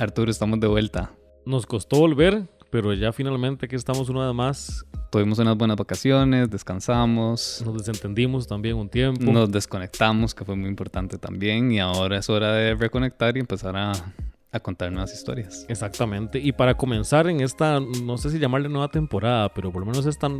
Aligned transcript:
Arturo, 0.00 0.30
estamos 0.30 0.60
de 0.60 0.68
vuelta. 0.68 1.12
Nos 1.44 1.66
costó 1.66 1.98
volver, 1.98 2.46
pero 2.70 2.92
ya 2.94 3.12
finalmente 3.12 3.66
aquí 3.66 3.74
estamos 3.74 4.08
una 4.08 4.26
vez 4.26 4.34
más. 4.34 4.86
Tuvimos 5.10 5.38
unas 5.38 5.56
buenas 5.56 5.76
vacaciones, 5.76 6.50
descansamos. 6.50 7.62
Nos 7.64 7.78
desentendimos 7.78 8.46
también 8.46 8.76
un 8.76 8.88
tiempo. 8.88 9.32
Nos 9.32 9.50
desconectamos, 9.50 10.34
que 10.34 10.44
fue 10.44 10.54
muy 10.54 10.68
importante 10.68 11.18
también. 11.18 11.72
Y 11.72 11.80
ahora 11.80 12.18
es 12.18 12.30
hora 12.30 12.52
de 12.52 12.74
reconectar 12.74 13.36
y 13.36 13.40
empezar 13.40 13.76
a 13.76 13.92
a 14.50 14.60
contar 14.60 14.90
nuevas 14.90 15.12
historias. 15.12 15.66
Exactamente. 15.68 16.38
Y 16.38 16.52
para 16.52 16.74
comenzar 16.74 17.28
en 17.28 17.40
esta, 17.40 17.80
no 17.80 18.16
sé 18.16 18.30
si 18.30 18.38
llamarle 18.38 18.68
nueva 18.68 18.88
temporada, 18.88 19.52
pero 19.52 19.70
por 19.70 19.80
lo 19.80 19.86
menos 19.86 20.06
esta, 20.06 20.30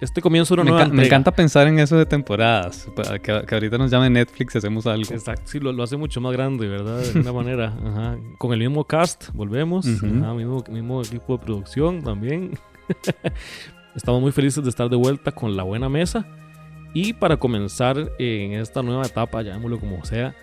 este 0.00 0.20
comienzo 0.20 0.54
de 0.54 0.62
una 0.62 0.70
me 0.70 0.76
nueva 0.76 0.94
Me 0.94 1.06
encanta 1.06 1.32
pensar 1.32 1.66
en 1.66 1.78
eso 1.78 1.96
de 1.96 2.06
temporadas. 2.06 2.88
Que, 3.22 3.32
ahorita 3.50 3.78
nos 3.78 3.90
llame 3.90 4.10
Netflix 4.10 4.54
y 4.54 4.58
hacemos 4.58 4.86
algo. 4.86 5.12
Exacto. 5.12 5.42
Sí, 5.46 5.58
lo, 5.58 5.82
hace 5.82 5.96
mucho 5.96 6.20
más 6.20 6.32
grande, 6.32 6.68
¿verdad? 6.68 7.00
De 7.00 7.08
alguna 7.08 7.32
manera. 7.44 7.74
Ajá. 7.84 8.18
Con 8.38 8.52
el 8.52 8.60
mismo 8.60 8.84
cast, 8.84 9.30
volvemos. 9.32 9.86
mismo, 9.86 10.64
mismo 10.70 11.02
equipo 11.02 11.36
de 11.36 11.44
producción 11.44 12.02
también. 12.02 12.58
Estamos 13.96 14.20
muy 14.20 14.30
felices 14.30 14.62
de 14.62 14.70
estar 14.70 14.88
de 14.88 14.96
vuelta 14.96 15.32
con 15.32 15.56
la 15.56 15.64
buena 15.64 15.88
mesa. 15.88 16.24
Y 16.94 17.12
para 17.12 17.36
comenzar 17.36 18.12
en 18.18 18.52
esta 18.52 18.82
nueva 18.82 19.04
etapa, 19.04 19.42
llamémoslo 19.42 19.80
como 19.80 20.04
sea, 20.04 20.34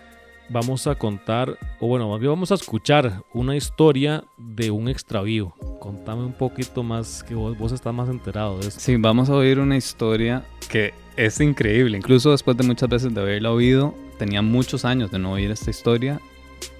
vamos 0.48 0.86
a 0.86 0.94
contar, 0.94 1.58
o 1.80 1.86
bueno, 1.86 2.08
vamos 2.08 2.52
a 2.52 2.54
escuchar 2.54 3.22
una 3.32 3.56
historia 3.56 4.24
de 4.36 4.70
un 4.70 4.88
extravío. 4.88 5.54
Contame 5.80 6.24
un 6.24 6.32
poquito 6.32 6.82
más, 6.82 7.22
que 7.22 7.34
vos, 7.34 7.56
vos 7.58 7.72
estás 7.72 7.94
más 7.94 8.08
enterado 8.08 8.58
de 8.58 8.68
eso. 8.68 8.80
Sí, 8.80 8.96
vamos 8.96 9.28
a 9.28 9.34
oír 9.34 9.58
una 9.58 9.76
historia 9.76 10.44
que 10.68 10.94
es 11.16 11.40
increíble. 11.40 11.96
Incluso 11.96 12.30
después 12.30 12.56
de 12.56 12.64
muchas 12.64 12.88
veces 12.88 13.14
de 13.14 13.20
haberla 13.20 13.50
oído, 13.50 13.94
tenía 14.18 14.42
muchos 14.42 14.84
años 14.84 15.10
de 15.10 15.18
no 15.18 15.32
oír 15.32 15.50
esta 15.50 15.70
historia, 15.70 16.20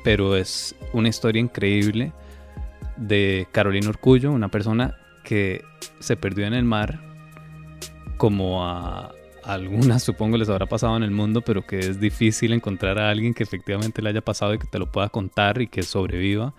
pero 0.04 0.36
es 0.36 0.74
una 0.92 1.08
historia 1.08 1.40
increíble 1.40 2.12
de 2.96 3.46
Carolina 3.52 3.88
Urcullo, 3.88 4.32
una 4.32 4.48
persona 4.48 4.96
que 5.24 5.62
se 5.98 6.16
perdió 6.16 6.46
en 6.46 6.54
el 6.54 6.64
mar 6.64 7.00
como 8.16 8.64
a 8.64 9.12
algunas 9.46 10.02
supongo 10.04 10.36
les 10.36 10.48
habrá 10.48 10.66
pasado 10.66 10.96
en 10.96 11.02
el 11.02 11.10
mundo, 11.10 11.42
pero 11.42 11.66
que 11.66 11.78
es 11.78 12.00
difícil 12.00 12.52
encontrar 12.52 12.98
a 12.98 13.10
alguien 13.10 13.34
que 13.34 13.42
efectivamente 13.42 14.02
le 14.02 14.10
haya 14.10 14.20
pasado 14.20 14.54
y 14.54 14.58
que 14.58 14.66
te 14.66 14.78
lo 14.78 14.86
pueda 14.90 15.08
contar 15.08 15.60
y 15.60 15.68
que 15.68 15.82
sobreviva. 15.82 16.52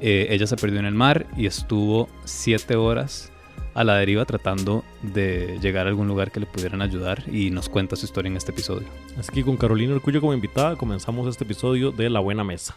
Eh, 0.00 0.28
ella 0.30 0.46
se 0.46 0.56
perdió 0.56 0.80
en 0.80 0.86
el 0.86 0.94
mar 0.94 1.26
y 1.36 1.46
estuvo 1.46 2.08
siete 2.24 2.74
horas 2.74 3.32
a 3.74 3.84
la 3.84 3.96
deriva 3.96 4.24
tratando 4.24 4.84
de 5.02 5.58
llegar 5.60 5.86
a 5.86 5.90
algún 5.90 6.08
lugar 6.08 6.30
que 6.30 6.40
le 6.40 6.46
pudieran 6.46 6.82
ayudar 6.82 7.22
y 7.32 7.50
nos 7.50 7.68
cuenta 7.68 7.96
su 7.96 8.06
historia 8.06 8.28
en 8.28 8.36
este 8.36 8.52
episodio. 8.52 8.88
Así 9.18 9.32
que 9.32 9.44
con 9.44 9.56
Carolina 9.56 9.94
Orcullo 9.94 10.20
como 10.20 10.34
invitada 10.34 10.76
comenzamos 10.76 11.28
este 11.28 11.44
episodio 11.44 11.90
de 11.90 12.10
La 12.10 12.20
Buena 12.20 12.44
Mesa. 12.44 12.76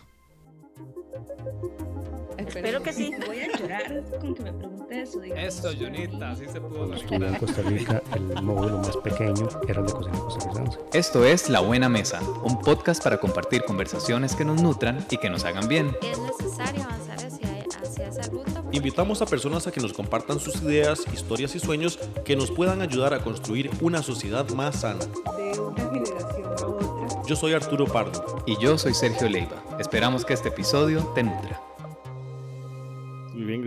Espero 2.38 2.84
que 2.84 2.94
sí. 2.94 3.12
Llorar 3.78 4.20
con 4.20 4.34
que 4.34 4.44
me 4.44 4.54
pregunte 4.54 5.02
eso. 5.02 5.24
Eso, 5.24 5.70
Junita, 5.78 6.32
así 6.32 6.46
se 6.48 6.62
pudo. 6.62 6.78
Cuando 6.78 6.96
estuve 6.96 7.28
en 7.28 7.36
Costa 7.36 7.62
Rica, 7.64 8.04
el 8.14 8.42
módulo 8.42 8.78
más 8.78 8.98
pequeño 8.98 9.48
era 9.68 9.82
el 9.82 9.88
de 9.88 9.94
cocina 9.94 10.20
costarricense. 10.20 10.80
Esto 10.94 11.26
es 11.26 11.50
La 11.50 11.60
Buena 11.60 11.90
Mesa, 11.90 12.22
un 12.44 12.62
podcast 12.62 13.04
para 13.04 13.18
compartir 13.20 13.64
conversaciones 13.66 14.36
que 14.36 14.46
nos 14.46 14.62
nutran 14.62 15.06
y 15.10 15.18
que 15.18 15.30
nos 15.30 15.44
hagan 15.44 15.68
bien. 15.68 15.96
Es 16.02 16.20
necesario 16.20 16.84
avanzar 16.84 17.18
hacia, 17.18 17.66
hacia 17.82 18.08
esa 18.08 18.22
ruta. 18.32 18.64
Invitamos 18.72 19.22
a 19.22 19.26
personas 19.26 19.68
a 19.68 19.72
que 19.72 19.82
nos 19.82 19.94
compartan 19.94 20.40
sus 20.40 20.62
ideas, 20.62 21.04
historias 21.14 21.56
y 21.56 21.60
sueños 21.60 22.00
que 22.24 22.36
nos 22.36 22.52
puedan 22.52 22.82
ayudar 22.82 23.14
a 23.14 23.24
construir 23.24 23.70
una 23.82 24.02
sociedad 24.02 24.48
más 24.50 24.82
sana. 24.82 25.06
De 25.38 25.60
una 25.60 25.84
generación 25.92 26.46
a 26.46 26.66
otra. 26.66 27.22
Yo 27.28 27.36
soy 27.36 27.54
Arturo 27.54 27.86
Pardo. 27.86 28.44
Y 28.46 28.58
yo 28.58 28.78
soy 28.78 28.94
Sergio 28.94 29.28
Leiva. 29.28 29.64
Esperamos 29.80 30.24
que 30.24 30.34
este 30.34 30.50
episodio 30.50 31.04
te 31.16 31.24
nutra. 31.24 31.60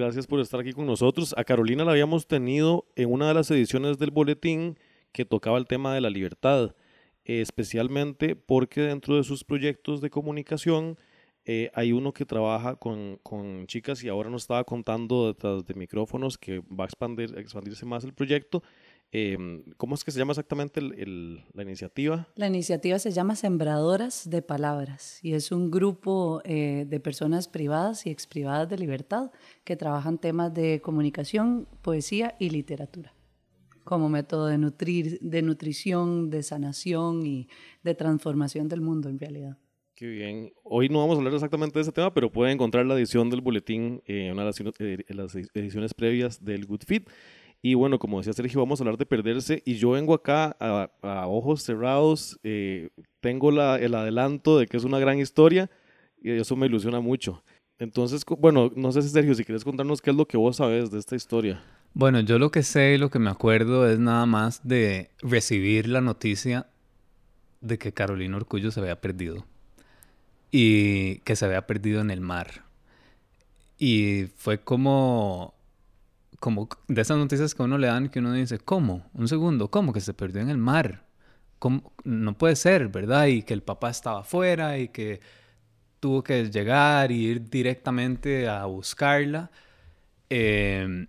Gracias 0.09 0.27
por 0.27 0.41
estar 0.41 0.59
aquí 0.59 0.73
con 0.73 0.87
nosotros. 0.87 1.34
A 1.37 1.45
Carolina 1.45 1.84
la 1.84 1.91
habíamos 1.91 2.27
tenido 2.27 2.87
en 2.97 3.12
una 3.12 3.28
de 3.28 3.34
las 3.34 3.51
ediciones 3.51 3.98
del 3.98 4.11
boletín 4.11 4.78
que 5.12 5.27
tocaba 5.27 5.59
el 5.59 5.66
tema 5.66 5.93
de 5.93 6.00
la 6.00 6.09
libertad, 6.09 6.75
especialmente 7.27 8.34
porque 8.34 8.81
dentro 8.81 9.16
de 9.16 9.22
sus 9.22 9.44
proyectos 9.44 10.00
de 10.00 10.09
comunicación 10.09 10.97
eh, 11.44 11.71
hay 11.75 11.93
uno 11.93 12.15
que 12.15 12.25
trabaja 12.25 12.77
con, 12.77 13.21
con, 13.22 13.66
chicas 13.66 14.03
y 14.03 14.09
ahora 14.09 14.31
nos 14.31 14.44
estaba 14.44 14.65
contando 14.65 15.27
detrás 15.27 15.66
de 15.66 15.75
micrófonos 15.75 16.38
que 16.38 16.61
va 16.61 16.84
a 16.84 16.87
expandir, 16.87 17.38
expandirse 17.38 17.84
más 17.84 18.03
el 18.03 18.15
proyecto 18.15 18.62
Em, 19.10 19.64
¿Cómo 19.78 19.94
es 19.94 20.04
que 20.04 20.10
se 20.10 20.19
llama 20.19 20.32
exactamente 20.32 20.80
la 20.82 21.62
iniciativa? 21.62 22.28
La 22.34 22.46
iniciativa 22.46 22.98
se 22.98 23.10
llama 23.10 23.36
Sembradoras 23.36 24.28
de 24.28 24.42
Palabras 24.42 25.19
y 25.22 25.32
es 25.32 25.50
un 25.50 25.70
grupo 25.70 26.42
eh, 26.44 26.84
de 26.86 27.00
personas 27.00 27.48
privadas 27.48 28.06
y 28.06 28.10
exprivadas 28.10 28.69
de 28.69 28.76
libertad 28.76 29.30
que 29.64 29.76
trabajan 29.76 30.19
temas 30.19 30.52
de 30.52 30.80
comunicación, 30.82 31.66
poesía 31.80 32.36
y 32.38 32.50
literatura 32.50 33.14
como 33.88 34.10
método 34.10 34.48
de, 34.48 34.58
nutrir, 34.58 35.19
de 35.22 35.40
nutrición, 35.40 36.28
de 36.28 36.42
sanación 36.42 37.25
y 37.25 37.48
de 37.82 37.94
transformación 37.94 38.69
del 38.69 38.82
mundo 38.82 39.08
en 39.08 39.19
realidad. 39.19 39.56
Qué 39.94 40.06
bien. 40.06 40.52
Hoy 40.62 40.90
no 40.90 40.98
vamos 40.98 41.16
a 41.16 41.19
hablar 41.19 41.32
exactamente 41.32 41.78
de 41.78 41.82
ese 41.82 41.92
tema, 41.92 42.12
pero 42.12 42.30
pueden 42.30 42.52
encontrar 42.52 42.84
la 42.84 42.94
edición 42.94 43.30
del 43.30 43.40
boletín 43.40 44.02
en 44.04 44.32
una 44.32 44.42
de 44.42 45.04
las 45.08 45.34
eh, 45.34 45.46
ediciones 45.54 45.94
previas 45.94 46.44
del 46.44 46.66
Good 46.66 46.82
Fit. 46.86 47.08
Y 47.60 47.74
bueno, 47.74 47.98
como 47.98 48.19
decía 48.19 48.32
Sergio, 48.32 48.60
vamos 48.60 48.80
a 48.80 48.84
hablar 48.84 48.98
de 48.98 49.06
perderse. 49.06 49.62
Y 49.66 49.74
yo 49.74 49.91
vengo 49.91 50.14
acá 50.14 50.56
a, 50.60 51.26
ojos 51.26 51.62
cerrados, 51.62 52.38
eh, 52.44 52.91
tengo 53.20 53.50
la, 53.50 53.76
el 53.76 53.94
adelanto 53.94 54.58
de 54.58 54.66
que 54.66 54.76
es 54.76 54.84
una 54.84 54.98
gran 54.98 55.19
historia 55.19 55.70
y 56.22 56.30
eso 56.30 56.56
me 56.56 56.66
ilusiona 56.66 57.00
mucho. 57.00 57.42
Entonces, 57.78 58.24
bueno, 58.38 58.72
no 58.74 58.92
sé 58.92 59.02
si 59.02 59.08
Sergio, 59.08 59.34
si 59.34 59.44
quieres 59.44 59.64
contarnos 59.64 60.02
qué 60.02 60.10
es 60.10 60.16
lo 60.16 60.26
que 60.26 60.36
vos 60.36 60.56
sabes 60.56 60.91
de 60.91 60.98
esta 60.98 61.14
historia. 61.14 61.62
Bueno, 61.94 62.20
yo 62.20 62.38
lo 62.38 62.50
que 62.50 62.62
sé 62.62 62.94
y 62.94 62.98
lo 62.98 63.10
que 63.10 63.19
me 63.19 63.30
acuerdo 63.30 63.88
es 63.88 63.98
nada 63.98 64.26
más 64.26 64.66
de 64.66 65.10
recibir 65.20 65.88
la 65.88 66.00
noticia 66.00 66.66
de 67.60 67.78
que 67.78 67.92
Carolina 67.92 68.36
Orcullo 68.36 68.70
se 68.70 68.80
había 68.80 69.00
perdido 69.00 69.46
y 70.50 71.19
que 71.20 71.36
se 71.36 71.44
había 71.44 71.66
perdido 71.66 72.00
en 72.00 72.10
el 72.10 72.20
mar. 72.20 72.64
Y 73.78 74.26
fue 74.36 74.58
como 74.58 75.54
como 76.41 76.69
de 76.87 77.03
esas 77.03 77.19
noticias 77.19 77.54
que 77.54 77.62
uno 77.62 77.78
le 77.78 77.88
dan 77.88 78.09
que 78.09 78.21
uno 78.21 78.32
dice, 78.32 78.59
¿cómo? 78.59 79.09
Un 79.15 79.28
segundo, 79.28 79.71
¿cómo? 79.71 79.93
Que 79.93 80.00
se 80.00 80.15
perdió 80.15 80.41
en 80.41 80.50
el 80.50 80.59
mar. 80.59 81.04
¿Cómo? 81.59 81.93
No 82.04 82.38
puede 82.38 82.56
ser, 82.56 82.88
¿verdad? 82.88 83.26
Y 83.26 83.43
que 83.43 83.54
el 83.54 83.62
papá 83.62 83.91
estaba 83.91 84.21
afuera 84.21 84.78
y 84.78 84.88
que 84.88 85.21
tuvo 86.00 86.22
que 86.22 86.50
llegar 86.50 87.10
y 87.10 87.26
ir 87.26 87.50
directamente 87.50 88.49
a 88.49 88.66
buscarla. 88.66 89.50
Em, 90.31 91.09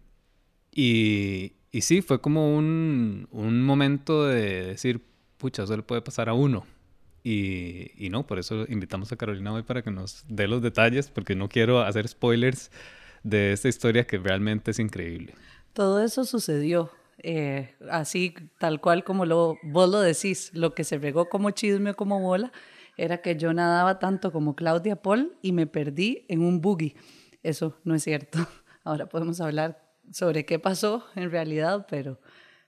y, 0.72 1.54
y, 1.72 1.82
sí, 1.82 2.02
fue 2.02 2.22
como 2.22 2.56
un, 2.58 3.28
un, 3.32 3.64
momento 3.64 4.26
de 4.26 4.64
decir, 4.68 5.02
pucha, 5.38 5.64
eso 5.64 5.76
le 5.78 5.84
puede 5.84 6.02
pasar 6.02 6.30
a 6.30 6.34
uno. 6.34 6.66
Y, 7.24 7.92
y 7.98 8.10
no, 8.10 8.26
por 8.26 8.40
eso 8.40 8.66
invitamos 8.70 9.12
a 9.12 9.18
Carolina 9.18 9.54
hoy 9.54 9.64
para 9.64 9.84
que 9.84 9.92
nos 9.92 10.24
dé 10.28 10.48
los 10.48 10.62
detalles, 10.62 11.10
porque 11.12 11.36
no 11.36 11.50
quiero 11.50 11.82
hacer 11.82 12.08
spoilers 12.08 12.72
de 13.24 13.54
esta 13.54 13.68
historia 13.68 14.06
que 14.06 14.18
realmente 14.18 14.72
es 14.72 14.80
increíble. 14.80 15.34
Todo 15.74 16.04
eso 16.04 16.26
sucedió 16.26 16.92
eh, 17.22 17.76
así, 17.90 18.34
tal 18.60 18.80
cual 18.80 19.04
como 19.04 19.26
lo, 19.26 19.58
vos 19.64 19.90
lo 19.90 20.00
decís, 20.00 20.52
lo 20.54 20.74
que 20.74 20.84
se 20.84 20.98
regó 20.98 21.30
como 21.30 21.52
chisme 21.52 21.92
o 21.92 21.96
como 21.96 22.20
bola 22.20 22.52
era 22.98 23.22
que 23.22 23.36
yo 23.38 23.54
nadaba 23.54 24.00
tanto 24.00 24.32
como 24.32 24.56
Claudia 24.56 25.02
Paul 25.02 25.38
y 25.42 25.52
me 25.52 25.68
perdí 25.68 26.26
en 26.28 26.42
un 26.42 26.62
buggy. 26.62 26.96
Eso 27.44 27.78
no 27.84 27.96
es 27.96 28.04
cierto. 28.04 28.40
Ahora 28.84 29.08
podemos 29.08 29.40
hablar 29.42 29.82
sobre 30.12 30.46
qué 30.46 30.60
pasó 30.60 31.06
en 31.16 31.32
realidad, 31.32 31.86
pero, 31.90 32.20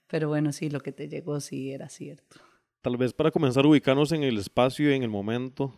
pero 0.06 0.28
bueno, 0.28 0.52
sí, 0.52 0.70
lo 0.70 0.80
que 0.80 0.92
te 0.92 1.08
llegó 1.08 1.40
sí 1.40 1.72
era 1.72 1.88
cierto. 1.88 2.36
Tal 2.80 2.96
vez 2.96 3.12
para 3.12 3.30
comenzar 3.30 3.64
a 3.64 3.68
ubicarnos 3.68 4.12
en 4.12 4.22
el 4.22 4.38
espacio 4.38 4.90
y 4.90 4.94
en 4.94 5.02
el 5.02 5.08
momento, 5.08 5.72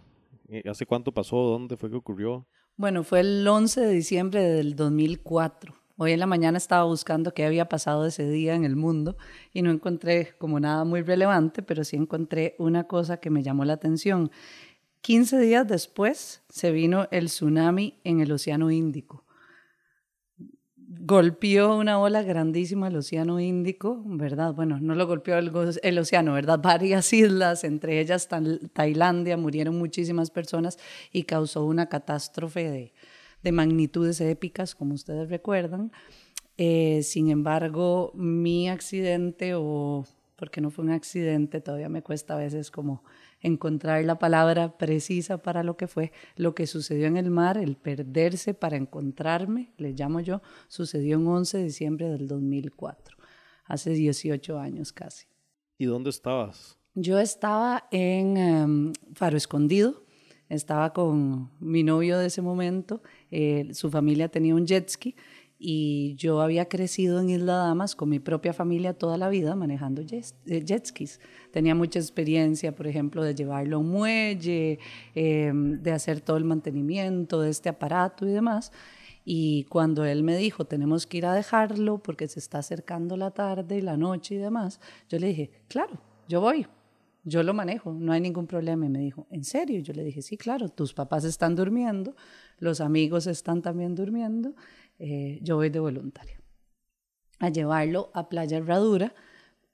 eh, 0.48 0.62
¿hace 0.68 0.86
cuánto 0.86 1.12
pasó? 1.12 1.36
¿Dónde 1.36 1.76
fue 1.76 1.90
que 1.90 1.96
ocurrió? 1.96 2.46
Bueno, 2.76 3.04
fue 3.04 3.20
el 3.20 3.46
11 3.46 3.82
de 3.82 3.92
diciembre 3.92 4.42
del 4.42 4.74
2004. 4.74 5.76
Hoy 5.96 6.10
en 6.10 6.18
la 6.18 6.26
mañana 6.26 6.58
estaba 6.58 6.82
buscando 6.82 7.32
qué 7.32 7.44
había 7.44 7.68
pasado 7.68 8.04
ese 8.04 8.28
día 8.28 8.56
en 8.56 8.64
el 8.64 8.74
mundo 8.74 9.16
y 9.52 9.62
no 9.62 9.70
encontré 9.70 10.34
como 10.38 10.58
nada 10.58 10.82
muy 10.82 11.02
relevante, 11.02 11.62
pero 11.62 11.84
sí 11.84 11.94
encontré 11.94 12.56
una 12.58 12.88
cosa 12.88 13.18
que 13.18 13.30
me 13.30 13.44
llamó 13.44 13.64
la 13.64 13.74
atención. 13.74 14.32
15 15.02 15.38
días 15.38 15.68
después 15.68 16.42
se 16.48 16.72
vino 16.72 17.06
el 17.12 17.26
tsunami 17.26 18.00
en 18.02 18.18
el 18.18 18.32
Océano 18.32 18.72
Índico 18.72 19.23
golpeó 21.06 21.76
una 21.76 22.00
ola 22.00 22.22
grandísima 22.22 22.88
el 22.88 22.96
Océano 22.96 23.38
Índico, 23.38 24.02
¿verdad? 24.06 24.54
Bueno, 24.54 24.78
no 24.80 24.94
lo 24.94 25.06
golpeó 25.06 25.36
el, 25.36 25.98
océano, 25.98 26.32
¿verdad? 26.32 26.58
Varias 26.62 27.12
islas, 27.12 27.62
entre 27.64 28.00
ellas 28.00 28.26
Tailandia, 28.72 29.36
murieron 29.36 29.76
muchísimas 29.76 30.30
personas 30.30 30.78
y 31.12 31.24
causó 31.24 31.66
una 31.66 31.90
catástrofe 31.90 32.92
de, 33.42 33.52
magnitudes 33.52 34.18
épicas, 34.22 34.74
como 34.74 34.94
ustedes 34.94 35.28
recuerdan. 35.28 35.92
Eh, 36.56 37.02
sin 37.02 37.28
embargo, 37.28 38.10
mi 38.14 38.70
accidente, 38.70 39.52
o 39.54 40.06
porque 40.36 40.62
no 40.62 40.70
fue 40.70 40.86
un 40.86 40.90
accidente, 40.92 41.60
todavía 41.60 41.90
me 41.90 42.02
cuesta 42.02 42.34
a 42.34 42.38
veces 42.38 42.70
como 42.70 43.04
encontrar 43.44 44.02
la 44.04 44.18
palabra 44.18 44.76
precisa 44.76 45.38
para 45.38 45.62
lo 45.62 45.76
que 45.76 45.86
fue. 45.86 46.10
Lo 46.34 46.54
que 46.54 46.66
sucedió 46.66 47.06
en 47.06 47.16
el 47.16 47.30
mar, 47.30 47.58
el 47.58 47.76
perderse 47.76 48.54
para 48.54 48.76
encontrarme, 48.76 49.72
le 49.76 49.92
llamo 49.92 50.20
yo, 50.20 50.42
sucedió 50.66 51.16
en 51.16 51.26
11 51.26 51.58
de 51.58 51.64
diciembre 51.64 52.08
del 52.08 52.26
2004, 52.26 53.16
hace 53.66 53.90
18 53.90 54.58
años 54.58 54.92
casi. 54.92 55.26
¿Y 55.78 55.84
dónde 55.84 56.10
estabas? 56.10 56.78
Yo 56.94 57.18
estaba 57.18 57.86
en 57.90 58.36
em, 58.36 58.92
Faro 59.12 59.36
Escondido, 59.36 60.04
estaba 60.48 60.92
con 60.92 61.50
mi 61.60 61.82
novio 61.82 62.18
de 62.18 62.26
ese 62.26 62.40
momento, 62.40 63.02
eh, 63.30 63.68
su 63.72 63.90
familia 63.90 64.28
tenía 64.28 64.54
un 64.54 64.66
jet 64.66 64.88
ski 64.88 65.16
y 65.58 66.14
yo 66.16 66.40
había 66.40 66.68
crecido 66.68 67.20
en 67.20 67.30
Isla 67.30 67.54
Damas 67.54 67.94
con 67.94 68.08
mi 68.08 68.18
propia 68.18 68.52
familia 68.52 68.92
toda 68.92 69.16
la 69.16 69.28
vida 69.28 69.54
manejando 69.54 70.02
eh, 70.02 70.64
jet, 70.64 70.86
skis. 70.86 71.20
Tenía 71.52 71.74
mucha 71.74 71.98
experiencia, 71.98 72.74
por 72.74 72.86
ejemplo, 72.86 73.22
de 73.22 73.34
llevarlo 73.34 73.76
a 73.76 73.78
un 73.80 73.90
muelle, 73.90 74.78
em, 75.14 75.80
de 75.80 75.92
hacer 75.92 76.20
todo 76.20 76.36
el 76.36 76.44
mantenimiento 76.44 77.40
de 77.40 77.50
este 77.50 77.68
aparato 77.68 78.26
y 78.26 78.30
demás. 78.30 78.72
Y 79.24 79.64
cuando 79.64 80.04
él 80.04 80.22
me 80.22 80.36
dijo, 80.36 80.66
tenemos 80.66 81.06
que 81.06 81.18
ir 81.18 81.26
a 81.26 81.32
dejarlo 81.32 81.98
porque 81.98 82.28
se 82.28 82.40
está 82.40 82.58
acercando 82.58 83.16
la 83.16 83.30
tarde 83.30 83.78
y 83.78 83.80
la 83.80 83.96
noche 83.96 84.34
y 84.34 84.38
demás, 84.38 84.80
yo 85.08 85.18
le 85.18 85.28
dije, 85.28 85.50
claro, 85.68 85.98
yo 86.28 86.40
voy, 86.40 86.66
yo 87.24 87.42
lo 87.42 87.54
manejo, 87.54 87.92
no 87.92 88.12
hay 88.12 88.20
ningún 88.20 88.46
problema. 88.46 88.84
Y 88.84 88.90
me 88.90 88.98
dijo, 88.98 89.26
¿en 89.30 89.44
serio? 89.44 89.80
Yo 89.80 89.94
le 89.94 90.04
dije, 90.04 90.20
sí, 90.20 90.36
claro, 90.36 90.68
tus 90.68 90.92
papás 90.92 91.24
están 91.24 91.54
durmiendo, 91.54 92.14
los 92.58 92.80
amigos 92.80 93.26
están 93.26 93.62
también 93.62 93.94
durmiendo, 93.94 94.54
eh, 94.98 95.38
yo 95.42 95.56
voy 95.56 95.70
de 95.70 95.80
voluntaria. 95.80 96.40
A 97.38 97.48
llevarlo 97.48 98.10
a 98.14 98.28
Playa 98.28 98.58
Herradura 98.58 99.14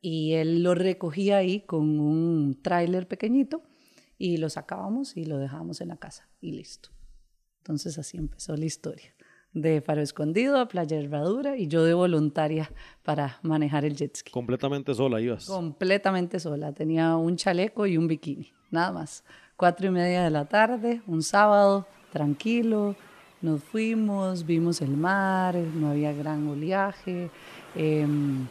y 0.01 0.33
él 0.35 0.63
lo 0.63 0.75
recogía 0.75 1.39
ahí 1.39 1.61
con 1.61 2.01
un 2.01 2.61
tráiler 2.63 3.07
pequeñito 3.07 3.63
y 4.19 4.39
lo 4.39 4.49
sacábamos 4.51 5.17
y 5.17 5.25
lo 5.25 5.39
dejábamos 5.39 5.81
en 5.81 5.89
la 5.89 5.97
casa 5.97 6.29
y 6.41 6.53
listo. 6.53 6.91
Entonces 7.59 7.99
así 7.99 8.17
empezó 8.17 8.57
la 8.57 8.65
historia 8.65 9.15
de 9.53 9.81
Faro 9.81 10.01
Escondido 10.01 10.59
a 10.59 10.69
Playa 10.69 10.99
Herradura 10.99 11.57
y 11.57 11.67
yo 11.67 11.85
de 11.85 11.95
voluntaria 11.95 12.71
para 13.03 13.39
manejar 13.43 13.85
el 13.85 13.97
jet 13.97 14.17
ski. 14.17 14.31
¿Completamente 14.31 14.95
sola 14.95 15.21
ibas? 15.21 15.47
Completamente 15.47 16.39
sola. 16.39 16.73
Tenía 16.73 17.17
un 17.17 17.37
chaleco 17.37 17.87
y 17.87 17.97
un 17.97 18.07
bikini, 18.07 18.53
nada 18.71 18.93
más. 18.93 19.25
Cuatro 19.57 19.89
y 19.89 19.91
media 19.91 20.23
de 20.23 20.31
la 20.31 20.47
tarde, 20.47 21.03
un 21.07 21.23
sábado, 21.23 21.87
tranquilo. 22.11 22.97
Nos 23.43 23.63
fuimos, 23.63 24.45
vimos 24.45 24.83
el 24.83 24.97
mar, 24.97 25.55
no 25.55 25.91
había 25.91 26.13
gran 26.13 26.47
oleaje, 26.47 27.31
em, 27.75 28.47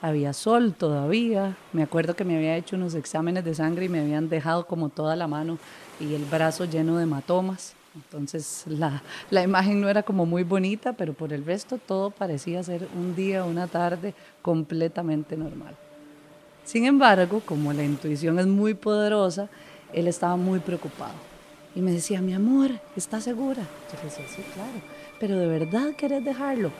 había 0.00 0.32
sol 0.32 0.74
todavía. 0.74 1.56
Me 1.72 1.82
acuerdo 1.82 2.16
que 2.16 2.24
me 2.24 2.36
había 2.36 2.56
hecho 2.56 2.76
unos 2.76 2.94
exámenes 2.94 3.44
de 3.44 3.54
sangre 3.54 3.84
y 3.84 3.88
me 3.88 4.00
habían 4.00 4.28
dejado 4.28 4.66
como 4.66 4.88
toda 4.88 5.14
la 5.14 5.28
mano 5.28 5.58
y 6.00 6.14
el 6.14 6.24
brazo 6.24 6.64
lleno 6.64 6.96
de 6.96 7.04
hematomas 7.04 7.76
entonces 7.94 8.64
la, 8.66 9.02
la, 9.30 9.42
imagen 9.42 9.80
no 9.80 9.88
era 9.88 10.02
como 10.02 10.24
muy 10.24 10.44
bonita, 10.44 10.94
pero 10.94 11.12
por 11.12 11.32
el 11.32 11.44
resto 11.44 11.78
todo 11.78 12.10
parecía 12.10 12.62
ser 12.62 12.88
un 12.96 13.14
día, 13.14 13.44
una 13.44 13.66
tarde 13.66 14.14
completamente 14.40 15.36
normal. 15.36 15.76
Sin 16.64 16.86
embargo, 16.86 17.42
como 17.44 17.72
la 17.72 17.84
intuición 17.84 18.38
es 18.38 18.46
muy 18.46 18.74
poderosa, 18.74 19.48
él 19.92 20.08
estaba 20.08 20.36
muy 20.36 20.60
preocupado. 20.60 21.31
Y 21.74 21.80
me 21.80 21.92
decía, 21.92 22.20
mi 22.20 22.34
amor, 22.34 22.70
¿estás 22.96 23.24
segura? 23.24 23.62
Yo 23.62 23.98
le 23.98 24.04
decía, 24.04 24.24
sí, 24.28 24.42
claro. 24.54 24.80
Pero 25.18 25.36
de 25.36 25.46
verdad 25.46 25.94
querés 25.94 26.24
dejarlo. 26.24 26.70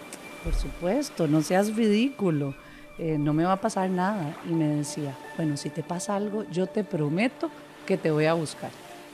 Por 0.44 0.54
supuesto, 0.54 1.26
no 1.26 1.42
seas 1.42 1.74
ridículo. 1.74 2.54
Eh, 2.98 3.16
no 3.18 3.32
me 3.32 3.44
va 3.44 3.52
a 3.52 3.60
pasar 3.60 3.88
nada. 3.88 4.36
Y 4.48 4.52
me 4.52 4.66
decía, 4.66 5.16
bueno, 5.36 5.56
si 5.56 5.70
te 5.70 5.82
pasa 5.82 6.16
algo, 6.16 6.44
yo 6.50 6.66
te 6.66 6.84
prometo 6.84 7.50
que 7.86 7.96
te 7.96 8.10
voy 8.10 8.26
a 8.26 8.34
buscar. 8.34 8.70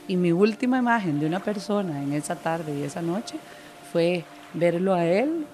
Y 0.07 0.17
mi 0.17 0.31
última 0.31 0.79
imagen 0.79 1.19
de 1.19 1.27
una 1.27 1.39
persona 1.39 2.01
en 2.01 2.13
esa 2.13 2.35
tarde 2.35 2.77
y 2.77 2.83
esa 2.83 3.01
noche 3.01 3.37
fue 3.91 4.25
verlo 4.53 4.95
a 4.95 5.05
él, 5.05 5.45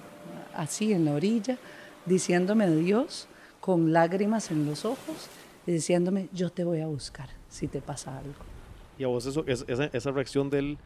así 0.54 0.92
en 0.92 1.04
la 1.04 1.12
orilla, 1.12 1.58
diciéndome 2.06 2.68
Dios, 2.70 3.28
con 3.60 3.92
lágrimas 3.92 4.50
en 4.50 4.66
los 4.66 4.84
ojos, 4.84 5.28
y 5.66 5.72
diciéndome, 5.72 6.28
yo 6.32 6.50
te 6.50 6.64
voy 6.64 6.80
a 6.80 6.86
buscar 6.86 7.28
si 7.48 7.66
te 7.66 7.80
pasa 7.80 8.16
algo. 8.16 8.55
¿Y 8.98 9.04
a 9.04 9.08
vos 9.08 9.26
eso, 9.26 9.44
esa, 9.46 9.84
esa 9.84 10.10
reacción 10.10 10.50
de 10.50 10.58
él, 10.58 10.78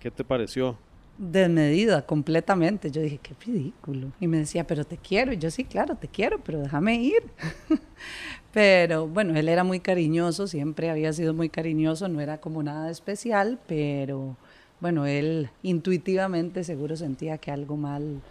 qué 0.00 0.10
te 0.10 0.24
pareció? 0.24 0.76
desmedida 1.18 2.02
completamente. 2.06 2.90
Yo 2.90 3.02
dije, 3.02 3.18
qué 3.18 3.34
ridículo. 3.44 4.12
Y 4.20 4.28
me 4.28 4.38
decía, 4.38 4.66
pero 4.66 4.84
te 4.84 4.96
quiero. 4.96 5.32
Y 5.32 5.38
yo, 5.38 5.50
sí, 5.50 5.64
claro, 5.64 5.96
te 5.96 6.08
quiero, 6.08 6.38
pero 6.42 6.60
déjame 6.60 6.94
ir. 7.02 7.24
pero 8.52 9.06
bueno, 9.08 9.36
él 9.36 9.48
era 9.48 9.64
muy 9.64 9.80
cariñoso, 9.80 10.46
siempre 10.46 10.90
había 10.90 11.12
sido 11.12 11.34
muy 11.34 11.48
cariñoso, 11.48 12.08
no 12.08 12.20
era 12.20 12.38
como 12.38 12.62
nada 12.62 12.90
especial, 12.90 13.58
pero 13.66 14.36
bueno, 14.80 15.06
él 15.06 15.50
intuitivamente 15.62 16.64
seguro 16.64 16.96
sentía 16.96 17.38
que 17.38 17.50
algo 17.50 17.76
mal, 17.76 18.22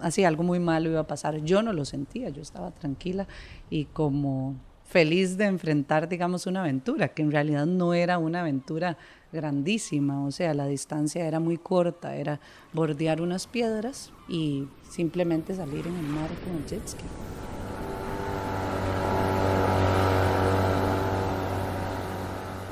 así 0.00 0.24
algo 0.24 0.44
muy 0.44 0.60
malo 0.60 0.88
iba 0.88 1.00
a 1.00 1.06
pasar. 1.06 1.42
Yo 1.42 1.62
no 1.62 1.72
lo 1.72 1.84
sentía, 1.84 2.30
yo 2.30 2.42
estaba 2.42 2.70
tranquila 2.70 3.26
y 3.68 3.86
como 3.86 4.54
feliz 4.90 5.36
de 5.36 5.44
enfrentar, 5.44 6.08
digamos, 6.08 6.48
una 6.48 6.62
aventura, 6.62 7.08
que 7.08 7.22
en 7.22 7.30
realidad 7.30 7.64
no 7.64 7.94
era 7.94 8.18
una 8.18 8.40
aventura 8.40 8.98
grandísima, 9.32 10.24
o 10.24 10.32
sea, 10.32 10.52
la 10.52 10.66
distancia 10.66 11.24
era 11.26 11.38
muy 11.38 11.58
corta, 11.58 12.16
era 12.16 12.40
bordear 12.72 13.22
unas 13.22 13.46
piedras 13.46 14.12
y 14.28 14.66
simplemente 14.90 15.54
salir 15.54 15.86
en 15.86 15.96
el 15.96 16.06
mar 16.06 16.28
con 16.44 16.56
el 16.56 16.66
jet 16.66 16.88
ski. 16.88 17.04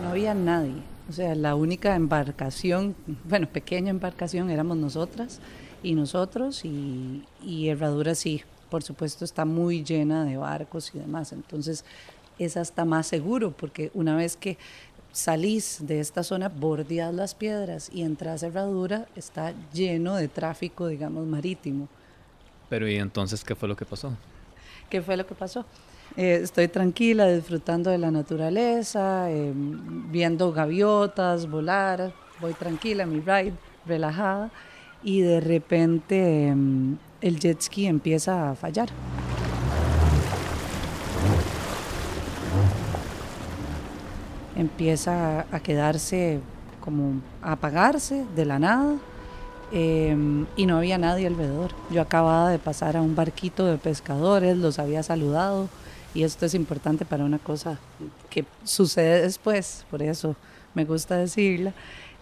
No 0.02 0.08
había 0.08 0.34
nadie, 0.34 0.82
o 1.08 1.12
sea, 1.12 1.36
la 1.36 1.54
única 1.54 1.94
embarcación, 1.94 2.96
bueno, 3.28 3.46
pequeña 3.46 3.90
embarcación 3.90 4.50
éramos 4.50 4.76
nosotras 4.76 5.40
y 5.84 5.94
nosotros 5.94 6.64
y, 6.64 7.22
y 7.44 7.68
Herradura 7.68 8.16
sí, 8.16 8.42
por 8.70 8.82
supuesto 8.82 9.24
está 9.24 9.44
muy 9.44 9.84
llena 9.84 10.24
de 10.24 10.36
barcos 10.36 10.92
y 10.94 10.98
demás, 10.98 11.32
entonces 11.32 11.84
es 12.38 12.56
hasta 12.56 12.84
más 12.84 13.06
seguro 13.06 13.50
porque 13.50 13.90
una 13.94 14.16
vez 14.16 14.36
que 14.36 14.58
salís 15.12 15.78
de 15.80 16.00
esta 16.00 16.22
zona, 16.22 16.48
bordeas 16.48 17.12
las 17.12 17.34
piedras 17.34 17.90
y 17.92 18.02
entras 18.02 18.42
a 18.42 18.48
Herradura, 18.48 19.06
está 19.16 19.52
lleno 19.72 20.16
de 20.16 20.28
tráfico, 20.28 20.86
digamos, 20.86 21.26
marítimo. 21.26 21.88
Pero 22.68 22.88
¿y 22.88 22.96
entonces 22.96 23.42
qué 23.42 23.54
fue 23.54 23.68
lo 23.68 23.76
que 23.76 23.84
pasó? 23.84 24.12
¿Qué 24.90 25.02
fue 25.02 25.16
lo 25.16 25.26
que 25.26 25.34
pasó? 25.34 25.64
Eh, 26.16 26.40
estoy 26.42 26.68
tranquila, 26.68 27.26
disfrutando 27.26 27.90
de 27.90 27.98
la 27.98 28.10
naturaleza, 28.10 29.30
eh, 29.30 29.52
viendo 29.54 30.52
gaviotas, 30.52 31.48
volar, 31.50 32.12
voy 32.40 32.54
tranquila, 32.54 33.06
mi 33.06 33.20
ride, 33.20 33.54
relajada, 33.86 34.50
y 35.02 35.20
de 35.20 35.40
repente 35.40 36.48
em, 36.48 36.96
el 37.20 37.38
jet 37.38 37.60
ski 37.60 37.86
empieza 37.86 38.50
a 38.50 38.54
fallar. 38.54 38.88
empieza 44.58 45.46
a 45.52 45.60
quedarse 45.60 46.40
como 46.80 47.20
a 47.42 47.52
apagarse 47.52 48.26
de 48.34 48.44
la 48.44 48.58
nada 48.58 48.96
em, 49.70 50.46
y 50.56 50.66
no 50.66 50.78
había 50.78 50.98
nadie 50.98 51.28
alrededor. 51.28 51.70
Yo 51.90 52.02
acababa 52.02 52.50
de 52.50 52.58
pasar 52.58 52.96
a 52.96 53.02
un 53.02 53.14
barquito 53.14 53.66
de 53.66 53.78
pescadores, 53.78 54.56
los 54.56 54.78
había 54.78 55.02
saludado 55.02 55.68
y 56.12 56.24
esto 56.24 56.44
es 56.44 56.54
importante 56.54 57.04
para 57.04 57.24
una 57.24 57.38
cosa 57.38 57.78
que 58.30 58.44
sucede 58.64 59.22
después, 59.22 59.86
por 59.90 60.02
eso 60.02 60.34
me 60.74 60.84
gusta 60.84 61.16
decirla. 61.16 61.72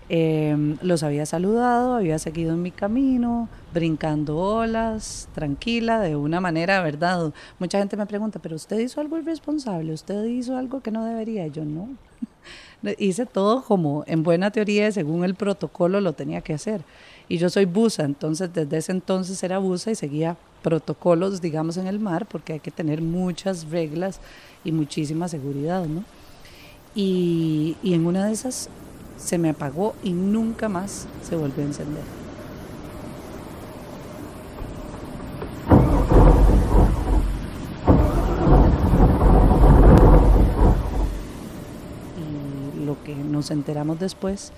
Em, 0.09 0.79
los 0.83 1.03
había 1.03 1.27
saludado, 1.27 1.95
había 1.97 2.21
seguido 2.21 2.53
en 2.53 2.63
mi 2.63 2.71
camino, 2.71 3.49
brincando 3.75 4.37
olas, 4.39 5.29
tranquila, 5.35 5.99
de 5.99 6.15
una 6.15 6.41
manera, 6.41 6.81
¿verdad? 6.81 7.33
Mucha 7.59 7.79
gente 7.79 7.97
me 7.97 8.07
pregunta, 8.07 8.39
pero 8.39 8.55
usted 8.55 8.79
hizo 8.79 9.01
algo 9.01 9.19
irresponsable, 9.19 9.93
usted 9.93 10.25
hizo 10.27 10.57
algo 10.57 10.81
que 10.81 10.93
no 10.93 11.05
debería. 11.05 11.49
Yo 11.49 11.65
no. 11.65 11.89
Hice 12.99 13.27
todo 13.27 13.65
como 13.65 14.05
en 14.07 14.23
buena 14.23 14.53
teoría, 14.53 14.93
según 14.93 15.25
el 15.25 15.35
protocolo 15.35 16.01
lo 16.01 16.13
tenía 16.13 16.41
que 16.41 16.55
hacer. 16.55 16.83
Y 17.29 17.39
yo 17.39 17.51
soy 17.51 17.65
buza, 17.65 18.05
entonces 18.05 18.53
desde 18.55 18.77
ese 18.77 18.93
entonces 18.93 19.43
era 19.43 19.59
buza 19.59 19.91
y 19.91 19.97
seguía 19.97 20.37
protocolos, 20.63 21.41
digamos, 21.41 21.79
en 21.79 21.89
el 21.89 21.99
mar, 21.99 22.27
porque 22.27 22.53
hay 22.53 22.61
que 22.61 22.71
tener 22.71 23.03
muchas 23.03 23.69
reglas 23.71 24.21
y 24.63 24.71
muchísima 24.71 25.27
seguridad, 25.27 25.85
¿no? 25.87 26.05
Y, 26.95 27.77
y 27.83 27.95
en 27.95 28.07
una 28.07 28.27
de 28.27 28.33
esas 28.33 28.71
se 29.17 29.39
me 29.39 29.51
apagó 29.51 29.95
y 30.03 30.13
nunca 30.13 30.69
más 30.69 31.09
se 31.23 31.37
volvió 31.37 31.63
a 31.65 31.67
encender. 31.67 32.03
Y 42.19 42.85
lo 42.85 43.03
que 43.05 43.15
nos 43.15 43.51
enteramos 43.51 43.99
después 43.99 44.53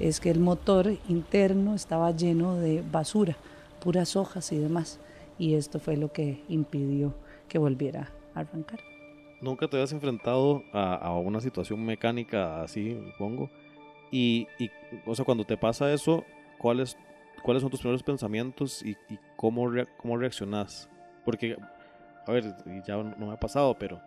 es 0.00 0.20
que 0.20 0.30
el 0.30 0.40
motor 0.40 0.96
interno 1.08 1.74
estaba 1.74 2.10
lleno 2.10 2.56
de 2.56 2.82
basura, 2.90 3.36
puras 3.80 4.16
hojas 4.16 4.50
y 4.52 4.58
demás. 4.58 4.98
Y 5.38 5.54
esto 5.54 5.80
fue 5.80 5.96
lo 5.96 6.12
que 6.12 6.42
impidió 6.48 7.14
que 7.48 7.58
volviera 7.58 8.10
a 8.34 8.40
arrancar. 8.40 8.80
nunca 9.40 9.68
te 9.68 9.76
habías 9.76 9.92
enfrentado 9.92 10.62
a, 10.72 10.94
a 10.94 11.18
una 11.18 11.40
situación 11.40 11.84
mecánica 11.84 12.62
así, 12.62 12.98
supongo. 13.12 13.50
Y, 14.16 14.46
y, 14.60 14.70
o 15.06 15.14
sea, 15.14 15.24
cuando 15.24 15.44
te 15.44 15.56
pasa 15.56 15.92
eso, 15.92 16.24
¿cuáles, 16.58 16.96
cuáles 17.42 17.62
son 17.62 17.70
tus 17.70 17.80
primeros 17.80 18.02
pensamientos 18.04 18.80
y, 18.84 18.90
y 19.08 19.18
cómo, 19.36 19.68
rea- 19.68 19.88
cómo 19.96 20.16
reaccionas? 20.16 20.88
Porque, 21.24 21.56
a 22.26 22.30
ver, 22.30 22.54
ya 22.86 22.96
no 22.96 23.26
me 23.26 23.32
ha 23.32 23.40
pasado, 23.40 23.76
pero 23.78 24.00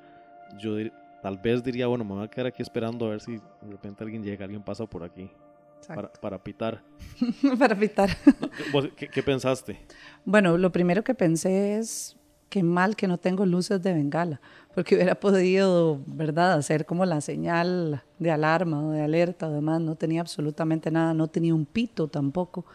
yo 0.58 0.78
dir- 0.78 0.94
tal 1.22 1.38
vez 1.38 1.62
diría, 1.64 1.88
bueno, 1.88 2.06
me 2.06 2.14
voy 2.14 2.24
a 2.24 2.30
quedar 2.30 2.48
aquí 2.48 2.62
esperando 2.62 3.06
a 3.06 3.10
ver 3.10 3.22
si 3.22 3.34
de 3.36 3.42
repente 3.72 4.04
alguien 4.04 4.24
llega, 4.24 4.46
alguien 4.46 4.64
pasa 4.64 4.86
por 4.86 5.04
aquí 5.04 5.30
para, 5.88 6.12
para 6.14 6.38
pitar. 6.44 6.82
para 7.60 7.76
pitar. 7.76 8.10
¿Vos 8.72 8.88
¿Qué, 8.96 9.10
qué 9.10 9.24
pensaste? 9.24 9.78
Bueno, 10.26 10.58
lo 10.58 10.72
primero 10.72 11.04
que 11.04 11.14
pensé 11.14 11.78
es 11.78 12.17
qué 12.50 12.64
mal 12.64 12.96
que 12.96 13.08
no 13.08 13.18
tengo 13.18 13.46
luces 13.46 13.82
de 13.82 13.94
bengala, 13.94 14.42
porque 14.74 14.96
hubiera 14.96 15.16
podido, 15.16 16.00
¿verdad?, 16.06 16.54
hacer 16.54 16.86
como 16.86 17.06
la 17.06 17.22
señal 17.22 18.04
de 18.20 18.32
alarma 18.32 18.86
o 18.86 18.92
de 18.92 19.02
alerta 19.02 19.48
o 19.48 19.52
demás. 19.52 19.82
No 19.82 19.96
tenía 19.96 20.22
absolutamente 20.22 20.92
nada, 20.92 21.14
no 21.14 21.28
tenía 21.28 21.54
un 21.56 21.66
pito 21.66 22.08
tampoco. 22.08 22.66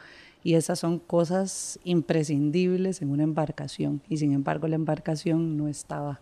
Y 0.45 0.55
esas 0.55 0.81
son 0.81 0.99
cosas 0.99 1.79
imprescindibles 1.85 3.01
en 3.01 3.11
una 3.11 3.23
embarcación. 3.23 4.03
Y 4.09 4.17
sin 4.17 4.33
embargo, 4.33 4.67
la 4.67 4.75
embarcación 4.75 5.57
no 5.57 5.69
estaba 5.69 6.21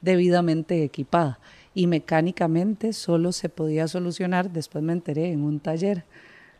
debidamente 0.00 0.82
equipada. 0.82 1.38
Y 1.74 1.86
mecánicamente 1.86 2.94
solo 2.94 3.32
se 3.32 3.50
podía 3.50 3.86
solucionar, 3.86 4.50
después 4.50 4.82
me 4.82 4.94
enteré, 4.94 5.30
en 5.30 5.42
un 5.42 5.60
taller. 5.60 6.04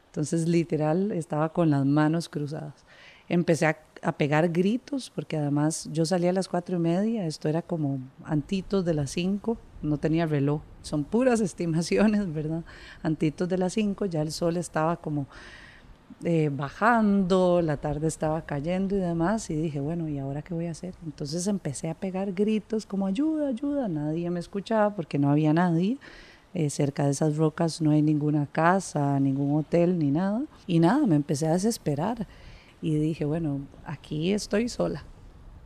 Entonces, 0.06 0.46
literal, 0.46 1.12
estaba 1.12 1.52
con 1.52 1.70
las 1.70 1.86
manos 1.86 2.28
cruzadas. 2.28 2.84
Empecé 3.30 3.64
a, 3.64 3.78
a 4.02 4.12
pegar 4.12 4.50
gritos, 4.50 5.10
porque 5.14 5.38
además 5.38 5.88
yo 5.92 6.04
salía 6.04 6.30
a 6.30 6.32
las 6.34 6.48
cuatro 6.48 6.76
y 6.76 6.80
media, 6.80 7.26
esto 7.26 7.48
era 7.48 7.62
como 7.62 7.98
antitos 8.24 8.84
de 8.84 8.92
las 8.92 9.10
cinco, 9.10 9.56
no 9.82 9.96
tenía 9.96 10.26
reloj, 10.26 10.60
son 10.82 11.04
puras 11.04 11.40
estimaciones, 11.50 12.30
¿verdad? 12.32 12.64
Antitos 13.02 13.48
de 13.48 13.56
las 13.56 13.72
cinco, 13.72 14.04
ya 14.04 14.20
el 14.20 14.32
sol 14.32 14.58
estaba 14.58 14.96
como 14.96 15.26
eh, 16.24 16.50
bajando, 16.52 17.62
la 17.62 17.78
tarde 17.78 18.06
estaba 18.08 18.42
cayendo 18.42 18.96
y 18.96 19.00
demás, 19.00 19.48
y 19.48 19.54
dije, 19.54 19.80
bueno, 19.80 20.08
¿y 20.08 20.18
ahora 20.18 20.42
qué 20.42 20.52
voy 20.52 20.66
a 20.66 20.72
hacer? 20.72 20.94
Entonces 21.06 21.46
empecé 21.46 21.88
a 21.88 21.94
pegar 21.94 22.32
gritos 22.32 22.84
como 22.84 23.06
ayuda, 23.06 23.48
ayuda, 23.48 23.88
nadie 23.88 24.28
me 24.28 24.40
escuchaba 24.40 24.94
porque 24.94 25.18
no 25.18 25.30
había 25.30 25.54
nadie. 25.54 25.98
Eh, 26.52 26.68
cerca 26.68 27.04
de 27.04 27.12
esas 27.12 27.36
rocas 27.36 27.80
no 27.80 27.92
hay 27.92 28.02
ninguna 28.02 28.46
casa, 28.46 29.20
ningún 29.20 29.56
hotel, 29.56 29.98
ni 30.00 30.10
nada. 30.10 30.42
Y 30.66 30.80
nada, 30.80 31.06
me 31.06 31.14
empecé 31.14 31.46
a 31.46 31.52
desesperar. 31.52 32.26
Y 32.82 32.94
dije, 32.96 33.24
bueno, 33.24 33.60
aquí 33.84 34.32
estoy 34.32 34.68
sola. 34.68 35.04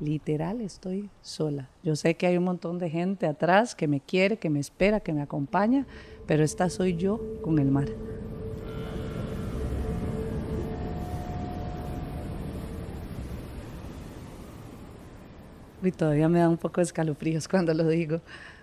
Literal, 0.01 0.61
estoy 0.61 1.09
sola. 1.23 1.71
Yo 1.83 1.95
sé 1.95 2.17
que 2.17 2.27
hay 2.27 2.37
un 2.37 2.45
montón 2.45 2.79
de 2.79 2.91
gente 2.91 3.27
atrás 3.27 3.75
que 3.77 3.87
me 3.87 4.01
quiere, 4.01 4.39
que 4.39 4.51
me 4.51 4.59
espera, 4.59 5.01
que 5.01 5.13
me 5.13 5.23
acompaña, 5.23 5.87
pero 6.27 6.43
esta 6.43 6.69
soy 6.69 6.97
yo 6.97 7.21
con 7.43 7.59
el 7.59 7.71
mar. 7.71 7.89
Y 15.83 15.93
todavía 15.93 16.29
me 16.29 16.39
da 16.39 16.49
un 16.49 16.57
poco 16.57 16.81
de 16.81 16.85
escalofríos 16.85 17.47
cuando 17.47 17.75
lo 17.75 17.87
digo. 17.87 18.21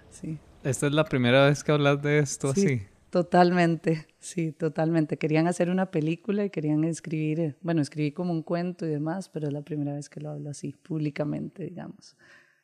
Sí. 0.09 0.39
Esta 0.63 0.87
es 0.87 0.93
la 0.93 1.05
primera 1.05 1.45
vez 1.45 1.63
que 1.63 1.71
hablas 1.71 2.01
de 2.01 2.19
esto 2.19 2.53
Sí, 2.53 2.65
así. 2.65 2.81
Totalmente, 3.11 4.07
sí, 4.19 4.53
totalmente. 4.53 5.17
Querían 5.17 5.45
hacer 5.45 5.69
una 5.69 5.91
película 5.91 6.45
y 6.45 6.49
querían 6.49 6.85
escribir, 6.85 7.39
eh, 7.41 7.55
bueno, 7.61 7.81
escribí 7.81 8.13
como 8.13 8.31
un 8.31 8.41
cuento 8.41 8.85
y 8.85 8.89
demás, 8.89 9.27
pero 9.27 9.47
es 9.47 9.53
la 9.53 9.61
primera 9.61 9.93
vez 9.93 10.09
que 10.09 10.21
lo 10.21 10.29
hablo 10.29 10.49
así, 10.49 10.71
públicamente, 10.71 11.65
digamos. 11.65 12.15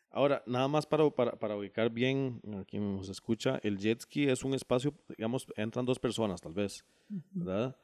Ahora, 0.09 0.41
nada 0.47 0.69
más 0.69 0.85
para, 0.85 1.07
para, 1.09 1.33
para 1.33 1.57
ubicar 1.57 1.89
bien 1.91 2.41
a 2.59 2.63
quien 2.63 2.95
nos 2.95 3.09
escucha, 3.09 3.59
el 3.61 3.77
jet 3.77 3.99
ski 4.01 4.29
es 4.29 4.43
un 4.45 4.53
espacio, 4.53 4.93
digamos, 5.09 5.45
entran 5.57 5.85
dos 5.85 5.99
personas 5.99 6.39
tal 6.41 6.53
vez, 6.53 6.85
¿verdad? 7.33 7.75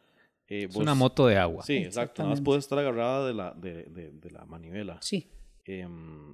Eh, 0.48 0.67
Es 0.70 0.75
una 0.77 0.96
moto 0.96 1.27
de 1.27 1.38
agua. 1.38 1.63
Sí, 1.63 1.75
exacto. 1.75 2.24
Nada 2.24 2.29
más 2.32 2.39
Exactamente. 2.39 2.43
puede 2.46 2.60
estar 2.60 2.79
agarrada 2.79 3.27
de 3.27 3.34
la, 3.34 3.51
de, 3.53 3.84
de, 3.84 4.12
de 4.12 4.32
la 4.32 4.46
manivela. 4.46 4.98
Sí, 5.01 5.29
Em, 5.65 6.34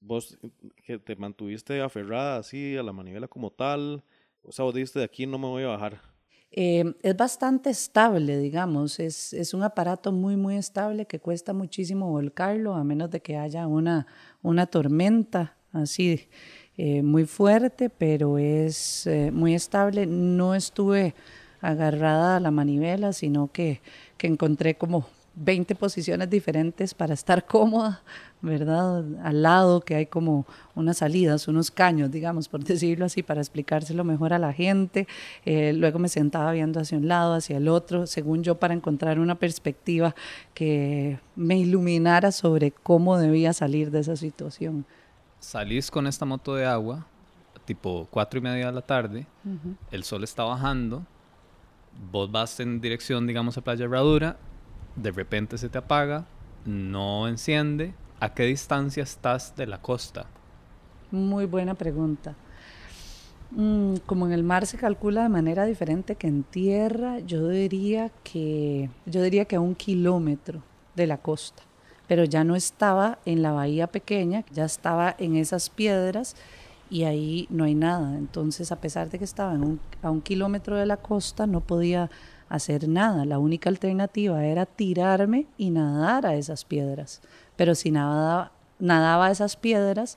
vos 0.00 0.38
eh, 0.42 0.50
que 0.84 0.98
te 0.98 1.16
mantuviste 1.16 1.80
aferrada 1.80 2.38
así 2.38 2.76
a 2.76 2.82
la 2.82 2.92
manivela 2.92 3.28
como 3.28 3.50
tal, 3.50 4.02
o 4.48 4.52
sea, 4.52 4.64
dijiste 4.72 4.98
de 4.98 5.04
aquí 5.04 5.26
no 5.26 5.38
me 5.38 5.46
voy 5.46 5.62
a 5.64 5.68
bajar. 5.68 6.00
Eh, 6.50 6.94
es 7.02 7.16
bastante 7.16 7.68
estable, 7.68 8.38
digamos, 8.38 8.98
es, 9.00 9.34
es 9.34 9.52
un 9.52 9.62
aparato 9.62 10.12
muy, 10.12 10.36
muy 10.36 10.56
estable 10.56 11.06
que 11.06 11.20
cuesta 11.20 11.52
muchísimo 11.52 12.10
volcarlo, 12.10 12.74
a 12.74 12.84
menos 12.84 13.10
de 13.10 13.20
que 13.20 13.36
haya 13.36 13.66
una, 13.66 14.06
una 14.42 14.66
tormenta 14.66 15.56
así 15.72 16.28
eh, 16.78 17.02
muy 17.02 17.26
fuerte, 17.26 17.90
pero 17.90 18.38
es 18.38 19.06
eh, 19.06 19.30
muy 19.30 19.54
estable. 19.54 20.06
No 20.06 20.54
estuve 20.54 21.14
agarrada 21.60 22.36
a 22.36 22.40
la 22.40 22.50
manivela, 22.50 23.12
sino 23.12 23.52
que, 23.52 23.82
que 24.16 24.26
encontré 24.26 24.76
como 24.76 25.06
20 25.40 25.74
posiciones 25.74 26.28
diferentes 26.28 26.94
para 26.94 27.14
estar 27.14 27.46
cómoda, 27.46 28.02
¿verdad? 28.42 29.04
Al 29.22 29.42
lado 29.42 29.80
que 29.80 29.94
hay 29.94 30.06
como 30.06 30.46
unas 30.74 30.98
salidas, 30.98 31.48
unos 31.48 31.70
caños, 31.70 32.10
digamos, 32.10 32.48
por 32.48 32.62
decirlo 32.64 33.04
así, 33.04 33.22
para 33.22 33.40
explicárselo 33.40 34.04
mejor 34.04 34.32
a 34.32 34.38
la 34.38 34.52
gente. 34.52 35.06
Eh, 35.44 35.72
luego 35.72 35.98
me 35.98 36.08
sentaba 36.08 36.52
viendo 36.52 36.80
hacia 36.80 36.98
un 36.98 37.08
lado, 37.08 37.34
hacia 37.34 37.56
el 37.56 37.68
otro, 37.68 38.06
según 38.06 38.42
yo, 38.42 38.56
para 38.56 38.74
encontrar 38.74 39.18
una 39.18 39.36
perspectiva 39.36 40.14
que 40.54 41.18
me 41.36 41.58
iluminara 41.58 42.32
sobre 42.32 42.72
cómo 42.72 43.18
debía 43.18 43.52
salir 43.52 43.90
de 43.90 44.00
esa 44.00 44.16
situación. 44.16 44.84
Salís 45.38 45.90
con 45.90 46.06
esta 46.06 46.24
moto 46.24 46.56
de 46.56 46.66
agua, 46.66 47.06
tipo 47.64 48.08
cuatro 48.10 48.38
y 48.38 48.42
media 48.42 48.66
de 48.66 48.72
la 48.72 48.82
tarde, 48.82 49.26
el 49.92 50.02
sol 50.02 50.24
está 50.24 50.42
bajando, 50.42 51.06
vos 52.10 52.30
vas 52.30 52.58
en 52.60 52.80
dirección, 52.80 53.26
digamos, 53.26 53.56
a 53.56 53.60
Playa 53.60 53.84
Herradura, 53.84 54.36
de 55.00 55.10
repente 55.12 55.58
se 55.58 55.68
te 55.68 55.78
apaga, 55.78 56.24
no 56.64 57.28
enciende. 57.28 57.94
¿A 58.20 58.34
qué 58.34 58.44
distancia 58.44 59.02
estás 59.02 59.54
de 59.56 59.66
la 59.66 59.80
costa? 59.80 60.26
Muy 61.10 61.46
buena 61.46 61.74
pregunta. 61.74 62.34
Mm, 63.50 63.96
como 64.04 64.26
en 64.26 64.32
el 64.32 64.42
mar 64.42 64.66
se 64.66 64.76
calcula 64.76 65.22
de 65.22 65.28
manera 65.30 65.64
diferente 65.64 66.16
que 66.16 66.26
en 66.26 66.42
tierra, 66.42 67.20
yo 67.20 67.48
diría 67.48 68.10
que 68.22 68.90
yo 69.06 69.22
diría 69.22 69.46
que 69.46 69.56
a 69.56 69.60
un 69.60 69.74
kilómetro 69.74 70.62
de 70.94 71.06
la 71.06 71.16
costa, 71.16 71.62
pero 72.08 72.24
ya 72.24 72.44
no 72.44 72.56
estaba 72.56 73.18
en 73.24 73.40
la 73.40 73.52
bahía 73.52 73.86
pequeña, 73.86 74.44
ya 74.52 74.64
estaba 74.66 75.14
en 75.18 75.36
esas 75.36 75.70
piedras 75.70 76.36
y 76.90 77.04
ahí 77.04 77.46
no 77.50 77.64
hay 77.64 77.74
nada. 77.74 78.18
Entonces, 78.18 78.70
a 78.70 78.80
pesar 78.80 79.08
de 79.08 79.18
que 79.18 79.24
estaba 79.24 79.52
un- 79.52 79.80
a 80.02 80.10
un 80.10 80.20
kilómetro 80.20 80.76
de 80.76 80.84
la 80.86 80.98
costa, 80.98 81.46
no 81.46 81.60
podía 81.60 82.10
hacer 82.48 82.88
nada. 82.88 83.24
La 83.24 83.38
única 83.38 83.68
alternativa 83.68 84.44
era 84.44 84.66
tirarme 84.66 85.46
y 85.56 85.70
nadar 85.70 86.26
a 86.26 86.34
esas 86.34 86.64
piedras. 86.64 87.20
Pero 87.56 87.74
si 87.74 87.90
nadaba, 87.90 88.52
nadaba 88.78 89.26
a 89.26 89.30
esas 89.30 89.56
piedras, 89.56 90.16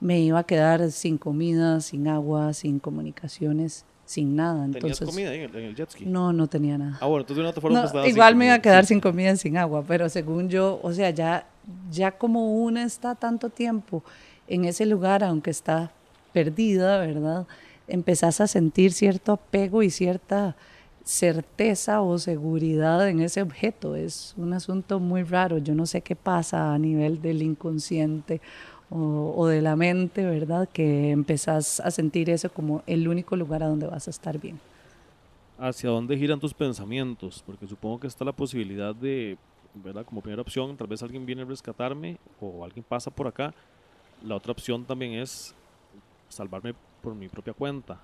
me 0.00 0.20
iba 0.20 0.38
a 0.40 0.44
quedar 0.44 0.90
sin 0.90 1.18
comida, 1.18 1.80
sin 1.80 2.08
agua, 2.08 2.52
sin 2.52 2.78
comunicaciones, 2.78 3.84
sin 4.04 4.36
nada. 4.36 4.64
¿Tenías 4.66 4.76
Entonces, 4.76 5.08
comida 5.08 5.30
ahí 5.30 5.38
en 5.38 5.50
el, 5.50 5.56
en 5.56 5.64
el 5.64 5.74
jet 5.74 5.90
ski? 5.90 6.06
no, 6.06 6.32
no 6.32 6.46
tenía 6.46 6.78
nada. 6.78 6.98
Ah, 7.00 7.06
bueno, 7.06 7.22
entonces 7.22 7.36
de 7.36 7.40
una 7.40 7.50
otra 7.50 7.60
forma 7.62 7.82
No, 7.82 7.90
pues, 7.90 8.08
igual 8.08 8.36
me 8.36 8.46
iba 8.46 8.54
a 8.54 8.58
comida, 8.58 8.62
quedar 8.62 8.86
sin 8.86 9.00
comida 9.00 9.32
y 9.32 9.36
sin 9.36 9.56
agua, 9.56 9.84
pero 9.86 10.08
según 10.08 10.48
yo, 10.48 10.78
o 10.82 10.92
sea, 10.92 11.10
ya, 11.10 11.46
ya 11.90 12.12
como 12.12 12.62
una 12.62 12.84
está 12.84 13.14
tanto 13.14 13.50
tiempo 13.50 14.04
en 14.48 14.64
ese 14.64 14.86
lugar, 14.86 15.24
aunque 15.24 15.50
está 15.50 15.90
perdida, 16.32 16.98
¿verdad? 16.98 17.46
Empezás 17.88 18.40
a 18.40 18.46
sentir 18.46 18.92
cierto 18.92 19.32
apego 19.32 19.82
y 19.82 19.90
cierta 19.90 20.54
certeza 21.06 22.00
o 22.02 22.18
seguridad 22.18 23.08
en 23.08 23.20
ese 23.20 23.40
objeto. 23.40 23.94
Es 23.94 24.34
un 24.36 24.52
asunto 24.52 24.98
muy 24.98 25.22
raro. 25.22 25.58
Yo 25.58 25.74
no 25.74 25.86
sé 25.86 26.02
qué 26.02 26.16
pasa 26.16 26.74
a 26.74 26.78
nivel 26.78 27.22
del 27.22 27.42
inconsciente 27.42 28.40
o, 28.90 29.46
de 29.46 29.62
la 29.62 29.76
mente, 29.76 30.24
¿verdad? 30.24 30.68
Que 30.72 31.10
empezás 31.10 31.80
a 31.80 31.90
sentir 31.90 32.28
eso 32.28 32.50
como 32.52 32.82
el 32.86 33.08
único 33.08 33.36
lugar 33.36 33.62
a 33.62 33.68
donde 33.68 33.86
vas 33.86 34.08
a 34.08 34.10
estar 34.10 34.38
bien. 34.38 34.60
¿Hacia 35.58 35.90
dónde 35.90 36.16
giran 36.16 36.40
tus 36.40 36.52
pensamientos? 36.52 37.42
Porque 37.46 37.66
supongo 37.66 38.00
que 38.00 38.06
está 38.08 38.24
la 38.24 38.32
posibilidad 38.32 38.94
de, 38.94 39.38
¿verdad? 39.74 40.04
Como 40.04 40.20
primera 40.20 40.42
opción, 40.42 40.76
tal 40.76 40.88
vez 40.88 41.02
alguien 41.02 41.24
viene 41.24 41.42
a 41.42 41.44
rescatarme 41.44 42.18
o 42.40 42.64
alguien 42.64 42.84
pasa 42.86 43.10
por 43.10 43.28
acá. 43.28 43.54
La 44.24 44.34
otra 44.34 44.52
opción 44.52 44.84
también 44.84 45.12
es 45.12 45.54
salvarme 46.28 46.74
por 47.00 47.14
mi 47.14 47.28
propia 47.28 47.54
cuenta. 47.54 48.00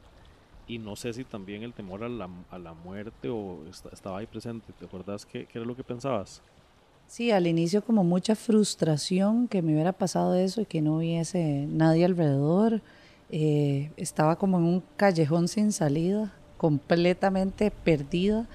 Y 0.67 0.79
no 0.79 0.97
sé 0.97 1.13
si 1.13 1.25
también 1.25 1.63
el 1.63 1.75
temor 1.75 2.05
a 2.05 2.09
la, 2.09 2.29
a 2.51 2.59
la 2.59 2.73
muerte 2.75 3.29
o 3.29 3.67
esta- 3.67 3.91
estaba 3.91 4.19
ahí 4.19 4.27
presente. 4.27 4.73
¿Te 4.73 4.85
acuerdas 4.85 5.27
qué, 5.27 5.47
qué 5.47 5.59
era 5.59 5.67
lo 5.67 5.77
que 5.77 5.85
pensabas? 5.85 6.43
Sí, 7.07 7.31
al 7.31 7.47
inicio 7.47 7.85
como 7.85 8.05
mucha 8.05 8.35
frustración 8.35 9.49
que 9.49 9.61
me 9.61 9.75
hubiera 9.75 9.93
pasado 9.93 10.35
eso 10.35 10.63
y 10.63 10.67
que 10.67 10.81
no 10.81 10.97
hubiese 10.97 11.67
nadie 11.69 12.05
alrededor. 12.07 12.81
Eh, 13.29 13.91
estaba 13.97 14.37
como 14.37 14.59
en 14.59 14.65
un 14.65 14.83
callejón 14.97 15.49
sin 15.49 15.73
salida, 15.73 16.33
completamente 16.57 17.71
perdida. 17.71 18.49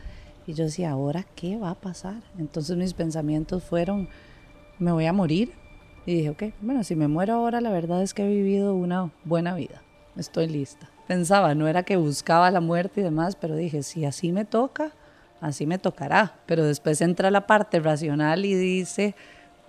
Y 0.47 0.53
yo 0.53 0.63
decía, 0.65 0.91
¿ahora 0.91 1.25
qué 1.35 1.57
va 1.57 1.71
a 1.71 1.75
pasar? 1.75 2.23
Entonces 2.37 2.77
mis 2.77 2.93
pensamientos 2.93 3.63
fueron, 3.63 4.07
me 4.79 4.91
voy 4.91 5.05
a 5.05 5.13
morir, 5.13 5.51
Y 6.05 6.15
dije, 6.15 6.29
ok, 6.29 6.43
bueno, 6.61 6.83
si 6.85 6.95
me 6.95 7.09
muero 7.09 7.33
ahora, 7.33 7.59
la 7.59 7.69
verdad 7.69 8.01
es 8.01 8.13
que 8.13 8.23
he 8.23 8.29
vivido 8.29 8.73
una 8.75 9.11
buena 9.25 9.53
vida. 9.55 9.83
Estoy 10.15 10.47
lista. 10.47 10.89
Pensaba, 11.07 11.55
no 11.55 11.67
era 11.69 11.83
que 11.83 11.95
buscaba 11.95 12.51
la 12.51 12.59
muerte 12.59 12.99
y 12.99 13.03
demás, 13.03 13.37
pero 13.37 13.55
dije, 13.55 13.81
si 13.81 14.03
así 14.03 14.33
me 14.33 14.43
toca, 14.43 14.91
así 15.39 15.65
me 15.65 15.77
tocará. 15.77 16.35
Pero 16.45 16.65
después 16.65 16.99
entra 16.99 17.31
la 17.31 17.47
parte 17.47 17.79
racional 17.79 18.43
y 18.43 18.55
dice, 18.55 19.15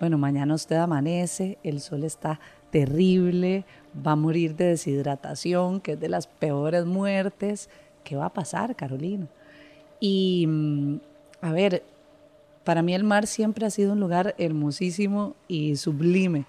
bueno, 0.01 0.17
mañana 0.17 0.53
usted 0.53 0.75
amanece, 0.75 1.57
el 1.63 1.79
sol 1.79 2.03
está 2.03 2.41
terrible, 2.71 3.65
va 4.05 4.11
a 4.11 4.15
morir 4.17 4.55
de 4.57 4.65
deshidratación, 4.65 5.79
que 5.79 5.93
es 5.93 5.99
de 5.99 6.09
las 6.09 6.27
peores 6.27 6.85
muertes. 6.85 7.69
¿Qué 8.03 8.17
va 8.17 8.25
a 8.25 8.33
pasar, 8.33 8.75
Carolina? 8.75 9.27
Y, 10.01 10.45
mm, 10.45 10.95
a 11.41 11.51
ver, 11.53 11.83
para 12.65 12.81
mí 12.81 12.93
el 12.93 13.05
mar 13.05 13.27
siempre 13.27 13.65
ha 13.65 13.69
sido 13.69 13.93
un 13.93 14.01
lugar 14.01 14.35
hermosísimo 14.37 15.35
y 15.47 15.77
sublime. 15.77 16.45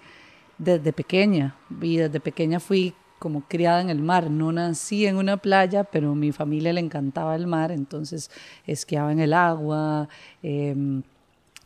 Desde 0.57 0.93
pequeña, 0.93 1.55
y 1.81 1.97
desde 1.97 2.19
pequeña 2.19 2.59
fui 2.59 2.93
como 3.21 3.41
criada 3.41 3.81
en 3.81 3.91
el 3.91 4.01
mar. 4.01 4.31
No 4.31 4.51
nací 4.51 5.05
en 5.05 5.15
una 5.15 5.37
playa, 5.37 5.83
pero 5.83 6.13
a 6.13 6.15
mi 6.15 6.31
familia 6.31 6.73
le 6.73 6.79
encantaba 6.79 7.35
el 7.35 7.45
mar, 7.45 7.71
entonces 7.71 8.31
esquiaba 8.65 9.11
en 9.11 9.19
el 9.19 9.33
agua, 9.33 10.09
em, 10.41 11.03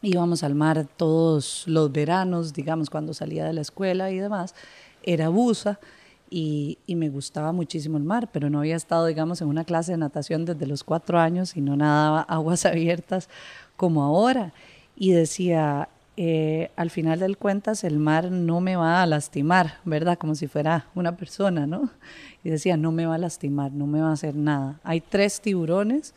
íbamos 0.02 0.44
al 0.44 0.54
mar 0.54 0.86
todos 0.98 1.64
los 1.66 1.90
veranos, 1.94 2.52
digamos, 2.52 2.90
cuando 2.90 3.14
salía 3.14 3.46
de 3.46 3.54
la 3.54 3.62
escuela 3.62 4.12
y 4.12 4.20
demás. 4.20 4.54
Era 5.02 5.30
buza 5.30 5.80
y, 6.30 6.78
y, 6.88 6.96
me 6.96 7.08
gustaba 7.08 7.54
muchísimo 7.54 7.98
el 7.98 8.04
mar, 8.04 8.30
pero 8.34 8.50
no 8.50 8.60
había 8.60 8.76
estado, 8.76 9.06
digamos, 9.06 9.42
en 9.42 9.48
una 9.48 9.64
clase 9.64 9.94
de 9.94 9.98
natación 9.98 10.44
desde 10.44 10.68
los 10.68 10.84
cuatro 10.84 11.20
años 11.20 11.56
y 11.56 11.62
no 11.62 11.78
nadaba 11.78 12.22
aguas 12.24 12.66
abiertas 12.66 13.30
como 13.78 14.04
ahora. 14.04 14.52
Y 14.98 15.12
decía, 15.12 15.88
eh, 16.18 16.72
al 16.78 16.90
final 16.90 17.20
del 17.20 17.38
cuentas 17.38 17.84
el 17.84 17.98
mar 17.98 18.32
no 18.32 18.62
me 18.62 18.78
va 18.78 19.02
a 19.02 19.06
lastimar, 19.06 19.80
¿verdad? 19.84 20.18
Como 20.18 20.36
si 20.36 20.48
fuera 20.48 20.88
una 20.96 21.18
persona, 21.18 21.68
¿no? 21.68 21.90
Y 22.44 22.50
decía, 22.50 22.78
no 22.78 22.92
me 22.92 23.06
va 23.06 23.16
a 23.16 23.18
lastimar, 23.18 23.72
no 23.74 23.86
me 23.86 24.02
va 24.02 24.10
a 24.10 24.14
hacer 24.14 24.36
nada. 24.36 24.80
Hay 24.84 25.02
tres 25.02 25.42
tiburones 25.42 26.14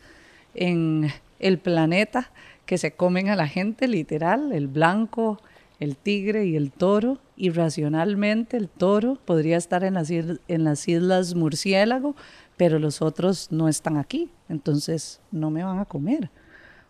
en 0.55 1.11
el 1.39 1.59
planeta 1.59 2.31
que 2.65 2.77
se 2.77 2.91
comen 2.91 3.29
a 3.29 3.35
la 3.35 3.47
gente, 3.47 3.87
literal, 3.87 4.53
el 4.53 4.67
blanco, 4.67 5.41
el 5.79 5.97
tigre 5.97 6.45
y 6.45 6.55
el 6.55 6.71
toro. 6.71 7.17
Irracionalmente 7.35 8.57
el 8.57 8.69
toro 8.69 9.17
podría 9.25 9.57
estar 9.57 9.83
en 9.83 9.95
las 9.95 10.87
islas 10.87 11.35
Murciélago, 11.35 12.15
pero 12.57 12.79
los 12.79 13.01
otros 13.01 13.51
no 13.51 13.67
están 13.67 13.97
aquí, 13.97 14.29
entonces 14.49 15.19
no 15.31 15.49
me 15.49 15.63
van 15.63 15.79
a 15.79 15.85
comer. 15.85 16.29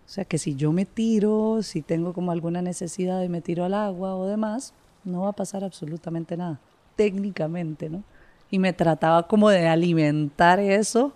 O 0.10 0.12
sea 0.12 0.26
que 0.26 0.40
si 0.40 0.56
yo 0.56 0.72
me 0.72 0.86
tiro, 0.86 1.62
si 1.62 1.84
tengo 1.84 2.14
como 2.14 2.32
alguna 2.32 2.64
necesidad 2.64 3.22
y 3.22 3.30
me 3.30 3.42
tiro 3.42 3.64
al 3.64 3.76
agua 3.76 4.16
o 4.16 4.26
demás, 4.26 4.74
no 5.04 5.22
va 5.22 5.30
a 5.30 5.34
pasar 5.34 5.64
absolutamente 5.64 6.36
nada, 6.36 6.60
técnicamente, 6.96 7.92
¿no? 7.92 8.04
Y 8.50 8.58
me 8.58 8.74
trataba 8.74 9.28
como 9.28 9.52
de 9.52 9.68
alimentar 9.68 10.60
eso 10.60 11.14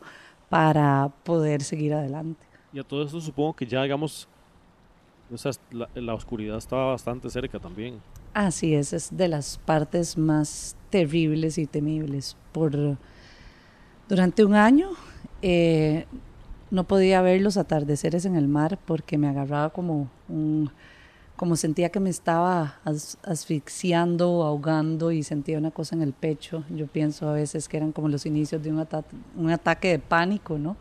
para 0.48 1.12
poder 1.24 1.64
seguir 1.64 1.96
adelante. 1.96 2.46
Y 2.72 2.78
a 2.80 2.84
todo 2.84 3.04
eso 3.04 3.20
supongo 3.20 3.54
que 3.56 3.66
ya, 3.66 3.82
digamos, 3.82 4.28
o 5.32 5.38
sea, 5.40 5.54
la, 5.72 5.90
la, 5.96 6.14
oscuridad 6.14 6.60
estaba 6.60 6.92
bastante 6.92 7.32
cerca 7.32 7.60
también. 7.60 8.00
Así 8.36 8.76
es, 8.76 8.94
es 8.94 9.18
de 9.18 9.28
las 9.28 9.58
partes 9.58 10.20
más 10.20 10.76
terribles 10.92 11.58
y 11.58 11.66
temibles. 11.66 12.38
Por, 12.52 13.00
durante 14.08 14.46
un 14.46 14.54
año 14.54 14.92
eh, 15.42 16.06
no 16.74 16.86
podía 16.86 17.22
ver 17.22 17.40
los 17.40 17.58
atardeceres 17.58 18.26
en 18.26 18.36
el 18.36 18.48
mar 18.48 18.80
porque 18.84 19.20
me 19.20 19.28
agarraba 19.28 19.70
como 19.70 20.10
un, 20.28 20.72
como 21.36 21.56
sentía 21.56 21.90
que 21.90 22.00
me 22.00 22.10
estaba 22.10 22.80
asfixiando, 23.24 24.44
ahogando 24.44 25.12
y 25.12 25.22
sentía 25.22 25.60
una 25.60 25.70
cosa 25.70 25.96
en 25.96 26.02
el 26.02 26.14
pecho. 26.14 26.64
Yo 26.72 26.88
pienso 26.88 27.30
a 27.30 27.34
veces 27.34 27.70
que 27.70 27.78
eran 27.78 27.92
como 27.92 28.10
los 28.10 28.26
inicios 28.26 28.64
de 28.64 28.72
un 28.72 29.50
ataque 29.52 29.90
de 29.90 30.00
pánico, 30.00 30.58
¿no? 30.58 30.76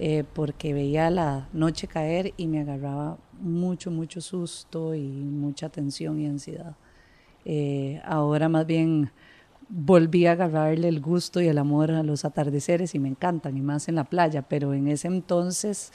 Eh, 0.00 0.24
porque 0.32 0.74
veía 0.74 1.08
la 1.08 1.48
noche 1.52 1.86
caer 1.86 2.34
y 2.36 2.48
me 2.48 2.60
agarraba 2.60 3.16
mucho, 3.40 3.92
mucho 3.92 4.20
susto 4.20 4.92
y 4.96 5.06
mucha 5.06 5.68
tensión 5.68 6.18
y 6.18 6.26
ansiedad. 6.26 6.74
Eh, 7.44 8.02
ahora 8.04 8.48
más 8.48 8.66
bien 8.66 9.12
volví 9.68 10.26
a 10.26 10.32
agarrarle 10.32 10.88
el 10.88 11.00
gusto 11.00 11.40
y 11.40 11.48
el 11.48 11.58
amor 11.58 11.90
a 11.90 12.02
los 12.02 12.24
atardeceres 12.24 12.94
y 12.94 12.98
me 12.98 13.08
encantan, 13.08 13.56
y 13.56 13.60
más 13.60 13.88
en 13.88 13.96
la 13.96 14.04
playa, 14.04 14.42
pero 14.42 14.74
en 14.74 14.88
ese 14.88 15.08
entonces 15.08 15.92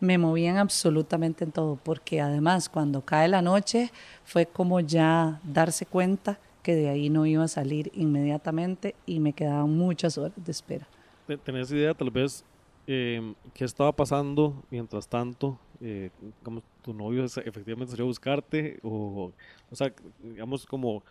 me 0.00 0.18
movían 0.18 0.56
absolutamente 0.58 1.44
en 1.44 1.52
todo, 1.52 1.78
porque 1.82 2.20
además 2.20 2.68
cuando 2.68 3.00
cae 3.02 3.28
la 3.28 3.42
noche 3.42 3.90
fue 4.24 4.46
como 4.46 4.80
ya 4.80 5.40
darse 5.44 5.86
cuenta 5.86 6.38
que 6.62 6.74
de 6.74 6.88
ahí 6.88 7.10
no 7.10 7.26
iba 7.26 7.44
a 7.44 7.48
salir 7.48 7.90
inmediatamente 7.94 8.94
y 9.06 9.20
me 9.20 9.32
quedaban 9.32 9.70
muchas 9.76 10.18
horas 10.18 10.32
de 10.36 10.50
espera. 10.50 10.86
¿Tenés 11.44 11.70
idea 11.70 11.94
tal 11.94 12.10
vez 12.10 12.44
eh, 12.86 13.34
qué 13.52 13.64
estaba 13.64 13.92
pasando 13.92 14.62
mientras 14.70 15.08
tanto? 15.08 15.58
Eh, 15.80 16.10
como 16.42 16.62
tu 16.82 16.94
novio 16.94 17.24
efectivamente 17.24 17.90
salió 17.90 18.04
a 18.04 18.08
buscarte 18.08 18.78
o, 18.82 19.32
o 19.70 19.76
sea, 19.76 19.92
digamos 20.22 20.64
como 20.66 21.02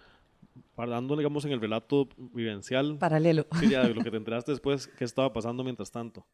dándole, 0.78 1.22
digamos, 1.22 1.46
en 1.46 1.52
el 1.52 1.62
relato 1.62 2.08
vivencial. 2.18 2.98
Paralelo. 2.98 3.46
Sí, 3.60 3.70
ya, 3.70 3.84
lo 3.84 4.04
que 4.04 4.12
te 4.12 4.18
enteraste 4.18 4.52
después, 4.52 4.88
¿qué 4.88 5.06
estaba 5.06 5.32
pasando 5.32 5.64
mientras 5.64 5.92
tanto? 5.92 6.26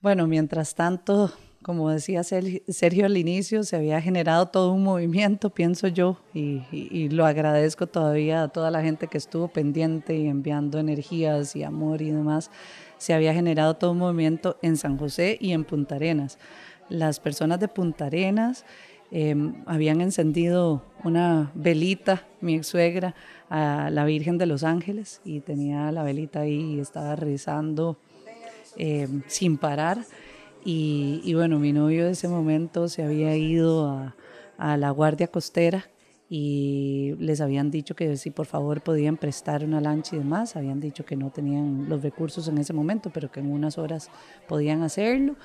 Bueno, 0.00 0.28
mientras 0.28 0.76
tanto, 0.76 1.32
como 1.62 1.90
decía 1.90 2.22
Sergio 2.22 3.06
al 3.06 3.16
inicio, 3.16 3.64
se 3.64 3.74
había 3.74 4.00
generado 4.00 4.46
todo 4.46 4.72
un 4.72 4.84
movimiento, 4.84 5.50
pienso 5.50 5.88
yo, 5.88 6.20
y, 6.32 6.62
y, 6.70 6.88
y, 6.92 7.08
lo 7.08 7.26
agradezco 7.26 7.88
todavía 7.88 8.44
a 8.44 8.48
toda 8.48 8.70
la 8.70 8.80
gente 8.80 9.08
que 9.08 9.18
estuvo 9.18 9.48
pendiente 9.48 10.16
y 10.16 10.28
enviando 10.28 10.78
energías 10.78 11.56
y 11.56 11.64
amor 11.64 12.00
y 12.00 12.12
demás. 12.12 12.52
Se 12.98 13.12
había 13.12 13.34
generado 13.34 13.74
todo 13.74 13.90
un 13.90 13.98
movimiento 13.98 14.56
en 14.62 14.76
San 14.76 14.98
José 14.98 15.36
y 15.40 15.50
en 15.50 15.64
Punta 15.64 15.96
Arenas. 15.96 16.38
Las 16.88 17.18
personas 17.18 17.58
de 17.58 17.66
Punta 17.66 18.06
Arenas 18.06 18.64
eh, 19.10 19.34
habían 19.66 20.00
encendido 20.00 20.82
una 21.04 21.50
velita, 21.54 22.26
mi 22.40 22.56
ex 22.56 22.66
suegra, 22.66 23.14
a 23.48 23.88
la 23.90 24.04
Virgen 24.04 24.36
de 24.36 24.46
los 24.46 24.64
Ángeles 24.64 25.20
y 25.24 25.40
tenía 25.40 25.90
la 25.92 26.02
velita 26.02 26.40
ahí 26.40 26.74
y 26.74 26.80
estaba 26.80 27.16
rezando 27.16 27.96
eh, 28.76 29.08
sin 29.26 29.56
parar. 29.56 30.04
Y, 30.64 31.22
y, 31.24 31.34
bueno, 31.34 31.58
mi 31.58 31.72
novio 31.72 32.04
en 32.04 32.12
ese 32.12 32.28
momento 32.28 32.88
se 32.88 33.02
había 33.02 33.34
ido 33.36 33.88
a, 33.88 34.14
a, 34.58 34.76
la 34.76 34.90
Guardia 34.90 35.28
Costera 35.28 35.88
y 36.28 37.14
les 37.18 37.40
habían 37.40 37.70
dicho 37.70 37.96
que 37.96 38.18
si 38.18 38.30
por 38.30 38.44
favor 38.44 38.82
podían 38.82 39.16
prestar 39.16 39.64
una 39.64 39.80
lancha 39.80 40.14
y 40.14 40.18
demás. 40.18 40.56
Habían 40.56 40.78
dicho 40.78 41.06
que 41.06 41.16
no 41.16 41.30
tenían 41.30 41.88
los 41.88 42.02
recursos 42.02 42.48
en 42.48 42.58
ese 42.58 42.74
momento, 42.74 43.10
pero 43.14 43.30
que 43.30 43.40
en 43.40 43.50
unas 43.50 43.78
horas 43.78 44.10
podían 44.46 44.82
hacerlo 44.82 45.36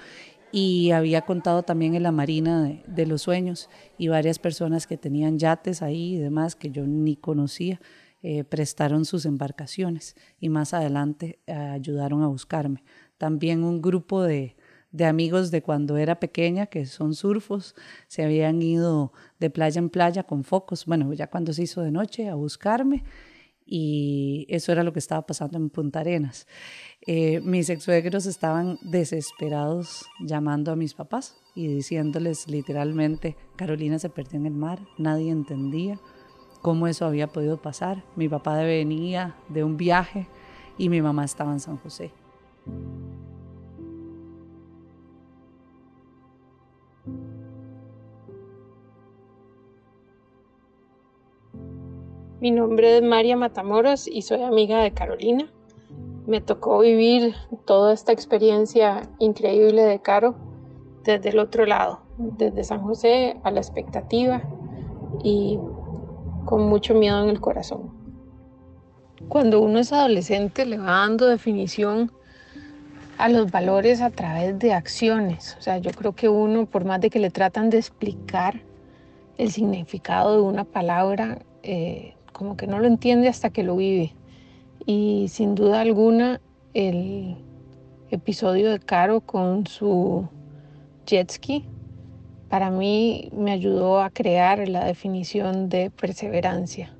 y 0.55 0.91
había 0.91 1.23
contado 1.23 1.63
también 1.63 1.95
en 1.95 2.03
la 2.03 2.11
Marina 2.11 2.79
de, 2.85 3.05
los 3.07 3.23
Sueños 3.23 3.71
y 3.97 4.09
varias 4.09 4.37
personas 4.37 4.85
que 4.85 4.97
tenían 4.97 5.39
yates 5.39 5.81
ahí 5.81 6.13
y 6.13 6.19
demás 6.19 6.55
que 6.55 6.69
yo 6.69 6.85
ni 6.85 7.15
conocía 7.15 7.81
eh, 8.21 8.43
prestaron 8.43 9.05
sus 9.05 9.25
embarcaciones 9.25 10.15
y 10.39 10.49
más 10.49 10.75
adelante 10.75 11.39
eh, 11.47 11.53
ayudaron 11.53 12.21
a 12.21 12.27
buscarme. 12.27 12.83
También 13.17 13.63
un 13.63 13.81
grupo 13.81 14.21
de, 14.21 14.55
de 14.91 15.05
amigos 15.05 15.49
de 15.49 15.63
cuando 15.63 15.97
era 15.97 16.19
pequeña, 16.19 16.67
que 16.67 16.85
son 16.85 17.15
surfos, 17.15 17.73
se 18.07 18.23
habían 18.23 18.61
ido 18.61 19.11
de 19.39 19.49
playa 19.49 19.79
en 19.79 19.89
playa 19.89 20.21
con 20.21 20.43
focos, 20.43 20.85
bueno, 20.85 21.11
ya 21.13 21.31
cuando 21.31 21.51
se 21.51 21.63
hizo 21.63 21.81
de 21.81 21.89
noche, 21.89 22.29
a 22.29 22.35
buscarme 22.35 23.03
y 23.75 24.45
eso 24.49 24.71
era 24.71 24.83
lo 24.83 24.93
que 24.93 24.99
estaba 24.99 25.25
pasando 25.25 25.57
en 25.57 25.71
Punta 25.71 26.01
Arenas. 26.01 26.45
Eh, 27.07 27.41
mis 27.41 27.71
ex 27.71 27.81
suegros 27.81 28.27
estaban 28.27 28.77
desesperados 28.83 30.05
llamando 30.19 30.71
a 30.71 30.75
mis 30.75 30.93
papás 30.93 31.37
y 31.55 31.65
diciéndoles 31.65 32.47
literalmente, 32.47 33.35
Carolina 33.55 33.97
se 33.97 34.11
perdió 34.11 34.37
en 34.37 34.45
el 34.45 34.53
mar, 34.53 34.79
nadie 34.99 35.31
entendía 35.31 35.99
cómo 36.61 36.85
eso 36.85 37.07
había 37.07 37.25
podido 37.25 37.59
pasar. 37.63 38.03
Mi 38.15 38.29
papá 38.29 38.57
venía 38.57 39.37
de 39.49 39.63
un 39.63 39.75
viaje 39.75 40.27
y 40.77 40.89
mi 40.89 41.01
mamá 41.01 41.25
estaba 41.25 41.51
en 41.51 41.59
San 41.59 41.77
José. 41.77 42.11
Mi 52.43 52.51
nombre 52.51 52.97
es 52.97 53.01
María 53.01 53.37
Matamoros 53.37 54.05
y 54.05 54.21
soy 54.21 54.41
amiga 54.41 54.81
de 54.81 54.91
Carolina. 54.91 55.49
Me 56.27 56.41
tocó 56.41 56.79
vivir 56.79 57.33
toda 57.63 57.93
esta 57.93 58.11
experiencia 58.11 59.09
increíble 59.19 59.83
de 59.83 60.01
Caro 60.01 60.35
desde 61.05 61.29
el 61.29 61.39
otro 61.39 61.65
lado, 61.65 62.01
desde 62.17 62.65
San 62.65 62.81
José 62.81 63.39
a 63.43 63.51
la 63.51 63.61
expectativa 63.61 64.43
y 65.23 65.57
con 66.43 66.67
mucho 66.67 66.93
miedo 66.95 67.23
en 67.23 67.29
el 67.29 67.39
corazón. 67.39 67.93
Cuando 69.29 69.61
uno 69.61 69.79
es 69.79 69.93
adolescente 69.93 70.65
le 70.65 70.79
va 70.79 70.97
dando 70.97 71.27
definición 71.27 72.11
a 73.17 73.29
los 73.29 73.49
valores 73.51 74.01
a 74.01 74.09
través 74.09 74.59
de 74.59 74.73
acciones. 74.73 75.55
O 75.59 75.61
sea, 75.61 75.77
yo 75.77 75.91
creo 75.91 76.11
que 76.11 76.27
uno, 76.27 76.65
por 76.65 76.83
más 76.83 76.99
de 76.99 77.09
que 77.09 77.19
le 77.19 77.29
tratan 77.29 77.69
de 77.69 77.77
explicar 77.77 78.59
el 79.37 79.49
significado 79.49 80.35
de 80.35 80.41
una 80.41 80.65
palabra, 80.65 81.39
eh, 81.61 82.15
como 82.43 82.57
que 82.57 82.67
no 82.67 82.79
lo 82.79 82.87
entiende 82.87 83.29
hasta 83.29 83.51
que 83.51 83.63
lo 83.63 83.77
vive. 83.77 84.13
Y 84.85 85.27
sin 85.29 85.55
duda 85.55 85.79
alguna, 85.79 86.41
el 86.73 87.37
episodio 88.11 88.69
de 88.69 88.79
Caro 88.79 89.21
con 89.21 89.65
su 89.65 90.27
jet 91.05 91.31
ski, 91.31 91.63
para 92.49 92.69
mí 92.69 93.29
me 93.31 93.53
ayudó 93.53 94.01
a 94.01 94.09
crear 94.09 94.67
la 94.67 94.83
definición 94.83 95.69
de 95.69 95.89
perseverancia. 95.89 96.93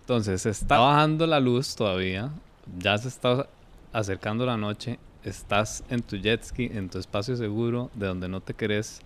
Entonces, 0.00 0.46
está 0.46 0.80
bajando 0.80 1.28
la 1.28 1.38
luz 1.38 1.76
todavía, 1.76 2.30
ya 2.76 2.98
se 2.98 3.06
está 3.06 3.46
acercando 3.92 4.44
la 4.44 4.56
noche, 4.56 4.98
estás 5.24 5.82
en 5.88 6.02
tu 6.02 6.16
jet 6.16 6.42
ski, 6.44 6.70
en 6.72 6.88
tu 6.88 6.98
espacio 6.98 7.36
seguro, 7.36 7.90
de 7.94 8.06
donde 8.06 8.28
no 8.28 8.40
te 8.40 8.54
querés 8.54 9.00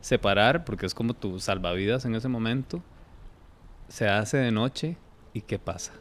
separar, 0.00 0.64
porque 0.64 0.86
es 0.86 0.94
como 0.94 1.14
tu 1.14 1.40
salvavidas 1.40 2.04
en 2.04 2.14
ese 2.14 2.28
momento. 2.28 2.82
Se 3.88 4.08
hace 4.08 4.36
de 4.36 4.52
noche 4.52 4.96
y 5.32 5.40
¿qué 5.40 5.58
pasa? 5.58 5.92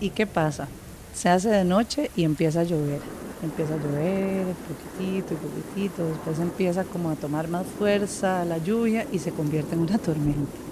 ¿Y 0.00 0.10
qué 0.10 0.26
pasa? 0.26 0.68
Se 1.14 1.28
hace 1.28 1.48
de 1.48 1.64
noche 1.64 2.10
y 2.16 2.24
empieza 2.24 2.60
a 2.60 2.64
llover. 2.64 3.00
Empieza 3.42 3.74
a 3.74 3.76
llover, 3.76 4.54
poquitito 4.54 5.34
y 5.34 5.36
poquitito, 5.36 6.06
después 6.06 6.38
empieza 6.38 6.84
como 6.84 7.10
a 7.10 7.16
tomar 7.16 7.48
más 7.48 7.66
fuerza 7.66 8.44
la 8.44 8.58
lluvia 8.58 9.06
y 9.10 9.18
se 9.18 9.32
convierte 9.32 9.74
en 9.74 9.80
una 9.80 9.98
tormenta. 9.98 10.71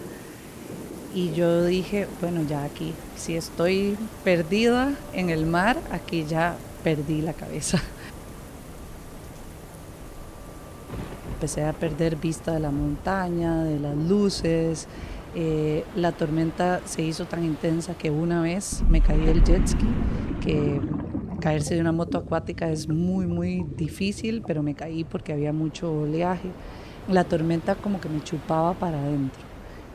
Y 1.13 1.33
yo 1.33 1.65
dije, 1.65 2.07
bueno, 2.21 2.43
ya 2.49 2.63
aquí, 2.63 2.93
si 3.17 3.35
estoy 3.35 3.97
perdida 4.23 4.95
en 5.13 5.31
el 5.31 5.45
mar, 5.45 5.77
aquí 5.91 6.25
ya 6.25 6.57
perdí 6.85 7.21
la 7.21 7.33
cabeza. 7.33 7.81
Empecé 11.35 11.65
a 11.65 11.73
perder 11.73 12.15
vista 12.17 12.53
de 12.53 12.61
la 12.61 12.71
montaña, 12.71 13.65
de 13.65 13.81
las 13.81 13.97
luces. 13.97 14.87
Eh, 15.35 15.85
la 15.97 16.13
tormenta 16.13 16.81
se 16.85 17.03
hizo 17.03 17.25
tan 17.25 17.45
intensa 17.45 17.95
que 17.95 18.11
una 18.11 18.41
vez 18.41 18.83
me 18.89 19.01
caí 19.01 19.21
del 19.21 19.43
jet 19.43 19.67
ski, 19.67 19.89
que 20.41 20.81
caerse 21.41 21.75
de 21.75 21.81
una 21.81 21.93
moto 21.93 22.19
acuática 22.19 22.71
es 22.71 22.89
muy, 22.89 23.27
muy 23.27 23.65
difícil, 23.77 24.43
pero 24.47 24.63
me 24.63 24.75
caí 24.75 25.03
porque 25.03 25.33
había 25.33 25.53
mucho 25.53 25.93
oleaje. 25.93 26.51
La 27.09 27.25
tormenta 27.25 27.75
como 27.75 28.01
que 28.01 28.09
me 28.09 28.23
chupaba 28.23 28.75
para 28.75 29.01
adentro. 29.01 29.50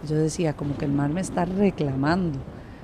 Yo 0.07 0.15
decía, 0.15 0.53
como 0.53 0.77
que 0.77 0.85
el 0.85 0.91
mar 0.91 1.09
me 1.09 1.21
está 1.21 1.45
reclamando. 1.45 2.39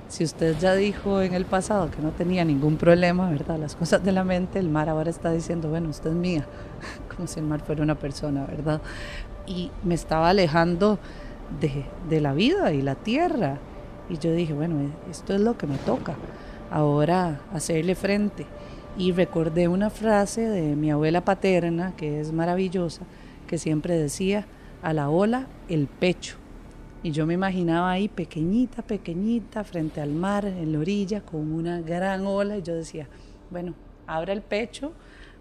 Si 0.08 0.24
usted 0.24 0.58
ya 0.58 0.74
dijo 0.74 1.22
en 1.22 1.32
el 1.32 1.46
pasado 1.46 1.90
que 1.90 2.02
no 2.02 2.10
tenía 2.10 2.44
ningún 2.44 2.76
problema, 2.76 3.30
¿verdad? 3.30 3.58
Las 3.58 3.76
cosas 3.76 4.04
de 4.04 4.12
la 4.12 4.24
mente, 4.24 4.58
el 4.58 4.68
mar 4.68 4.88
ahora 4.88 5.08
está 5.08 5.30
diciendo, 5.30 5.70
bueno, 5.70 5.88
usted 5.88 6.10
es 6.10 6.16
mía, 6.16 6.44
como 7.16 7.26
si 7.26 7.40
el 7.40 7.46
mar 7.46 7.62
fuera 7.62 7.82
una 7.82 7.94
persona, 7.94 8.44
¿verdad? 8.44 8.82
Y 9.46 9.70
me 9.84 9.94
estaba 9.94 10.28
alejando 10.28 10.98
de, 11.60 11.86
de 12.08 12.20
la 12.20 12.34
vida 12.34 12.72
y 12.72 12.82
la 12.82 12.94
tierra. 12.94 13.58
Y 14.10 14.18
yo 14.18 14.32
dije, 14.32 14.52
bueno, 14.52 14.76
esto 15.10 15.34
es 15.34 15.40
lo 15.40 15.56
que 15.56 15.66
me 15.66 15.78
toca, 15.78 16.14
ahora 16.70 17.40
hacerle 17.54 17.94
frente. 17.94 18.46
Y 18.98 19.12
recordé 19.12 19.68
una 19.68 19.88
frase 19.88 20.42
de 20.42 20.76
mi 20.76 20.90
abuela 20.90 21.24
paterna, 21.24 21.94
que 21.96 22.20
es 22.20 22.32
maravillosa, 22.32 23.02
que 23.46 23.56
siempre 23.56 23.96
decía, 23.96 24.46
a 24.82 24.92
la 24.92 25.08
ola 25.08 25.46
el 25.68 25.86
pecho. 25.86 26.41
Y 27.02 27.10
yo 27.10 27.26
me 27.26 27.34
imaginaba 27.34 27.90
ahí 27.90 28.08
pequeñita, 28.08 28.82
pequeñita, 28.82 29.64
frente 29.64 30.00
al 30.00 30.12
mar, 30.12 30.44
en 30.44 30.72
la 30.72 30.78
orilla, 30.78 31.20
con 31.20 31.52
una 31.52 31.80
gran 31.80 32.26
ola. 32.26 32.58
Y 32.58 32.62
yo 32.62 32.74
decía, 32.74 33.08
bueno, 33.50 33.74
abra 34.06 34.32
el 34.32 34.42
pecho, 34.42 34.92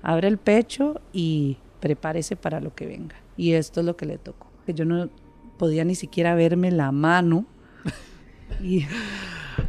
abra 0.02 0.28
el 0.28 0.38
pecho 0.38 1.02
y 1.14 1.58
prepárese 1.80 2.36
para 2.36 2.60
lo 2.60 2.74
que 2.74 2.88
venga. 2.88 3.16
Y 3.38 3.54
esto 3.54 3.82
es 3.82 3.86
lo 3.86 3.96
que 3.96 4.06
le 4.06 4.18
tocó. 4.18 4.48
Que 4.66 4.74
yo 4.74 4.86
no 4.86 5.10
podía 5.58 5.84
ni 5.86 5.96
siquiera 5.96 6.34
verme 6.36 6.72
la 6.72 6.92
mano. 6.92 7.46
Y 8.62 8.86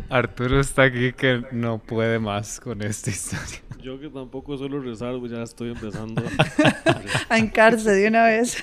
Arturo 0.08 0.60
está 0.60 0.82
aquí 0.82 1.12
que 1.12 1.42
no 1.52 1.78
puede 1.78 2.18
más 2.18 2.60
con 2.60 2.82
esta 2.82 3.10
historia. 3.10 3.62
Yo 3.82 3.98
que 3.98 4.08
tampoco 4.08 4.58
suelo 4.58 4.80
rezar, 4.80 5.18
pues 5.18 5.32
ya 5.32 5.42
estoy 5.42 5.70
empezando. 5.70 6.22
a 7.28 7.38
hincarse 7.38 7.90
de 7.90 8.08
una 8.08 8.24
vez. 8.24 8.62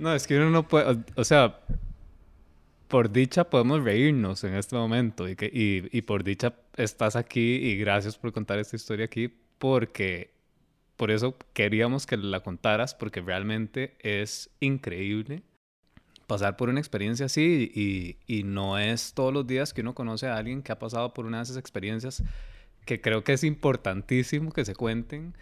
No, 0.00 0.14
es 0.14 0.26
que 0.26 0.38
uno 0.38 0.48
no 0.48 0.66
puede, 0.66 0.96
o, 1.14 1.24
sea, 1.24 1.60
por 2.88 3.12
dicha 3.12 3.44
podemos 3.44 3.84
reírnos 3.84 4.42
en 4.44 4.54
este 4.54 4.74
momento 4.74 5.28
y, 5.28 5.36
que, 5.36 5.44
y, 5.52 5.94
y 5.94 6.00
por 6.00 6.24
dicha 6.24 6.54
estás 6.78 7.16
aquí 7.16 7.56
y 7.56 7.76
gracias 7.76 8.16
por 8.16 8.32
contar 8.32 8.58
esta 8.58 8.76
historia 8.76 9.04
aquí 9.04 9.30
porque 9.58 10.32
por 10.96 11.10
eso 11.10 11.36
queríamos 11.52 12.06
que 12.06 12.16
la 12.16 12.40
contaras 12.40 12.94
porque 12.94 13.20
realmente 13.20 13.98
es 14.00 14.48
increíble 14.60 15.42
pasar 16.26 16.56
por 16.56 16.70
una 16.70 16.80
experiencia 16.80 17.26
así 17.26 17.70
y, 17.74 18.16
y, 18.26 18.42
no 18.44 18.78
es 18.78 19.12
todos 19.12 19.34
los 19.34 19.46
días 19.46 19.74
que 19.74 19.82
uno 19.82 19.94
conoce 19.94 20.28
a 20.28 20.36
alguien 20.38 20.62
que 20.62 20.72
ha 20.72 20.78
pasado 20.78 21.12
por 21.12 21.26
una 21.26 21.36
de 21.36 21.42
esas 21.42 21.58
experiencias 21.58 22.22
que 22.86 23.02
creo 23.02 23.22
que 23.22 23.34
es 23.34 23.44
importantísimo 23.44 24.50
que 24.50 24.64
se 24.64 24.74
cuenten 24.74 25.34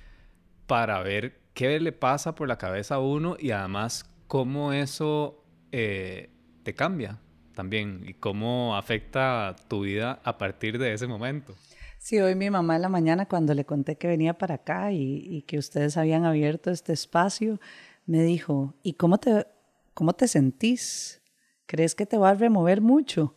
para 0.66 1.00
ver 1.04 1.38
qué 1.54 1.78
le 1.78 1.92
pasa 1.92 2.34
por 2.34 2.48
la 2.48 2.58
cabeza 2.58 2.96
a 2.96 2.98
uno 2.98 3.36
y 3.38 3.52
además 3.52 4.10
cómo 4.28 4.72
eso 4.72 5.42
eh, 5.72 6.30
te 6.62 6.74
cambia 6.74 7.18
también 7.54 8.04
y 8.06 8.14
cómo 8.14 8.76
afecta 8.76 9.56
tu 9.66 9.80
vida 9.80 10.20
a 10.22 10.38
partir 10.38 10.78
de 10.78 10.92
ese 10.92 11.08
momento. 11.08 11.54
Sí, 11.98 12.20
hoy 12.20 12.36
mi 12.36 12.48
mamá 12.48 12.76
en 12.76 12.82
la 12.82 12.88
mañana 12.88 13.26
cuando 13.26 13.52
le 13.54 13.64
conté 13.64 13.96
que 13.96 14.06
venía 14.06 14.38
para 14.38 14.56
acá 14.56 14.92
y, 14.92 15.24
y 15.26 15.42
que 15.42 15.58
ustedes 15.58 15.96
habían 15.96 16.24
abierto 16.24 16.70
este 16.70 16.92
espacio, 16.92 17.58
me 18.06 18.22
dijo, 18.22 18.74
¿y 18.82 18.92
cómo 18.92 19.18
te, 19.18 19.46
cómo 19.94 20.12
te 20.12 20.28
sentís? 20.28 21.20
¿Crees 21.66 21.96
que 21.96 22.06
te 22.06 22.16
va 22.16 22.30
a 22.30 22.34
remover 22.34 22.80
mucho? 22.80 23.34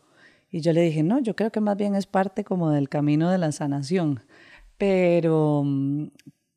Y 0.52 0.62
yo 0.62 0.74
le 0.74 0.82
dije, 0.82 1.02
no, 1.02 1.20
yo 1.20 1.36
creo 1.36 1.52
que 1.52 1.62
más 1.62 1.78
bien 1.78 1.96
es 1.96 2.06
parte 2.06 2.44
como 2.44 2.70
del 2.70 2.90
camino 2.90 3.32
de 3.32 3.38
la 3.38 3.52
sanación. 3.52 4.22
Pero, 4.78 5.64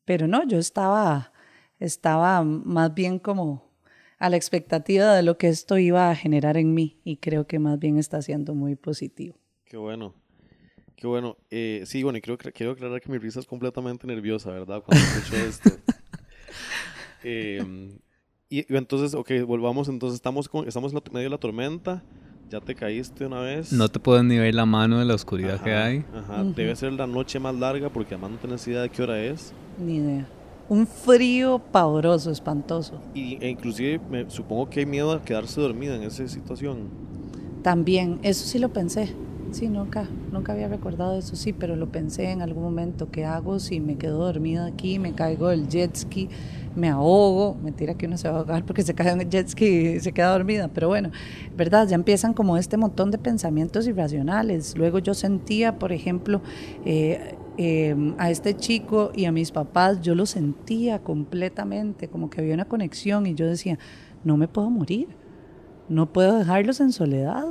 pero 0.03 0.27
no, 0.27 0.45
yo 0.45 0.59
estaba, 0.59 1.31
estaba 1.79 2.43
más 2.43 2.93
bien 2.93 3.19
como 3.19 3.74
a 4.17 4.29
la 4.29 4.37
expectativa 4.37 5.13
de 5.13 5.23
lo 5.23 5.37
que 5.37 5.47
esto 5.49 5.77
iba 5.77 6.09
a 6.09 6.15
generar 6.15 6.57
en 6.57 6.73
mí 6.73 6.99
y 7.03 7.17
creo 7.17 7.47
que 7.47 7.59
más 7.59 7.79
bien 7.79 7.97
está 7.97 8.21
siendo 8.21 8.55
muy 8.55 8.75
positivo. 8.75 9.37
Qué 9.65 9.77
bueno. 9.77 10.13
Qué 10.95 11.07
bueno. 11.07 11.37
Eh, 11.49 11.83
sí, 11.85 12.03
bueno, 12.03 12.17
y 12.17 12.21
quiero, 12.21 12.37
quiero 12.37 12.71
aclarar 12.71 13.01
que 13.01 13.11
mi 13.11 13.17
risa 13.17 13.39
es 13.39 13.45
completamente 13.45 14.07
nerviosa, 14.07 14.51
¿verdad? 14.51 14.81
Cuando 14.81 15.03
escucho 15.03 15.35
esto. 15.35 15.69
eh, 17.23 17.97
y, 18.49 18.59
y, 18.59 18.77
entonces, 18.77 19.13
ok, 19.13 19.31
volvamos. 19.45 19.89
Entonces, 19.89 20.15
estamos, 20.15 20.47
con, 20.47 20.67
estamos 20.67 20.93
en 20.93 21.01
medio 21.11 21.25
de 21.25 21.29
la 21.31 21.37
tormenta. 21.37 22.01
Ya 22.49 22.61
te 22.61 22.75
caíste 22.75 23.25
una 23.25 23.41
vez. 23.41 23.73
No 23.73 23.89
te 23.89 23.99
puedes 23.99 24.23
ni 24.23 24.37
ver 24.37 24.55
la 24.55 24.65
mano 24.65 24.99
de 24.99 25.05
la 25.05 25.15
oscuridad 25.15 25.55
Ajá, 25.55 25.63
que 25.63 25.73
hay. 25.73 26.05
Ajá. 26.13 26.43
Uh 26.43 26.45
-huh. 26.45 26.53
Debe 26.55 26.75
ser 26.75 26.93
la 26.93 27.07
noche 27.07 27.39
más 27.39 27.55
larga 27.55 27.89
porque 27.89 28.13
además 28.13 28.31
no 28.31 28.37
tienes 28.37 28.65
idea 28.67 28.81
de 28.81 28.89
qué 28.89 29.01
hora 29.01 29.21
es. 29.21 29.51
Ni 29.79 29.97
idea. 29.97 30.27
Un 30.67 30.87
frío 30.87 31.59
pavoroso, 31.59 32.31
espantoso. 32.31 32.99
Y, 33.13 33.37
e 33.39 33.49
inclusive 33.49 33.99
me, 34.09 34.29
supongo 34.29 34.69
que 34.69 34.79
hay 34.79 34.85
miedo 34.85 35.11
a 35.11 35.21
quedarse 35.21 35.61
dormida 35.61 35.95
en 35.95 36.03
esa 36.03 36.27
situación. 36.27 36.89
También, 37.61 38.19
eso 38.23 38.45
sí 38.45 38.57
lo 38.57 38.69
pensé. 38.69 39.13
Sí, 39.51 39.69
nunca, 39.69 40.09
nunca 40.31 40.53
había 40.53 40.67
recordado 40.67 41.17
eso, 41.17 41.35
sí, 41.35 41.53
pero 41.53 41.75
lo 41.75 41.89
pensé 41.89 42.31
en 42.31 42.41
algún 42.41 42.63
momento. 42.63 43.09
¿Qué 43.09 43.25
hago 43.25 43.59
si 43.59 43.79
me 43.79 43.95
quedo 43.95 44.17
dormida 44.17 44.65
aquí, 44.65 44.99
me 44.99 45.13
caigo 45.13 45.47
del 45.47 45.69
jet 45.69 45.95
ski, 45.95 46.29
me 46.75 46.89
ahogo? 46.89 47.55
Mentira 47.63 47.93
que 47.93 48.07
uno 48.07 48.17
se 48.17 48.27
va 48.27 48.35
a 48.35 48.39
ahogar 48.39 48.65
porque 48.65 48.81
se 48.81 48.93
cae 48.93 49.11
en 49.11 49.21
el 49.21 49.29
jet 49.29 49.47
ski 49.47 49.65
y 49.65 49.99
se 49.99 50.11
queda 50.11 50.31
dormida, 50.31 50.67
pero 50.73 50.89
bueno, 50.89 51.11
verdad, 51.55 51.87
ya 51.87 51.95
empiezan 51.95 52.33
como 52.33 52.57
este 52.57 52.75
montón 52.75 53.11
de 53.11 53.17
pensamientos 53.17 53.87
irracionales. 53.87 54.75
Luego 54.77 54.99
yo 54.99 55.13
sentía, 55.13 55.79
por 55.79 55.93
ejemplo, 55.93 56.41
eh, 56.83 57.35
eh, 57.57 57.95
a 58.17 58.29
este 58.29 58.55
chico 58.55 59.11
y 59.15 59.25
a 59.25 59.31
mis 59.31 59.51
papás, 59.51 60.01
yo 60.01 60.15
lo 60.15 60.25
sentía 60.25 60.99
completamente, 60.99 62.07
como 62.07 62.29
que 62.29 62.41
había 62.41 62.53
una 62.53 62.65
conexión 62.65 63.25
y 63.25 63.35
yo 63.35 63.47
decía, 63.47 63.79
no 64.23 64.37
me 64.37 64.47
puedo 64.47 64.69
morir, 64.69 65.07
no 65.87 66.11
puedo 66.11 66.37
dejarlos 66.37 66.79
en 66.79 66.91
soledad 66.91 67.45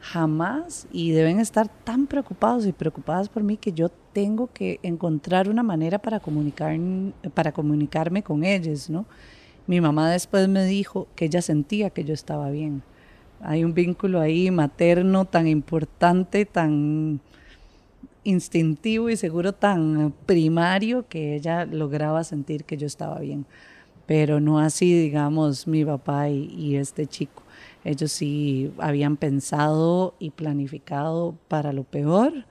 jamás 0.00 0.86
y 0.92 1.10
deben 1.10 1.40
estar 1.40 1.68
tan 1.68 2.06
preocupados 2.06 2.66
y 2.66 2.72
preocupadas 2.72 3.28
por 3.28 3.42
mí 3.42 3.56
que 3.56 3.72
yo 3.72 3.90
tengo 4.12 4.48
que 4.52 4.78
encontrar 4.82 5.48
una 5.48 5.62
manera 5.62 5.98
para, 5.98 6.20
comunicar, 6.20 6.78
para 7.34 7.52
comunicarme 7.52 8.22
con 8.22 8.44
ellos, 8.44 8.90
¿no? 8.90 9.06
Mi 9.66 9.80
mamá 9.80 10.10
después 10.10 10.48
me 10.48 10.64
dijo 10.64 11.08
que 11.14 11.26
ella 11.26 11.42
sentía 11.42 11.90
que 11.90 12.04
yo 12.04 12.14
estaba 12.14 12.50
bien. 12.50 12.82
Hay 13.40 13.64
un 13.64 13.74
vínculo 13.74 14.20
ahí 14.20 14.50
materno 14.50 15.24
tan 15.24 15.46
importante, 15.46 16.46
tan 16.46 17.20
instintivo 18.24 19.10
y 19.10 19.16
seguro 19.16 19.52
tan 19.52 20.12
primario 20.26 21.06
que 21.08 21.34
ella 21.34 21.64
lograba 21.64 22.24
sentir 22.24 22.64
que 22.64 22.76
yo 22.76 22.86
estaba 22.86 23.18
bien. 23.20 23.46
Pero 24.06 24.40
no 24.40 24.58
así, 24.58 24.92
digamos, 24.92 25.66
mi 25.66 25.84
papá 25.84 26.30
y, 26.30 26.76
este 26.76 27.06
chico 27.06 27.42
ellos 27.84 28.12
sí 28.12 28.72
habían 28.78 29.16
pensado 29.16 30.14
y 30.18 30.30
planificado 30.30 31.36
para 31.48 31.72
lo 31.72 31.84
peor 31.84 32.44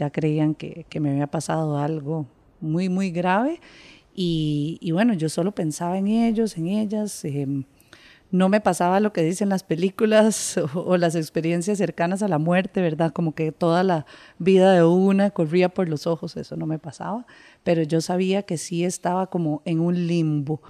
ya 0.00 0.10
creían 0.10 0.54
que, 0.54 0.86
que 0.88 0.98
me 0.98 1.10
había 1.10 1.26
pasado 1.26 1.78
algo 1.78 2.26
muy, 2.60 2.88
muy 2.88 3.10
grave. 3.10 3.60
Y, 4.14 4.78
y, 4.80 4.92
bueno, 4.92 5.14
yo 5.14 5.28
solo 5.28 5.52
pensaba 5.52 5.98
en 5.98 6.08
ellos, 6.08 6.56
en 6.56 6.68
ellas. 6.68 7.24
Eh, 7.24 7.46
no 8.30 8.48
me 8.48 8.60
pasaba 8.60 9.00
lo 9.00 9.12
que 9.12 9.22
dicen 9.22 9.48
las 9.48 9.62
películas 9.62 10.58
o, 10.74 10.96
las 10.96 11.14
experiencias 11.14 11.78
cercanas 11.78 12.22
a 12.22 12.28
la 12.28 12.38
muerte, 12.38 12.80
¿verdad? 12.80 13.12
Como 13.12 13.34
que 13.34 13.52
toda 13.52 13.82
la 13.82 14.06
vida 14.38 14.72
de 14.72 14.84
una 14.84 15.30
corría 15.30 15.68
por 15.68 15.88
los 15.88 16.06
ojos, 16.06 16.36
eso 16.36 16.56
no 16.56 16.66
me 16.66 16.78
pasaba. 16.78 17.26
Pero 17.64 17.82
yo 17.82 18.00
sabía 18.00 18.42
que 18.42 18.58
sí 18.58 18.84
estaba 18.84 19.28
como 19.28 19.62
en 19.64 19.80
un 19.80 20.06
limbo. 20.06 20.60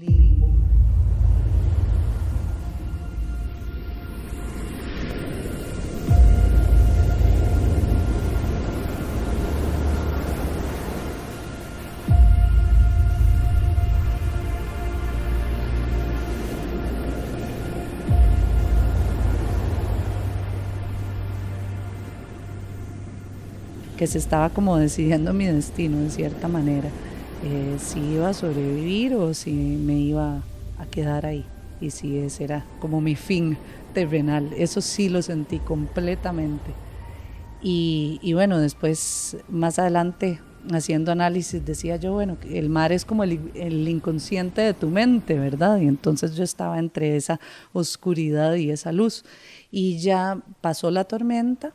Que 24.00 24.06
se 24.06 24.16
estaba 24.16 24.48
como 24.48 24.78
decidiendo 24.78 25.34
mi 25.34 25.44
destino 25.44 25.98
de 25.98 26.08
cierta 26.08 26.48
manera, 26.48 26.88
eh, 27.44 27.76
si 27.78 28.00
iba 28.00 28.30
a 28.30 28.32
sobrevivir 28.32 29.14
o 29.14 29.34
si 29.34 29.52
me 29.52 29.92
iba 29.92 30.42
a 30.78 30.86
quedar 30.90 31.26
ahí 31.26 31.44
y 31.82 31.90
si 31.90 32.16
ese 32.16 32.44
era 32.44 32.64
como 32.80 33.02
mi 33.02 33.14
fin 33.14 33.58
terrenal. 33.92 34.54
Eso 34.56 34.80
sí 34.80 35.10
lo 35.10 35.20
sentí 35.20 35.58
completamente. 35.58 36.72
Y, 37.60 38.32
bueno, 38.32 38.58
después, 38.58 39.36
más 39.50 39.78
adelante, 39.78 40.40
haciendo 40.72 41.12
análisis, 41.12 41.62
decía 41.62 41.96
yo, 41.96 42.14
bueno, 42.14 42.38
el 42.50 42.70
mar 42.70 42.92
es 42.92 43.04
como 43.04 43.22
el, 43.22 43.50
el, 43.54 43.86
inconsciente 43.86 44.62
de 44.62 44.72
tu 44.72 44.88
mente, 44.88 45.38
¿verdad? 45.38 45.78
Y 45.78 45.86
entonces 45.86 46.34
yo 46.36 46.42
estaba 46.42 46.78
entre 46.78 47.16
esa 47.16 47.38
oscuridad 47.74 48.54
y 48.54 48.70
esa 48.70 48.92
luz. 48.92 49.26
Y 49.70 49.98
ya 49.98 50.38
pasó 50.62 50.90
la 50.90 51.04
tormenta 51.04 51.74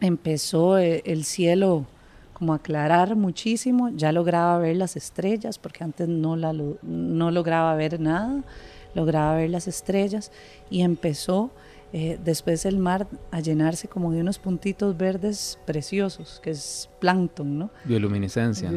empezó 0.00 0.78
eh, 0.78 1.02
el 1.06 1.24
cielo 1.24 1.86
como 2.32 2.52
a 2.52 2.56
aclarar 2.56 3.16
muchísimo, 3.16 3.90
ya 3.90 4.12
lograba 4.12 4.58
ver 4.58 4.76
las 4.76 4.96
estrellas, 4.96 5.58
porque 5.58 5.82
antes 5.82 6.08
no, 6.08 6.36
la, 6.36 6.52
no 6.52 7.30
lograba 7.32 7.74
ver 7.74 7.98
nada, 7.98 8.44
lograba 8.94 9.34
ver 9.36 9.50
las 9.50 9.66
estrellas 9.66 10.30
y 10.70 10.82
empezó 10.82 11.50
eh, 11.92 12.18
después 12.22 12.66
el 12.66 12.78
mar 12.78 13.08
a 13.30 13.40
llenarse 13.40 13.88
como 13.88 14.12
de 14.12 14.20
unos 14.20 14.38
puntitos 14.38 14.96
verdes 14.96 15.58
preciosos, 15.64 16.38
que 16.42 16.50
es 16.50 16.88
plancton, 17.00 17.58
¿no? 17.58 17.70
Bioluminiscencia. 17.84 18.70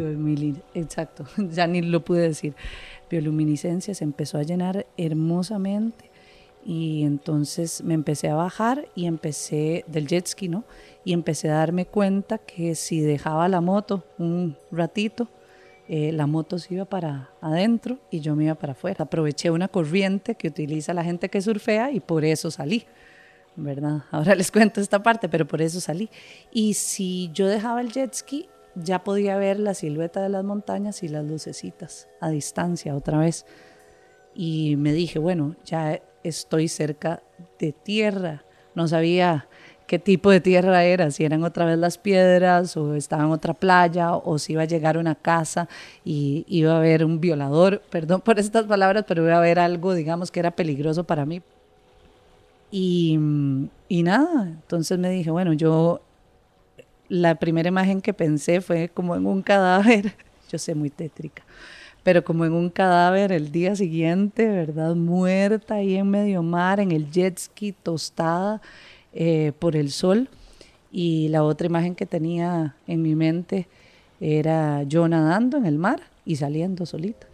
Exacto, 0.73 1.25
ya 1.37 1.67
ni 1.67 1.81
lo 1.81 2.03
pude 2.03 2.21
decir. 2.21 2.55
Bioluminiscencia 3.09 3.93
se 3.93 4.03
empezó 4.05 4.37
a 4.37 4.43
llenar 4.43 4.87
hermosamente 4.97 6.10
y 6.63 7.03
entonces 7.03 7.83
me 7.83 7.93
empecé 7.93 8.29
a 8.29 8.35
bajar 8.35 8.87
y 8.95 9.05
empecé 9.05 9.83
del 9.87 10.07
jet 10.07 10.27
ski, 10.27 10.47
¿no? 10.47 10.63
Y 11.03 11.13
empecé 11.13 11.49
a 11.49 11.55
darme 11.55 11.85
cuenta 11.85 12.37
que 12.37 12.75
si 12.75 13.01
dejaba 13.01 13.47
la 13.49 13.61
moto 13.61 14.03
un 14.17 14.55
ratito, 14.71 15.27
eh, 15.87 16.11
la 16.11 16.27
moto 16.27 16.59
se 16.59 16.75
iba 16.75 16.85
para 16.85 17.31
adentro 17.41 17.97
y 18.11 18.19
yo 18.19 18.35
me 18.35 18.45
iba 18.45 18.55
para 18.55 18.73
afuera. 18.73 19.03
Aproveché 19.03 19.49
una 19.49 19.67
corriente 19.67 20.35
que 20.35 20.47
utiliza 20.47 20.93
la 20.93 21.03
gente 21.03 21.29
que 21.29 21.41
surfea 21.41 21.91
y 21.91 21.99
por 21.99 22.23
eso 22.23 22.51
salí, 22.51 22.85
¿verdad? 23.55 24.03
Ahora 24.11 24.35
les 24.35 24.51
cuento 24.51 24.79
esta 24.79 25.01
parte, 25.01 25.27
pero 25.27 25.47
por 25.47 25.61
eso 25.61 25.81
salí. 25.81 26.09
Y 26.51 26.75
si 26.75 27.31
yo 27.33 27.47
dejaba 27.47 27.81
el 27.81 27.91
jet 27.91 28.13
ski, 28.13 28.47
ya 28.75 29.03
podía 29.03 29.35
ver 29.37 29.59
la 29.59 29.73
silueta 29.73 30.21
de 30.21 30.29
las 30.29 30.43
montañas 30.43 31.03
y 31.03 31.07
las 31.07 31.25
lucecitas 31.25 32.07
a 32.19 32.29
distancia 32.29 32.95
otra 32.95 33.17
vez. 33.17 33.45
Y 34.33 34.75
me 34.77 34.93
dije, 34.93 35.19
bueno, 35.19 35.55
ya 35.65 35.99
estoy 36.23 36.67
cerca 36.67 37.21
de 37.59 37.71
tierra. 37.71 38.43
No 38.75 38.87
sabía 38.87 39.47
qué 39.87 39.99
tipo 39.99 40.31
de 40.31 40.39
tierra 40.39 40.85
era, 40.85 41.11
si 41.11 41.25
eran 41.25 41.43
otra 41.43 41.65
vez 41.65 41.77
las 41.77 41.97
piedras 41.97 42.77
o 42.77 42.95
estaba 42.95 43.23
en 43.23 43.31
otra 43.31 43.53
playa 43.53 44.15
o 44.15 44.39
si 44.39 44.53
iba 44.53 44.61
a 44.61 44.65
llegar 44.65 44.97
una 44.97 45.15
casa 45.15 45.67
y 46.05 46.45
iba 46.47 46.71
a 46.71 46.77
haber 46.77 47.03
un 47.03 47.19
violador, 47.19 47.81
perdón 47.89 48.21
por 48.21 48.39
estas 48.39 48.65
palabras, 48.65 49.03
pero 49.05 49.23
iba 49.23 49.33
a 49.33 49.39
haber 49.39 49.59
algo, 49.59 49.93
digamos, 49.93 50.31
que 50.31 50.39
era 50.39 50.51
peligroso 50.51 51.03
para 51.03 51.25
mí. 51.25 51.41
Y, 52.71 53.19
y 53.89 54.03
nada, 54.03 54.47
entonces 54.47 54.97
me 54.97 55.09
dije, 55.09 55.29
bueno, 55.29 55.51
yo 55.51 55.99
la 57.09 57.35
primera 57.35 57.67
imagen 57.67 57.99
que 57.99 58.13
pensé 58.13 58.61
fue 58.61 58.87
como 58.87 59.17
en 59.17 59.25
un 59.25 59.41
cadáver, 59.41 60.13
yo 60.49 60.57
sé, 60.57 60.73
muy 60.73 60.89
tétrica, 60.89 61.43
pero 62.03 62.23
como 62.23 62.45
en 62.45 62.53
un 62.53 62.69
cadáver 62.69 63.31
el 63.31 63.51
día 63.51 63.75
siguiente, 63.75 64.47
¿verdad? 64.47 64.95
Muerta 64.95 65.75
ahí 65.75 65.95
en 65.95 66.09
medio 66.09 66.41
mar, 66.41 66.79
en 66.79 66.91
el 66.91 67.11
jet 67.11 67.37
ski, 67.37 67.71
tostada 67.71 68.61
eh, 69.13 69.51
por 69.59 69.75
el 69.75 69.91
sol. 69.91 70.29
Y 70.91 71.29
la 71.29 71.43
otra 71.43 71.67
imagen 71.67 71.95
que 71.95 72.05
tenía 72.05 72.75
en 72.87 73.01
mi 73.01 73.15
mente 73.15 73.67
era 74.19 74.83
yo 74.83 75.07
nadando 75.07 75.57
en 75.57 75.65
el 75.65 75.77
mar 75.77 76.01
y 76.25 76.35
saliendo 76.35 76.85
solita. 76.85 77.27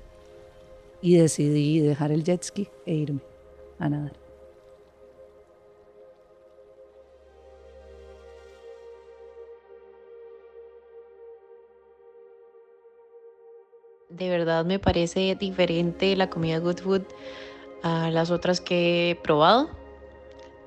Y 1.02 1.16
decidí 1.16 1.80
dejar 1.80 2.12
el 2.12 2.24
jet 2.24 2.44
ski 2.44 2.68
e 2.86 2.94
irme 2.94 3.22
a 3.80 3.90
nadar. 3.90 4.27
De 14.18 14.30
verdad 14.30 14.66
me 14.66 14.80
parece 14.80 15.36
diferente 15.36 16.16
la 16.16 16.30
comida 16.30 16.58
Good 16.58 16.80
Food 16.80 17.04
a 17.84 18.10
las 18.10 18.32
otras 18.32 18.62
que 18.62 19.12
he 19.12 19.16
probado. 19.16 19.70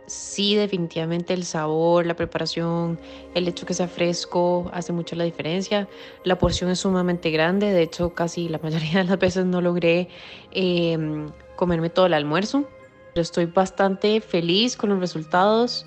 Sí, 0.06 0.54
definitivamente 0.54 1.34
el 1.34 1.44
sabor, 1.44 2.06
la 2.06 2.14
preparación, 2.14 3.00
el 3.34 3.48
hecho 3.48 3.66
que 3.66 3.74
sea 3.74 3.88
fresco 3.88 4.70
hace 4.72 4.92
mucho 4.92 5.16
la 5.16 5.24
diferencia. 5.24 5.88
La 6.22 6.38
porción 6.38 6.70
es 6.70 6.78
sumamente 6.80 7.30
grande, 7.30 7.72
de 7.72 7.82
hecho 7.82 8.14
casi 8.14 8.48
la 8.48 8.58
mayoría 8.62 8.98
de 8.98 9.04
las 9.04 9.18
veces 9.18 9.46
no 9.46 9.60
logré 9.60 10.08
eh, 10.52 11.26
comerme 11.56 11.90
todo 11.90 12.06
el 12.06 12.14
almuerzo. 12.14 12.68
Yo 13.16 13.22
estoy 13.22 13.46
bastante 13.46 14.20
feliz 14.20 14.76
con 14.76 14.90
los 14.90 15.00
resultados. 15.00 15.86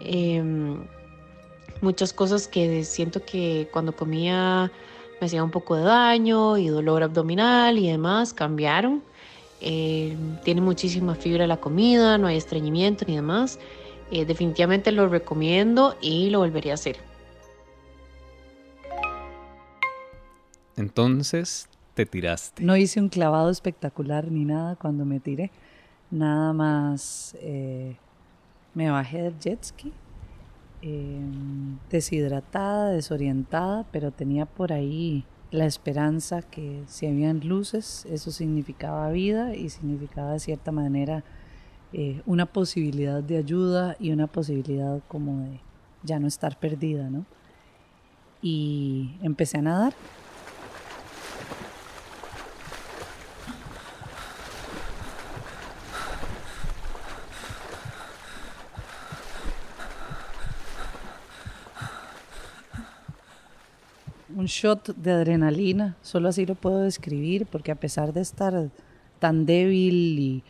Eh, 0.00 0.44
muchas 1.80 2.12
cosas 2.12 2.46
que 2.46 2.84
siento 2.84 3.24
que 3.24 3.68
cuando 3.72 3.96
comía 3.96 4.70
me 5.20 5.26
hacía 5.26 5.44
un 5.44 5.50
poco 5.50 5.76
de 5.76 5.82
daño 5.82 6.56
y 6.56 6.68
dolor 6.68 7.02
abdominal 7.02 7.78
y 7.78 7.88
demás, 7.88 8.32
cambiaron. 8.32 9.02
Eh, 9.60 10.16
tiene 10.44 10.62
muchísima 10.62 11.14
fibra 11.14 11.46
la 11.46 11.58
comida, 11.58 12.16
no 12.16 12.26
hay 12.26 12.38
estreñimiento 12.38 13.04
ni 13.06 13.16
demás. 13.16 13.58
Eh, 14.10 14.24
definitivamente 14.24 14.90
lo 14.90 15.08
recomiendo 15.08 15.96
y 16.00 16.30
lo 16.30 16.38
volvería 16.38 16.72
a 16.72 16.74
hacer. 16.74 16.96
Entonces 20.76 21.68
te 21.94 22.06
tiraste. 22.06 22.64
No 22.64 22.76
hice 22.76 23.00
un 23.00 23.10
clavado 23.10 23.50
espectacular 23.50 24.30
ni 24.30 24.46
nada 24.46 24.76
cuando 24.76 25.04
me 25.04 25.20
tiré. 25.20 25.50
Nada 26.10 26.54
más 26.54 27.36
eh, 27.40 27.96
me 28.74 28.90
bajé 28.90 29.22
del 29.22 29.38
jet 29.38 29.62
ski 29.62 29.92
eh, 30.82 31.20
deshidratada, 31.90 32.90
desorientada, 32.90 33.84
pero 33.92 34.10
tenía 34.10 34.46
por 34.46 34.72
ahí 34.72 35.24
la 35.50 35.66
esperanza 35.66 36.42
que 36.42 36.82
si 36.86 37.06
habían 37.06 37.40
luces, 37.40 38.06
eso 38.10 38.30
significaba 38.30 39.10
vida 39.10 39.54
y 39.54 39.68
significaba 39.68 40.32
de 40.32 40.40
cierta 40.40 40.72
manera 40.72 41.24
eh, 41.92 42.22
una 42.24 42.46
posibilidad 42.46 43.22
de 43.22 43.36
ayuda 43.36 43.96
y 43.98 44.12
una 44.12 44.28
posibilidad 44.28 45.00
como 45.08 45.44
de 45.44 45.60
ya 46.02 46.20
no 46.20 46.28
estar 46.28 46.58
perdida, 46.58 47.10
¿no? 47.10 47.26
Y 48.40 49.16
empecé 49.22 49.58
a 49.58 49.62
nadar. 49.62 49.94
Un 64.36 64.46
shot 64.46 64.94
de 64.96 65.12
adrenalina, 65.12 65.96
solo 66.02 66.28
así 66.28 66.46
lo 66.46 66.54
puedo 66.54 66.78
describir, 66.78 67.46
porque 67.46 67.72
a 67.72 67.76
pesar 67.76 68.12
de 68.12 68.20
estar 68.20 68.70
tan 69.18 69.46
débil 69.46 70.18
y, 70.18 70.44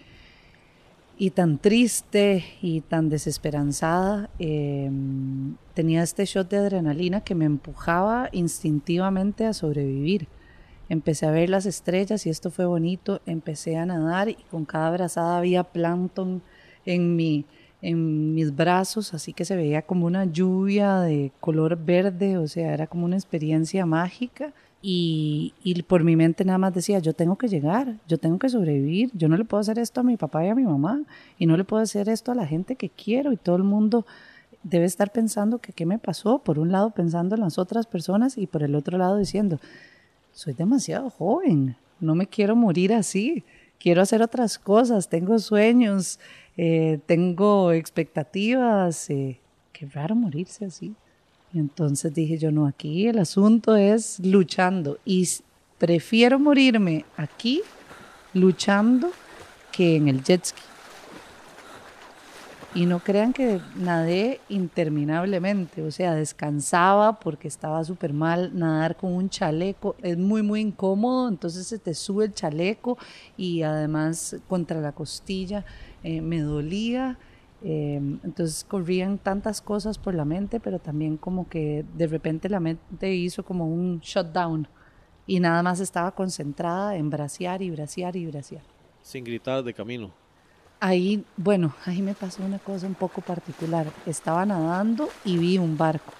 y 1.19 1.31
tan 1.31 1.59
triste 1.59 2.45
y 2.63 2.81
tan 2.81 3.09
desesperanzada, 3.09 4.31
eh, 4.39 4.91
tenía 5.75 6.03
este 6.03 6.25
shot 6.25 6.49
de 6.49 6.59
adrenalina 6.59 7.21
que 7.23 7.35
me 7.35 7.45
empujaba 7.45 8.29
instintivamente 8.33 9.47
a 9.47 9.53
sobrevivir. 9.53 10.29
Empecé 10.89 11.27
a 11.27 11.31
ver 11.31 11.51
las 11.51 11.67
estrellas 11.67 12.27
y 12.27 12.31
esto 12.31 12.51
fue 12.51 12.67
bonito, 12.67 13.21
empecé 13.27 13.77
a 13.77 13.87
nadar 13.87 14.29
y 14.29 14.35
con 14.51 14.65
cada 14.65 14.91
brazada 14.91 15.39
había 15.39 15.63
plancton 15.63 16.43
en 16.85 17.15
mi, 17.17 17.45
en 17.83 18.35
mis 18.35 18.55
brazos, 18.55 19.15
así 19.15 19.33
que 19.33 19.45
se 19.45 19.57
veía 19.57 19.83
como 19.83 20.07
una 20.07 20.25
lluvia 20.25 21.01
de 21.01 21.33
color 21.41 21.77
verde, 21.83 22.37
o 22.37 22.47
sea, 22.47 22.75
era 22.75 22.87
como 22.87 23.05
una 23.05 23.17
experiencia 23.17 23.87
mágica. 23.87 24.53
Y, 24.83 25.53
y, 25.63 25.83
por 25.83 26.05
mi 26.05 26.17
mente 26.17 26.43
nada 26.43 26.57
más 26.57 26.73
decía, 26.73 27.01
yo 27.01 27.13
tengo 27.13 27.37
que 27.37 27.49
llegar, 27.49 27.97
yo 28.09 28.17
tengo 28.17 28.39
que 28.39 28.49
sobrevivir, 28.49 29.11
yo 29.13 29.29
no 29.29 29.37
le 29.37 29.45
puedo 29.45 29.61
hacer 29.61 29.79
esto 29.79 30.01
a 30.01 30.05
mi 30.05 30.17
papá 30.17 30.45
y 30.47 30.49
a 30.49 30.55
mi 30.55 30.65
mamá, 30.65 31.03
y 31.39 31.45
no 31.45 31.59
le 31.59 31.65
puedo 31.65 31.83
hacer 31.83 32.09
esto 32.09 32.33
a 32.33 32.35
la 32.35 32.47
gente 32.47 32.77
que 32.77 32.89
quiero, 32.89 33.31
y 33.31 33.37
todo 33.37 33.57
el 33.57 33.63
mundo 33.63 34.07
debe 34.63 34.85
estar 34.85 35.13
pensando 35.13 35.59
que 35.59 35.73
qué 35.73 35.87
me 35.87 35.99
pasó, 35.99 36.39
por 36.39 36.59
un 36.59 36.73
lado 36.73 36.91
pensando 36.91 37.35
en 37.35 37.43
las 37.43 37.59
otras 37.59 37.87
personas 37.87 38.37
y 38.39 38.47
por 38.47 38.63
el 38.63 38.75
otro 38.75 38.99
lado 38.99 39.17
diciendo, 39.17 39.59
soy 40.33 40.55
demasiado 40.55 41.11
joven, 41.11 41.77
no 41.99 42.15
me 42.15 42.27
quiero 42.27 42.57
morir 42.57 42.93
así, 42.93 43.45
quiero 43.79 44.03
hacer 44.03 44.23
otras 44.23 44.59
cosas, 44.59 45.09
tengo 45.09 45.39
sueños, 45.39 46.21
eh, 46.57 46.99
tengo 47.07 47.73
expectativas, 47.73 49.07
qué 49.09 49.87
raro 49.93 50.15
morirse 50.15 50.67
así. 50.67 50.95
Y 51.53 51.59
entonces 51.59 52.15
dije 52.15 52.39
yo, 52.39 52.53
no, 52.53 52.67
aquí 52.67 53.09
el 53.09 53.19
asunto 53.19 53.77
es 53.77 54.21
luchando 54.21 54.99
y 55.05 55.29
prefiero 55.79 56.39
morirme 56.39 57.05
aquí 57.17 57.63
luchando 58.35 59.11
que 59.73 59.97
en 59.97 60.09
el 60.09 60.23
jet 60.23 60.45
ski. 60.45 60.63
Y 62.73 62.87
no 62.87 63.01
crean 63.01 63.33
que 63.33 63.61
nadé 63.75 64.41
interminablemente, 64.49 65.83
o 65.83 65.91
sea, 65.91 66.15
descansaba 66.15 67.19
porque 67.19 67.49
estaba 67.49 67.83
súper 67.83 68.13
mal, 68.13 68.57
nadar 68.57 68.97
con 68.97 69.13
un 69.13 69.29
chaleco 69.29 69.97
es 70.03 70.17
muy, 70.17 70.43
muy 70.43 70.61
incómodo, 70.61 71.29
entonces 71.29 71.67
se 71.67 71.81
te 71.81 71.95
sube 71.95 72.27
el 72.27 72.35
chaleco 72.35 72.97
y 73.37 73.63
además 73.63 74.37
contra 74.49 74.81
la 74.81 74.93
costilla 74.93 75.65
eh, 76.03 76.21
me 76.21 76.41
dolía, 76.41 77.19
eh, 77.63 77.97
entonces 78.25 78.65
corrían 78.65 79.19
tantas 79.19 79.61
cosas 79.61 79.99
por 79.99 80.15
la 80.15 80.25
mente, 80.25 80.61
pero 80.61 80.79
también 80.79 81.17
como 81.17 81.49
que 81.49 81.85
de 81.97 82.07
repente 82.07 82.49
la 82.49 82.61
mente 82.61 83.15
hizo 83.15 83.45
como 83.45 83.67
un 83.67 84.01
shutdown 84.01 84.67
y 85.27 85.41
nada 85.41 85.63
más 85.63 85.81
estaba 85.81 86.13
concentrada 86.13 86.97
en 86.97 87.11
bracear 87.11 87.63
y 87.63 87.71
bracear 87.71 88.17
y 88.17 88.27
bracear. 88.27 88.63
Sin 89.03 89.25
gritar 89.25 89.63
de 89.63 89.75
camino. 89.75 90.11
Ahí, 90.81 91.25
bueno, 91.37 91.75
ahí 91.85 92.01
me 92.01 92.15
pasó 92.15 92.43
una 92.43 92.59
cosa 92.59 92.87
un 92.87 92.95
poco 92.95 93.21
particular. 93.21 93.87
Estaba 94.07 94.47
nadando 94.47 95.11
y 95.25 95.37
vi 95.37 95.59
un 95.59 95.77
barco 95.77 96.20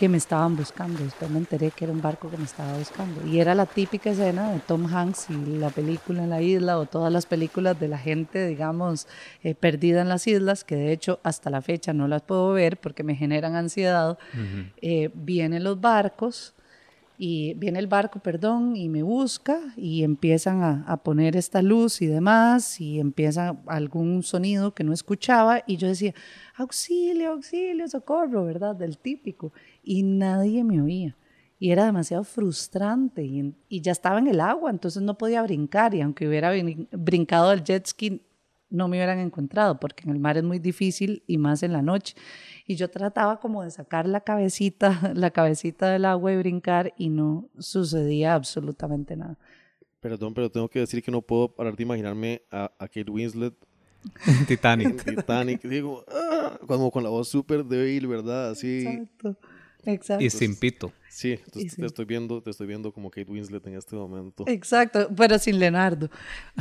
que 0.00 0.08
me 0.08 0.16
estaban 0.16 0.56
buscando. 0.56 1.04
Después 1.04 1.30
me 1.30 1.36
enteré 1.36 1.72
que 1.72 1.84
era 1.84 1.92
un 1.92 2.00
barco 2.00 2.30
que 2.30 2.38
me 2.38 2.44
estaba 2.44 2.72
buscando. 2.78 3.26
Y 3.26 3.38
era 3.38 3.54
la 3.54 3.66
típica 3.66 4.08
escena 4.08 4.50
de 4.50 4.58
Tom 4.60 4.86
Hanks 4.86 5.28
y 5.28 5.58
la 5.58 5.68
película 5.68 6.24
en 6.24 6.30
la 6.30 6.40
isla 6.40 6.78
o 6.78 6.86
todas 6.86 7.12
las 7.12 7.26
películas 7.26 7.78
de 7.78 7.88
la 7.88 7.98
gente, 7.98 8.46
digamos, 8.46 9.06
eh, 9.42 9.54
perdida 9.54 10.00
en 10.00 10.08
las 10.08 10.26
islas, 10.26 10.64
que 10.64 10.74
de 10.74 10.92
hecho 10.92 11.20
hasta 11.22 11.50
la 11.50 11.60
fecha 11.60 11.92
no 11.92 12.08
las 12.08 12.22
puedo 12.22 12.50
ver 12.54 12.78
porque 12.78 13.02
me 13.02 13.14
generan 13.14 13.56
ansiedad. 13.56 14.16
eh, 14.80 15.10
vienen 15.12 15.64
los 15.64 15.78
barcos 15.78 16.54
y 17.18 17.52
viene 17.52 17.78
el 17.78 17.86
barco, 17.86 18.20
perdón, 18.20 18.76
y 18.76 18.88
me 18.88 19.02
busca 19.02 19.60
y 19.76 20.02
empiezan 20.02 20.62
a, 20.62 20.84
a, 20.88 20.96
poner 20.96 21.36
esta 21.36 21.60
luz 21.60 22.00
y 22.00 22.06
demás 22.06 22.80
y 22.80 22.98
empieza 22.98 23.58
algún 23.66 24.22
sonido 24.22 24.72
que 24.72 24.82
no 24.82 24.94
escuchaba 24.94 25.62
y 25.66 25.76
yo 25.76 25.88
decía, 25.88 26.14
auxilio, 26.56 27.32
auxilio, 27.32 27.86
socorro, 27.88 28.46
¿verdad? 28.46 28.74
Del 28.74 28.96
típico. 28.96 29.52
Y 29.82 30.02
nadie 30.02 30.64
me 30.64 30.80
oía. 30.80 31.16
Y 31.58 31.72
era 31.72 31.84
demasiado 31.84 32.24
frustrante 32.24 33.22
y, 33.22 33.54
y 33.68 33.80
ya 33.82 33.92
estaba 33.92 34.18
en 34.18 34.28
el 34.28 34.40
agua, 34.40 34.70
entonces 34.70 35.02
no 35.02 35.18
podía 35.18 35.42
brincar 35.42 35.94
y 35.94 36.00
aunque 36.00 36.26
hubiera 36.26 36.52
brincado 36.92 37.52
el 37.52 37.62
jet 37.62 37.86
ski, 37.86 38.22
no 38.70 38.88
me 38.88 38.96
hubieran 38.96 39.18
encontrado 39.18 39.78
porque 39.78 40.04
en 40.04 40.10
el 40.10 40.20
mar 40.20 40.38
es 40.38 40.44
muy 40.44 40.58
difícil 40.58 41.22
y 41.26 41.36
más 41.36 41.62
en 41.62 41.72
la 41.72 41.82
noche. 41.82 42.14
Y 42.66 42.76
yo 42.76 42.88
trataba 42.88 43.40
como 43.40 43.62
de 43.62 43.70
sacar 43.70 44.08
la 44.08 44.20
cabecita, 44.20 45.12
la 45.14 45.30
cabecita 45.32 45.90
del 45.90 46.04
agua 46.06 46.32
y 46.32 46.38
brincar 46.38 46.94
y 46.96 47.10
no 47.10 47.50
sucedía 47.58 48.34
absolutamente 48.34 49.16
nada. 49.16 49.36
Perdón, 50.00 50.32
pero 50.32 50.50
tengo 50.50 50.68
que 50.68 50.78
decir 50.78 51.02
que 51.02 51.10
no 51.10 51.20
puedo 51.20 51.54
parar 51.54 51.76
de 51.76 51.82
imaginarme 51.82 52.42
a, 52.50 52.72
a 52.78 52.88
Kate 52.88 53.10
Winslet 53.10 53.54
Titanic. 54.48 55.04
Titanic. 55.04 55.62
Digo, 55.62 56.04
ah, 56.08 56.58
como 56.66 56.90
con 56.90 57.02
la 57.02 57.10
voz 57.10 57.28
súper 57.28 57.64
débil, 57.64 58.06
¿verdad? 58.06 58.50
Así. 58.50 58.86
Exacto. 58.86 59.36
Exacto. 59.84 60.24
Y 60.24 60.30
sin 60.30 60.56
pito. 60.56 60.92
Sí, 61.08 61.32
entonces 61.32 61.76
te 61.76 61.86
estoy 61.86 62.04
viendo, 62.04 62.42
te 62.42 62.50
estoy 62.50 62.66
viendo 62.66 62.92
como 62.92 63.10
Kate 63.10 63.30
Winslet 63.30 63.66
en 63.66 63.76
este 63.76 63.96
momento. 63.96 64.44
Exacto, 64.46 65.08
pero 65.16 65.38
sin 65.38 65.58
Leonardo. 65.58 66.08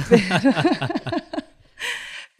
Pero... 0.10 0.22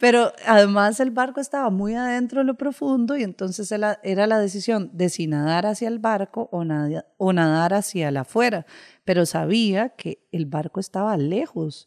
Pero 0.00 0.32
además 0.46 0.98
el 0.98 1.10
barco 1.10 1.42
estaba 1.42 1.68
muy 1.68 1.94
adentro 1.94 2.40
de 2.40 2.46
lo 2.46 2.54
profundo 2.54 3.18
y 3.18 3.22
entonces 3.22 3.70
era 3.70 4.26
la 4.26 4.38
decisión 4.38 4.90
de 4.94 5.10
si 5.10 5.26
nadar 5.26 5.66
hacia 5.66 5.88
el 5.88 5.98
barco 5.98 6.48
o, 6.52 6.64
nadar, 6.64 7.06
o 7.18 7.34
nadar 7.34 7.74
hacia 7.74 8.08
el 8.08 8.16
afuera. 8.16 8.64
Pero 9.04 9.26
sabía 9.26 9.90
que 9.90 10.26
el 10.32 10.46
barco 10.46 10.80
estaba 10.80 11.18
lejos, 11.18 11.86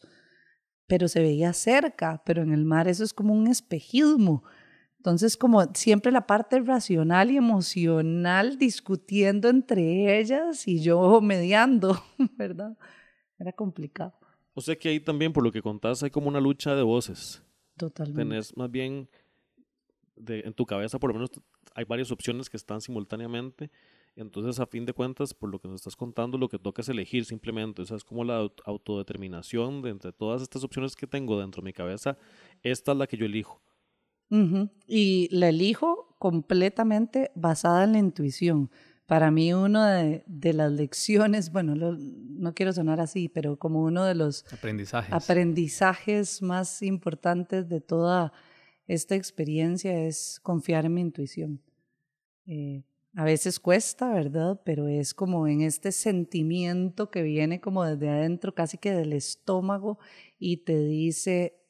pero 0.85 1.07
se 1.07 1.21
veía 1.21 1.53
cerca, 1.53 2.21
pero 2.23 2.43
en 2.43 2.53
el 2.53 2.65
mar 2.65 2.87
eso 2.87 3.03
es 3.03 3.15
como 3.15 3.33
un 3.33 3.47
espejismo. 3.47 4.43
Entonces, 5.03 5.35
como 5.35 5.61
siempre 5.73 6.13
la 6.13 6.25
parte 6.25 6.61
racional 6.61 7.29
y 7.29 7.35
emocional 7.35 8.57
discutiendo 8.57 9.49
entre 9.49 10.17
ellas 10.17 10.65
y 10.65 10.81
yo 10.81 11.19
mediando, 11.19 12.01
¿verdad? 12.37 12.77
Era 13.37 13.51
complicado. 13.51 14.13
O 14.53 14.61
sea 14.61 14.77
que 14.77 14.87
ahí 14.87 15.01
también, 15.01 15.33
por 15.33 15.43
lo 15.43 15.51
que 15.51 15.61
contás, 15.61 16.03
hay 16.03 16.09
como 16.09 16.29
una 16.29 16.39
lucha 16.39 16.73
de 16.73 16.83
voces. 16.83 17.43
Totalmente. 17.75 18.21
Tenés 18.21 18.55
más 18.55 18.71
bien 18.71 19.09
de, 20.15 20.39
en 20.45 20.53
tu 20.53 20.65
cabeza, 20.65 20.99
por 20.99 21.09
lo 21.09 21.15
menos 21.15 21.31
hay 21.75 21.83
varias 21.83 22.09
opciones 22.09 22.49
que 22.49 22.55
están 22.55 22.79
simultáneamente. 22.79 23.71
Entonces, 24.15 24.61
a 24.61 24.67
fin 24.67 24.85
de 24.85 24.93
cuentas, 24.93 25.33
por 25.33 25.49
lo 25.49 25.59
que 25.59 25.67
nos 25.67 25.81
estás 25.81 25.97
contando, 25.97 26.37
lo 26.37 26.47
que 26.47 26.59
toca 26.59 26.81
es 26.81 26.87
elegir 26.87 27.25
simplemente. 27.25 27.81
O 27.81 27.85
sea, 27.85 27.97
es 27.97 28.05
como 28.05 28.23
la 28.23 28.49
autodeterminación 28.63 29.81
de 29.81 29.89
entre 29.89 30.13
todas 30.13 30.41
estas 30.41 30.63
opciones 30.63 30.95
que 30.95 31.07
tengo 31.07 31.37
dentro 31.41 31.61
de 31.61 31.65
mi 31.65 31.73
cabeza, 31.73 32.17
esta 32.61 32.93
es 32.93 32.97
la 32.97 33.05
que 33.05 33.17
yo 33.17 33.25
elijo. 33.25 33.61
Uh 34.33 34.35
-huh. 34.35 34.69
Y 34.87 35.29
la 35.31 35.49
elijo 35.49 36.15
completamente 36.17 37.31
basada 37.35 37.83
en 37.83 37.91
la 37.93 37.99
intuición. 37.99 38.71
Para 39.05 39.29
mí, 39.29 39.53
una 39.53 39.95
de, 39.97 40.23
de, 40.25 40.53
las 40.53 40.71
lecciones, 40.71 41.51
bueno, 41.51 41.75
lo, 41.75 41.95
no 41.97 42.55
quiero 42.55 42.73
sonar 42.73 42.99
así, 42.99 43.29
pero 43.29 43.57
como 43.59 43.83
uno 43.83 44.05
de 44.05 44.15
los 44.15 44.45
aprendizajes. 44.51 45.13
aprendizajes 45.13 46.41
más 46.41 46.81
importantes 46.81 47.69
de 47.69 47.79
toda 47.79 48.33
esta 48.87 49.15
experiencia 49.15 50.05
es 50.05 50.39
confiar 50.41 50.85
en 50.85 50.93
mi 50.95 51.01
intuición. 51.01 51.61
Eh, 52.47 52.83
a 53.15 53.23
veces 53.23 53.59
cuesta, 53.59 54.11
¿verdad? 54.11 54.59
Pero 54.65 54.87
es 54.87 55.13
como 55.13 55.47
en 55.47 55.61
este 55.61 55.91
sentimiento 55.91 57.11
que 57.11 57.21
viene 57.21 57.61
como 57.61 57.83
desde 57.83 58.09
adentro, 58.09 58.55
casi 58.55 58.77
que 58.77 58.91
del 58.91 59.13
estómago, 59.13 59.99
y 60.39 60.57
te 60.57 60.77
dice 60.79 61.61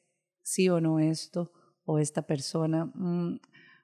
sí 0.42 0.68
o 0.70 0.80
no 0.80 0.98
esto, 0.98 1.52
o 1.84 1.98
esta 1.98 2.22
persona, 2.22 2.86
mmm, 2.94 3.38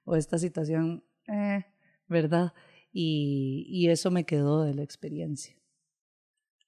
o 0.05 0.17
esta 0.17 0.39
situación, 0.39 1.05
eh, 1.29 1.65
¿verdad? 2.09 2.53
Y, 2.93 3.67
y, 3.69 3.89
eso 3.89 4.11
me 4.11 4.25
quedó 4.25 4.65
de 4.65 4.75
la 4.75 4.83
experiencia, 4.83 5.57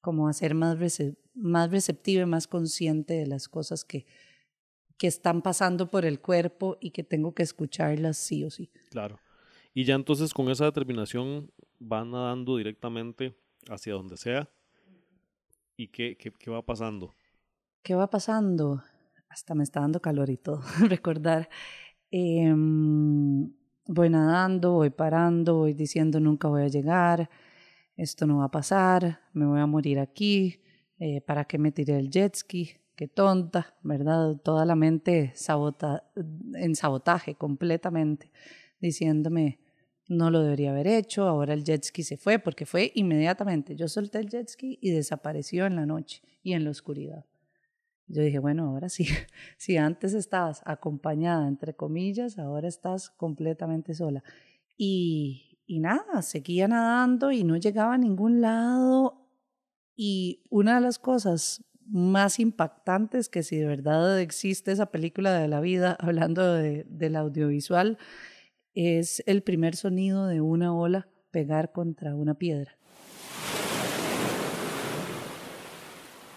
como 0.01 0.29
a 0.29 0.33
ser 0.33 0.55
más, 0.55 0.79
recep 0.79 1.19
más 1.35 1.71
receptiva 1.71 2.23
y 2.23 2.27
más 2.27 2.47
consciente 2.47 3.15
de 3.15 3.27
las 3.27 3.49
cosas 3.49 3.85
que, 3.85 4.07
que 4.99 5.07
están 5.07 5.43
pasando 5.43 5.91
por 5.91 6.05
el 6.05 6.21
cuerpo 6.21 6.77
y 6.81 6.91
que 6.91 7.03
tengo 7.03 7.35
que 7.35 7.43
escucharlas 7.43 8.19
sí 8.19 8.45
o 8.45 8.51
sí. 8.51 8.71
Claro. 8.91 9.19
Y 9.75 9.85
ya 9.85 9.95
entonces 9.95 10.35
con 10.35 10.51
esa 10.51 10.67
determinación 10.67 11.51
van 11.79 12.11
nadando 12.11 12.57
directamente 12.57 13.35
hacia 13.69 13.95
donde 13.95 14.17
sea. 14.17 14.51
¿Y 15.77 15.89
qué, 15.89 16.17
qué, 16.19 16.31
qué 16.31 16.51
va 16.51 16.63
pasando? 16.63 17.15
¿Qué 17.83 17.95
va 17.95 18.09
pasando? 18.11 18.83
Hasta 19.33 19.55
me 19.55 19.65
está 19.65 19.81
dando 19.81 19.99
calor 19.99 20.29
y 20.29 20.37
todo, 20.37 20.61
recordar. 20.91 21.49
Eh, 22.11 22.53
voy 22.55 24.11
nadando, 24.11 24.73
voy 24.73 24.91
parando, 24.91 25.57
voy 25.57 25.73
diciendo 25.73 26.21
nunca 26.21 26.49
voy 26.49 26.65
a 26.65 26.69
llegar, 26.69 27.31
esto 27.97 28.27
no 28.27 28.39
va 28.39 28.45
a 28.45 28.51
pasar, 28.51 29.21
me 29.33 29.47
voy 29.47 29.61
a 29.61 29.67
morir 29.67 30.01
aquí, 30.01 30.61
eh, 30.99 31.23
¿para 31.23 31.47
qué 31.47 31.57
me 31.57 31.73
tiré 31.73 31.99
el 31.99 32.11
jet 32.11 32.35
ski? 32.37 32.73
Qué 32.95 33.09
tonta, 33.09 33.75
¿verdad? 33.83 34.37
Toda 34.37 34.67
la 34.67 34.77
mente 34.77 35.33
sabota 35.35 36.05
en 36.15 36.75
sabotaje 36.75 37.35
completamente, 37.35 38.31
diciéndome, 38.81 39.61
no 40.09 40.31
lo 40.31 40.43
debería 40.43 40.73
haber 40.73 40.89
hecho, 40.89 41.27
ahora 41.27 41.55
el 41.55 41.65
jet 41.65 41.85
ski 41.85 42.03
se 42.03 42.19
fue, 42.19 42.39
porque 42.39 42.67
fue 42.67 42.93
inmediatamente, 42.97 43.77
yo 43.77 43.89
solté 43.89 44.19
el 44.19 44.29
jet 44.29 44.51
ski 44.51 44.79
y 44.83 44.91
desapareció 44.91 45.65
en 45.65 45.77
la 45.77 45.87
noche 45.87 46.21
y 46.43 46.53
en 46.53 46.65
la 46.65 46.71
oscuridad. 46.71 47.25
Yo 48.13 48.23
dije, 48.23 48.39
bueno, 48.39 48.69
ahora 48.69 48.91
sí, 48.91 49.07
si 49.57 49.79
antes 49.79 50.13
estabas 50.13 50.61
acompañada, 50.67 51.49
entre 51.49 51.75
comillas, 51.75 52.39
ahora 52.39 52.69
estás 52.69 53.09
completamente 53.09 53.95
sola. 53.95 54.23
Y, 54.77 55.59
y 55.67 55.81
nada, 55.81 56.21
seguía 56.21 56.69
nadando 56.69 57.33
y 57.33 57.43
no 57.43 57.57
llegaba 57.57 57.95
a 57.95 57.99
ningún 57.99 58.43
lado. 58.43 59.27
Y 59.97 60.45
una 60.51 60.75
de 60.75 60.83
las 60.83 60.99
cosas 60.99 61.65
más 61.87 62.39
impactantes, 62.39 63.31
que 63.31 63.43
si 63.43 63.57
de 63.57 63.67
verdad 63.67 64.21
existe 64.21 64.73
esa 64.73 64.91
película 64.91 65.33
de 65.39 65.49
la 65.49 65.61
vida, 65.61 65.97
hablando 66.01 66.53
de, 66.53 66.85
del 66.91 67.17
audiovisual, 67.17 67.97
es 68.75 69.23
el 69.27 69.43
primer 69.43 69.75
sonido 69.75 70.27
de 70.27 70.43
una 70.43 70.75
ola 70.75 71.09
pegar 71.31 71.73
contra 71.73 72.15
una 72.15 72.35
piedra. 72.35 72.77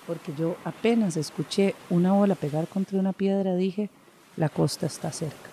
Porque 0.08 0.34
yo 0.38 0.56
apenas 0.64 1.18
escuché 1.18 1.76
una 1.90 2.16
ola 2.16 2.36
pegar 2.36 2.68
contra 2.68 3.00
una 3.00 3.14
piedra, 3.14 3.56
dije, 3.56 3.90
la 4.38 4.50
costa 4.50 4.86
está 4.86 5.12
cerca. 5.12 5.50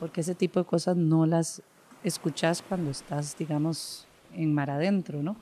Porque 0.00 0.22
ese 0.22 0.34
tipo 0.34 0.58
de 0.58 0.66
cosas 0.66 0.96
no 0.96 1.26
las 1.26 1.62
escuchas 2.02 2.62
cuando 2.68 2.90
estás, 2.90 3.36
digamos, 3.36 4.06
en 4.34 4.52
mar 4.52 4.70
adentro, 4.70 5.22
¿no? 5.22 5.36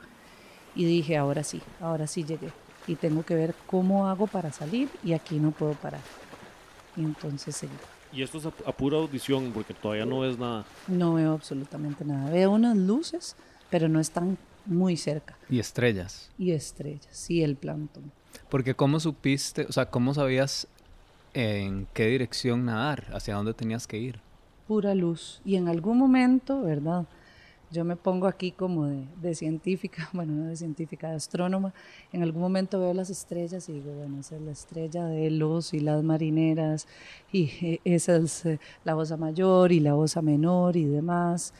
Y 0.74 0.84
dije, 0.84 1.16
ahora 1.16 1.42
sí, 1.44 1.62
ahora 1.80 2.06
sí 2.06 2.24
llegué. 2.24 2.52
Y 2.86 2.96
tengo 2.96 3.22
que 3.22 3.34
ver 3.34 3.54
cómo 3.66 4.08
hago 4.08 4.26
para 4.26 4.52
salir 4.52 4.88
y 5.02 5.14
aquí 5.14 5.38
no 5.38 5.50
puedo 5.50 5.72
parar. 5.72 6.00
Y 6.96 7.00
entonces 7.00 7.56
seguí. 7.56 7.72
Y 8.12 8.22
esto 8.22 8.38
es 8.38 8.46
a, 8.46 8.52
a 8.66 8.72
pura 8.72 8.98
audición, 8.98 9.52
porque 9.52 9.72
todavía 9.72 10.04
no 10.04 10.20
ves 10.20 10.36
nada. 10.36 10.64
No 10.88 11.14
veo 11.14 11.32
absolutamente 11.32 12.04
nada. 12.04 12.30
Veo 12.30 12.50
unas 12.50 12.76
luces, 12.76 13.36
pero 13.70 13.88
no 13.88 14.00
están 14.00 14.36
muy 14.66 14.96
cerca. 14.96 15.36
Y 15.48 15.58
estrellas. 15.58 16.30
Y 16.38 16.52
estrellas, 16.52 17.30
y 17.30 17.42
el 17.42 17.56
plancton. 17.56 18.10
Porque 18.48 18.74
¿cómo 18.74 19.00
supiste, 19.00 19.66
o 19.68 19.72
sea, 19.72 19.86
cómo 19.86 20.14
sabías 20.14 20.66
en 21.34 21.86
qué 21.94 22.06
dirección 22.06 22.64
nadar, 22.64 23.06
hacia 23.12 23.34
dónde 23.34 23.54
tenías 23.54 23.86
que 23.86 23.98
ir? 23.98 24.20
Pura 24.66 24.94
luz. 24.94 25.40
Y 25.44 25.56
en 25.56 25.68
algún 25.68 25.98
momento, 25.98 26.62
¿verdad? 26.62 27.06
Yo 27.72 27.84
me 27.84 27.94
pongo 27.94 28.26
aquí 28.26 28.50
como 28.50 28.86
de, 28.86 29.04
de 29.22 29.34
científica, 29.36 30.08
bueno, 30.12 30.32
no 30.32 30.46
de 30.46 30.56
científica, 30.56 31.10
de 31.10 31.16
astrónoma. 31.16 31.72
En 32.12 32.22
algún 32.22 32.42
momento 32.42 32.80
veo 32.80 32.92
las 32.92 33.10
estrellas 33.10 33.68
y 33.68 33.74
digo, 33.74 33.92
bueno, 33.92 34.20
esa 34.20 34.36
es 34.36 34.42
la 34.42 34.50
estrella 34.50 35.06
de 35.06 35.30
los 35.30 35.72
y 35.72 35.80
las 35.80 36.02
marineras, 36.02 36.88
y 37.32 37.80
esa 37.84 38.16
es 38.16 38.46
eh, 38.46 38.58
la 38.84 38.96
osa 38.96 39.16
mayor 39.16 39.70
y 39.70 39.80
la 39.80 39.94
osa 39.94 40.22
menor 40.22 40.76
y 40.76 40.84
demás. 40.84 41.54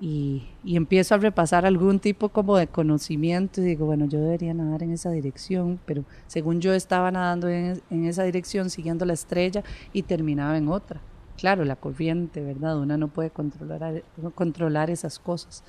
Y, 0.00 0.42
empiezo 0.64 1.14
a 1.14 1.18
repasar 1.18 1.64
algún 1.66 2.00
tipo 2.00 2.28
como 2.28 2.56
de 2.56 2.66
conocimiento 2.66 3.60
y 3.60 3.64
digo, 3.64 3.86
bueno, 3.86 4.06
yo 4.06 4.18
debería 4.20 4.52
nadar 4.52 4.82
en 4.82 4.92
esa 4.92 5.10
dirección, 5.10 5.78
pero 5.86 6.04
según 6.26 6.60
yo 6.60 6.72
estaba 6.74 7.10
nadando 7.10 7.48
en, 7.48 7.80
esa 7.90 8.24
dirección, 8.24 8.70
siguiendo 8.70 9.04
la 9.04 9.12
estrella 9.12 9.62
y 9.92 10.02
terminaba 10.02 10.56
en 10.58 10.68
otra. 10.68 11.00
Claro, 11.36 11.64
la 11.64 11.76
corriente, 11.76 12.40
¿verdad? 12.42 12.78
Una 12.78 12.96
no 12.96 13.08
puede 13.08 13.30
controlar, 13.30 14.02
controlar 14.34 14.90
esas 14.90 15.18
cosas. 15.18 15.64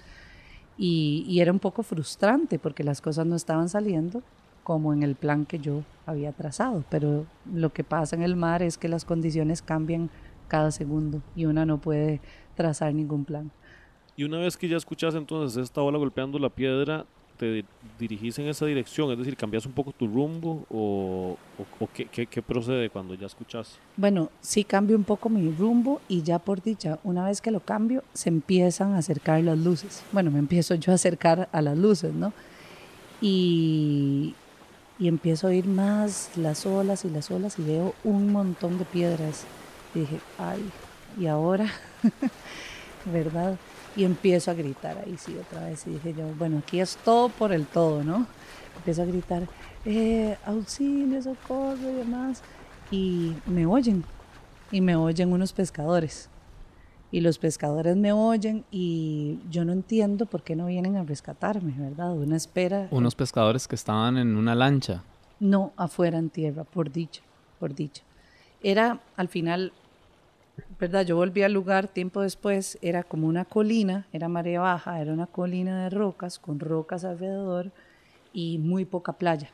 Y 0.77 1.39
era 1.39 1.51
un 1.53 1.59
poco 1.59 1.83
frustrante 1.83 2.59
porque 2.59 2.83
las 2.83 3.01
cosas 3.01 3.25
no 3.25 3.35
estaban 3.35 3.69
saliendo 3.69 4.21
como 4.65 4.93
en 4.93 5.03
el 5.03 5.15
plan 5.15 5.45
que 5.45 5.59
yo 5.59 5.83
había 6.07 6.31
trazado, 6.31 6.83
pero 6.89 7.27
lo 7.53 7.71
que 7.71 7.83
pasa 7.83 8.15
en 8.15 8.23
el 8.23 8.35
mar 8.35 8.63
es 8.63 8.79
que 8.79 8.89
las 8.89 9.05
condiciones 9.05 9.61
cambian 9.61 10.09
cada 10.47 10.71
segundo 10.71 11.21
y 11.35 11.45
una 11.45 11.67
no 11.67 11.77
puede 11.77 12.19
trazar 12.55 12.93
ningún 12.93 13.25
plan. 13.25 13.51
Y 14.17 14.23
una 14.23 14.37
vez 14.37 14.55
que 14.55 14.67
ya 14.67 14.77
escuchas 14.77 15.15
entonces 15.15 15.61
esta 15.61 15.81
ola 15.81 15.97
golpeando 15.97 16.39
la 16.39 16.49
piedra, 16.49 17.05
te 17.37 17.65
dirigís 17.99 18.39
en 18.39 18.47
esa 18.47 18.65
dirección, 18.65 19.11
es 19.11 19.17
decir, 19.17 19.35
cambias 19.35 19.65
un 19.65 19.73
poco 19.73 19.91
tu 19.91 20.07
rumbo 20.07 20.65
o, 20.69 21.37
o, 21.57 21.83
o 21.83 21.89
qué, 21.93 22.05
qué, 22.05 22.25
qué, 22.25 22.41
procede 22.41 22.89
cuando 22.89 23.13
ya 23.13 23.27
escuchas? 23.27 23.77
Bueno, 23.97 24.29
sí 24.41 24.63
cambio 24.63 24.95
un 24.95 25.03
poco 25.03 25.29
mi 25.29 25.51
rumbo 25.51 26.01
y 26.07 26.21
ya 26.21 26.39
por 26.39 26.61
dicha, 26.61 26.99
una 27.03 27.25
vez 27.25 27.41
que 27.41 27.51
lo 27.51 27.59
cambio, 27.59 28.03
se 28.13 28.29
empiezan 28.29 28.93
a 28.93 28.99
acercar 28.99 29.43
las 29.43 29.57
luces. 29.57 30.03
Bueno, 30.11 30.31
me 30.31 30.39
empiezo 30.39 30.75
yo 30.75 30.91
a 30.91 30.95
acercar 30.95 31.49
a 31.51 31.61
las 31.61 31.77
luces, 31.77 32.13
¿no? 32.13 32.31
Y, 33.21 34.33
y 34.97 35.07
empiezo 35.07 35.47
a 35.47 35.49
oír 35.49 35.67
más 35.67 36.31
las 36.37 36.65
olas 36.65 37.05
y 37.05 37.09
las 37.09 37.31
olas 37.31 37.59
y 37.59 37.63
veo 37.63 37.93
un 38.03 38.31
montón 38.31 38.77
de 38.77 38.85
piedras. 38.85 39.45
Y 39.93 39.99
dije, 39.99 40.19
ay, 40.37 40.63
¿y 41.19 41.27
ahora? 41.27 41.69
¿Verdad? 43.05 43.57
Y 43.95 44.03
empiezo 44.03 44.51
a 44.51 44.53
gritar 44.53 44.97
ahí 44.97 45.15
sí 45.17 45.35
otra 45.37 45.65
vez 45.65 45.85
y 45.87 45.91
dije 45.91 46.13
yo, 46.13 46.27
bueno, 46.37 46.59
aquí 46.59 46.79
es 46.79 46.97
todo 46.97 47.29
por 47.29 47.51
el 47.51 47.65
todo, 47.65 48.03
¿no? 48.03 48.27
Empiezo 48.77 49.03
a 49.03 49.05
gritar, 49.05 49.43
eh, 49.85 50.37
auxilio, 50.45 51.21
socorro 51.21 51.89
y 51.89 51.93
demás, 51.93 52.41
y 52.91 53.33
me 53.45 53.65
oyen, 53.65 54.03
y 54.71 54.81
me 54.81 54.95
oyen 54.95 55.31
unos 55.31 55.53
pescadores, 55.53 56.29
y 57.11 57.21
los 57.21 57.37
pescadores 57.37 57.95
me 57.95 58.11
oyen 58.11 58.65
y 58.71 59.39
yo 59.49 59.63
no 59.63 59.71
entiendo 59.71 60.25
por 60.25 60.43
qué 60.43 60.55
no 60.55 60.65
vienen 60.65 60.97
a 60.97 61.03
rescatarme, 61.03 61.73
¿verdad? 61.77 62.11
Una 62.11 62.35
espera. 62.35 62.89
Unos 62.91 63.15
pescadores 63.15 63.67
que 63.69 63.75
estaban 63.75 64.17
en 64.17 64.35
una 64.35 64.53
lancha. 64.53 65.03
No, 65.39 65.71
afuera 65.77 66.17
en 66.17 66.29
tierra, 66.29 66.65
por 66.65 66.91
dicho, 66.91 67.21
por 67.57 67.73
dicho. 67.73 68.03
Era 68.61 68.99
al 69.15 69.29
final 69.29 69.71
¿verdad? 70.79 71.05
Yo 71.05 71.15
volví 71.15 71.43
al 71.43 71.53
lugar 71.53 71.87
tiempo 71.87 72.21
después, 72.21 72.77
era 72.81 73.03
como 73.03 73.27
una 73.27 73.45
colina, 73.45 74.07
era 74.11 74.27
marea 74.27 74.61
baja, 74.61 75.01
era 75.01 75.13
una 75.13 75.27
colina 75.27 75.83
de 75.83 75.89
rocas, 75.89 76.39
con 76.39 76.59
rocas 76.59 77.05
alrededor 77.05 77.71
y 78.33 78.57
muy 78.57 78.85
poca 78.85 79.13
playa, 79.13 79.49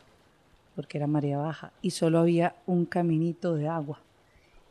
porque 0.75 0.97
era 0.97 1.07
marea 1.07 1.37
baja, 1.37 1.71
y 1.81 1.91
solo 1.91 2.19
había 2.19 2.55
un 2.65 2.85
caminito 2.85 3.55
de 3.55 3.67
agua. 3.67 3.99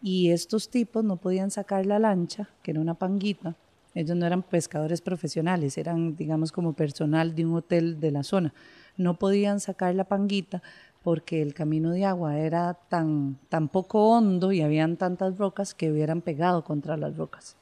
Y 0.03 0.31
estos 0.31 0.71
tipos 0.71 1.05
no 1.05 1.17
podían 1.17 1.51
sacar 1.51 1.87
la 1.87 1.99
lancha, 1.99 2.49
que 2.63 2.71
era 2.71 2.81
una 2.81 2.95
panguita, 2.95 3.55
ellos 3.95 4.17
no 4.17 4.27
eran 4.27 4.43
pescadores 4.43 5.01
profesionales, 5.01 5.77
eran, 5.77 6.15
digamos, 6.15 6.53
como 6.53 6.75
personal 6.75 7.35
de 7.35 7.45
un 7.45 7.57
hotel 7.57 7.99
de 7.99 8.13
la 8.13 8.23
zona. 8.23 8.55
No 8.97 9.15
podían 9.15 9.59
sacar 9.59 9.95
la 9.95 10.05
panguita 10.05 10.63
porque 11.03 11.43
el 11.43 11.55
camino 11.55 11.91
de 11.93 12.05
agua 12.05 12.39
era 12.39 12.75
tan, 12.75 13.39
tan 13.49 13.69
poco 13.69 14.11
hondo 14.11 14.53
y 14.53 14.61
habían 14.61 14.97
tantas 14.97 15.39
rocas 15.39 15.75
que 15.75 15.91
hubieran 15.91 16.21
pegado 16.21 16.65
contra 16.65 16.97
las 16.97 17.17
rocas 17.17 17.57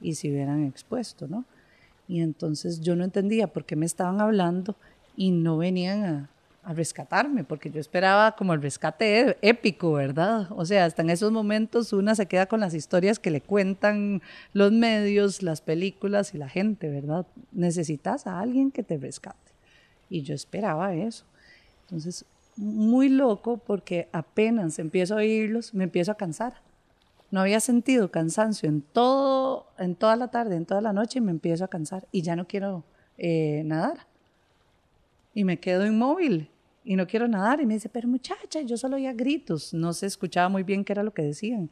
y 0.00 0.14
se 0.14 0.30
hubieran 0.30 0.64
expuesto, 0.64 1.26
¿no? 1.26 1.44
Y 2.06 2.20
entonces 2.20 2.80
yo 2.80 2.94
no 2.96 3.04
entendía 3.04 3.46
por 3.46 3.64
qué 3.64 3.76
me 3.76 3.86
estaban 3.86 4.20
hablando 4.20 4.76
y 5.16 5.30
no 5.30 5.56
venían 5.56 6.04
a, 6.04 6.30
a 6.64 6.72
rescatarme, 6.72 7.44
porque 7.44 7.70
yo 7.70 7.80
esperaba 7.80 8.36
como 8.36 8.54
el 8.54 8.62
rescate 8.62 9.36
épico, 9.42 9.92
¿verdad? 9.92 10.48
O 10.50 10.64
sea, 10.64 10.86
hasta 10.86 11.02
en 11.02 11.10
esos 11.10 11.30
momentos 11.30 11.92
una 11.92 12.14
se 12.14 12.26
queda 12.26 12.46
con 12.46 12.60
las 12.60 12.74
historias 12.74 13.18
que 13.18 13.30
le 13.30 13.40
cuentan 13.42 14.22
los 14.52 14.72
medios, 14.72 15.42
las 15.42 15.60
películas 15.60 16.34
y 16.34 16.38
la 16.38 16.48
gente, 16.48 16.88
¿verdad? 16.88 17.26
Necesitas 17.52 18.26
a 18.26 18.40
alguien 18.40 18.70
que 18.70 18.82
te 18.82 18.96
rescate. 18.96 19.52
Y 20.08 20.22
yo 20.22 20.34
esperaba 20.34 20.94
eso. 20.94 21.24
Entonces, 21.82 22.24
muy 22.56 23.08
loco 23.08 23.58
porque 23.58 24.08
apenas 24.12 24.78
empiezo 24.78 25.14
a 25.14 25.18
oírlos, 25.18 25.74
me 25.74 25.84
empiezo 25.84 26.12
a 26.12 26.16
cansar. 26.16 26.54
No 27.30 27.40
había 27.40 27.60
sentido 27.60 28.10
cansancio 28.10 28.68
en, 28.68 28.80
todo, 28.80 29.66
en 29.78 29.96
toda 29.96 30.16
la 30.16 30.28
tarde, 30.28 30.56
en 30.56 30.66
toda 30.66 30.80
la 30.80 30.92
noche 30.92 31.18
y 31.18 31.22
me 31.22 31.32
empiezo 31.32 31.64
a 31.64 31.68
cansar 31.68 32.06
y 32.12 32.22
ya 32.22 32.36
no 32.36 32.46
quiero 32.46 32.84
eh, 33.18 33.62
nadar. 33.64 34.06
Y 35.34 35.44
me 35.44 35.58
quedo 35.58 35.84
inmóvil 35.84 36.48
y 36.84 36.94
no 36.94 37.06
quiero 37.06 37.26
nadar. 37.26 37.60
Y 37.60 37.66
me 37.66 37.74
dice, 37.74 37.88
pero 37.88 38.06
muchacha, 38.06 38.60
yo 38.60 38.76
solo 38.76 38.96
oía 38.96 39.12
gritos, 39.12 39.74
no 39.74 39.92
se 39.92 40.06
escuchaba 40.06 40.48
muy 40.48 40.62
bien 40.62 40.84
qué 40.84 40.92
era 40.92 41.02
lo 41.02 41.12
que 41.12 41.22
decían. 41.22 41.70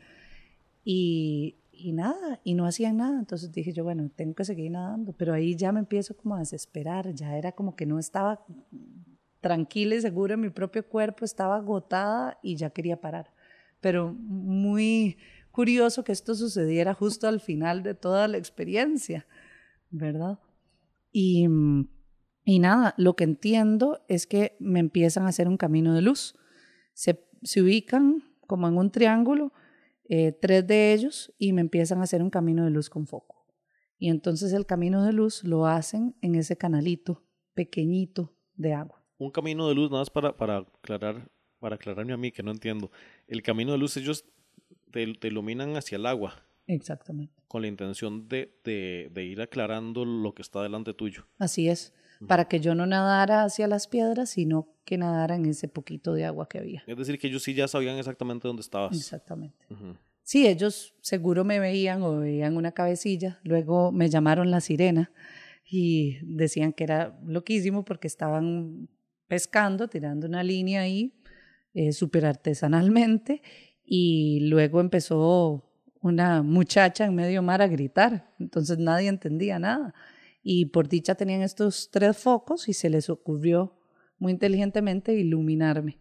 Y, 0.85 1.55
y 1.73 1.93
nada, 1.93 2.41
y 2.43 2.55
no 2.55 2.67
hacían 2.67 2.97
nada. 2.97 3.19
Entonces 3.19 3.53
dije 3.53 3.73
yo, 3.73 3.85
bueno, 3.85 4.11
tengo 4.17 4.35
que 4.35 4.45
seguir 4.45 4.73
nadando. 4.73 5.13
Pero 5.13 5.33
ahí 5.33 5.55
ya 5.55 5.71
me 5.71 5.79
empiezo 5.79 6.17
como 6.17 6.35
a 6.35 6.41
desesperar, 6.41 7.15
ya 7.15 7.37
era 7.37 7.53
como 7.53 7.77
que 7.77 7.87
no 7.87 8.01
estaba 8.01 8.45
tranquila 9.43 9.97
y 9.97 10.01
segura 10.01 10.35
en 10.35 10.41
mi 10.41 10.49
propio 10.49 10.89
cuerpo, 10.89 11.27
estaba 11.27 11.57
agotada 11.57 12.39
y 12.43 12.57
ya 12.57 12.71
quería 12.71 13.01
parar. 13.01 13.35
Pero 13.81 14.15
muy 14.15 15.19
curioso 15.51 16.05
que 16.05 16.13
esto 16.13 16.35
sucediera 16.35 16.95
justo 16.95 17.29
al 17.29 17.41
final 17.41 17.83
de 17.83 17.95
toda 17.95 18.29
la 18.29 18.39
experiencia, 18.39 19.27
¿verdad? 19.91 20.39
Y, 21.11 21.47
y 22.45 22.59
nada, 22.61 22.95
lo 22.97 23.17
que 23.17 23.25
entiendo 23.25 24.03
es 24.09 24.27
que 24.27 24.57
me 24.61 24.81
empiezan 24.81 25.27
a 25.27 25.29
hacer 25.29 25.49
un 25.49 25.59
camino 25.59 25.93
de 25.93 26.03
luz. 26.03 26.37
Se, 26.95 27.23
se 27.43 27.61
ubican 27.61 28.23
como 28.47 28.69
en 28.69 28.79
un 28.79 28.91
triángulo, 28.91 29.53
eh, 30.09 30.33
tres 30.41 30.67
de 30.67 30.93
ellos, 30.93 31.35
y 31.37 31.53
me 31.53 31.61
empiezan 31.61 31.99
a 31.99 32.05
hacer 32.05 32.23
un 32.23 32.31
camino 32.31 32.65
de 32.65 32.71
luz 32.71 32.89
con 32.89 33.07
foco. 33.07 33.45
Y 33.99 34.09
entonces 34.09 34.53
el 34.53 34.67
camino 34.67 35.05
de 35.05 35.13
luz 35.13 35.43
lo 35.43 35.67
hacen 35.67 36.15
en 36.23 36.37
ese 36.37 36.57
canalito 36.57 37.25
pequeñito 37.55 38.35
de 38.55 38.75
agua 38.75 39.02
un 39.19 39.31
camino 39.31 39.69
de 39.69 39.75
luz, 39.75 39.91
nada 39.91 40.03
más 40.03 40.11
para, 40.11 40.37
para 40.37 40.59
aclarar, 40.59 41.29
para 41.61 41.77
aclararme 41.77 42.13
a 42.13 42.17
mí 42.17 42.33
que 42.33 42.43
no 42.43 42.51
entiendo. 42.51 42.91
El 43.29 43.43
camino 43.43 43.73
de 43.73 43.79
luz 43.79 43.97
ellos 43.97 44.25
te, 44.91 45.13
te 45.15 45.29
iluminan 45.29 45.77
hacia 45.77 45.97
el 45.97 46.07
agua. 46.07 46.43
Exactamente. 46.67 47.35
Con 47.49 47.63
la 47.63 47.69
intención 47.69 48.29
de, 48.29 48.55
de, 48.65 49.11
de, 49.13 49.25
ir 49.25 49.41
aclarando 49.41 50.05
lo 50.05 50.33
que 50.35 50.43
está 50.43 50.63
delante 50.63 50.95
tuyo. 50.95 51.27
Así 51.39 51.69
es. 51.69 51.93
Uh 52.21 52.25
-huh. 52.25 52.29
Para 52.29 52.47
que 52.47 52.61
yo 52.61 52.75
no 52.75 52.87
nadara 52.87 53.45
hacia 53.45 53.67
las 53.67 53.89
piedras, 53.89 54.31
sino 54.31 54.69
que 54.85 54.97
nadara 54.97 55.35
en 55.35 55.47
ese 55.47 55.69
poquito 55.69 56.15
de 56.15 56.25
agua 56.25 56.49
que 56.49 56.59
había. 56.59 56.83
Es 56.87 56.97
decir, 56.97 57.19
que 57.19 57.27
ellos 57.27 57.43
sí 57.43 57.55
ya 57.55 57.69
sabían 57.69 57.99
exactamente 57.99 58.49
dónde 58.49 58.63
estabas. 58.63 58.97
Exactamente. 58.97 59.67
Uh 59.71 59.75
-huh. 59.75 59.97
Sí, 60.23 60.47
ellos 60.47 60.95
seguro 61.01 61.45
me 61.45 61.59
veían 61.59 62.03
o 62.03 62.21
veían 62.21 62.57
una 62.57 62.73
cabecilla. 62.73 63.41
Luego 63.43 63.91
me 63.91 64.09
llamaron 64.09 64.51
la 64.51 64.61
sirena 64.61 65.11
y 65.69 66.19
decían 66.23 66.73
que 66.73 66.85
era 66.85 67.19
loquísimo 67.27 67.85
porque 67.85 68.07
estaban 68.07 68.89
pescando, 69.33 69.89
tirando 69.89 70.27
una 70.27 70.43
línea 70.43 70.83
ahí, 70.83 71.15
eh, 71.73 71.93
súper 71.93 72.27
artesanalmente, 72.27 73.41
y 73.83 74.41
luego 74.51 74.79
empezó 74.79 75.65
una 76.03 76.43
muchacha 76.43 77.07
en 77.07 77.15
medio 77.15 77.41
mar 77.41 77.63
a 77.63 77.67
gritar, 77.67 78.31
entonces 78.39 78.77
nadie 78.77 79.09
entendía 79.09 79.59
nada. 79.59 79.95
Y 80.43 80.67
por 80.67 80.87
dicha 80.87 81.15
tenían 81.15 81.41
estos 81.41 81.91
tres 81.91 82.19
focos 82.19 82.69
y 82.69 82.75
se 82.75 82.91
les 82.91 83.09
ocurrió 83.09 83.75
muy 84.19 84.33
inteligentemente 84.33 85.15
iluminarme. 85.15 85.99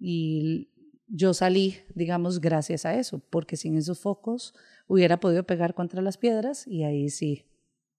Y 0.00 0.68
yo 1.06 1.32
salí, 1.32 1.76
digamos, 1.94 2.40
gracias 2.40 2.84
a 2.86 2.98
eso, 2.98 3.20
porque 3.30 3.56
sin 3.56 3.76
esos 3.76 4.00
focos 4.00 4.52
hubiera 4.88 5.20
podido 5.20 5.44
pegar 5.44 5.74
contra 5.74 6.02
las 6.02 6.18
piedras 6.18 6.66
y 6.66 6.82
ahí 6.82 7.08
sí 7.08 7.44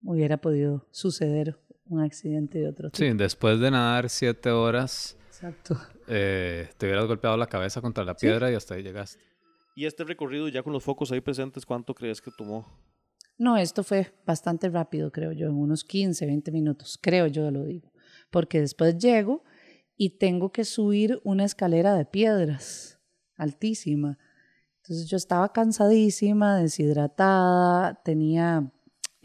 hubiera 0.04 0.36
podido 0.42 0.86
suceder 0.92 1.58
un 1.88 2.02
accidente 2.02 2.60
de 2.60 2.68
otro 2.70 2.90
tipo. 2.90 2.98
Sí, 2.98 3.18
después 3.18 3.60
de 3.60 3.72
nadar 3.72 4.10
siete 4.10 4.50
horas, 4.50 5.18
Exacto. 5.28 5.78
eh, 6.08 6.70
te 6.78 6.86
hubieras 6.86 7.06
golpeado 7.06 7.38
la 7.38 7.48
cabeza 7.48 7.82
contra 7.82 8.04
la 8.04 8.16
piedra 8.16 8.52
y 8.52 8.56
hasta 8.56 8.76
ahí 8.76 8.84
llegaste. 8.84 9.24
Y 9.76 9.86
este 9.86 10.04
recorrido 10.04 10.48
ya 10.48 10.64
con 10.64 10.74
los 10.74 10.84
focos 10.84 11.12
ahí 11.12 11.22
presentes, 11.22 11.66
¿cuánto 11.66 11.94
crees 11.94 12.22
que 12.22 12.32
tomó? 12.32 12.66
No, 13.38 13.58
esto 13.58 13.84
fue 13.84 14.14
bastante 14.26 14.70
rápido, 14.70 15.12
creo 15.12 15.34
yo, 15.34 15.48
en 15.48 15.56
unos 15.56 15.84
15, 15.84 16.26
20 16.26 16.52
minutos, 16.52 16.98
creo 17.02 17.28
yo 17.28 17.52
lo 17.52 17.66
digo, 17.66 17.92
porque 18.32 18.62
después 18.62 18.98
llego 18.98 19.44
y 19.98 20.18
tengo 20.18 20.52
que 20.54 20.64
subir 20.64 21.20
una 21.26 21.44
escalera 21.44 21.94
de 21.96 22.06
piedras 22.06 23.00
altísima. 23.36 24.18
Entonces 24.78 25.10
yo 25.10 25.18
estaba 25.18 25.52
cansadísima, 25.52 26.58
deshidratada, 26.58 28.02
tenía, 28.04 28.72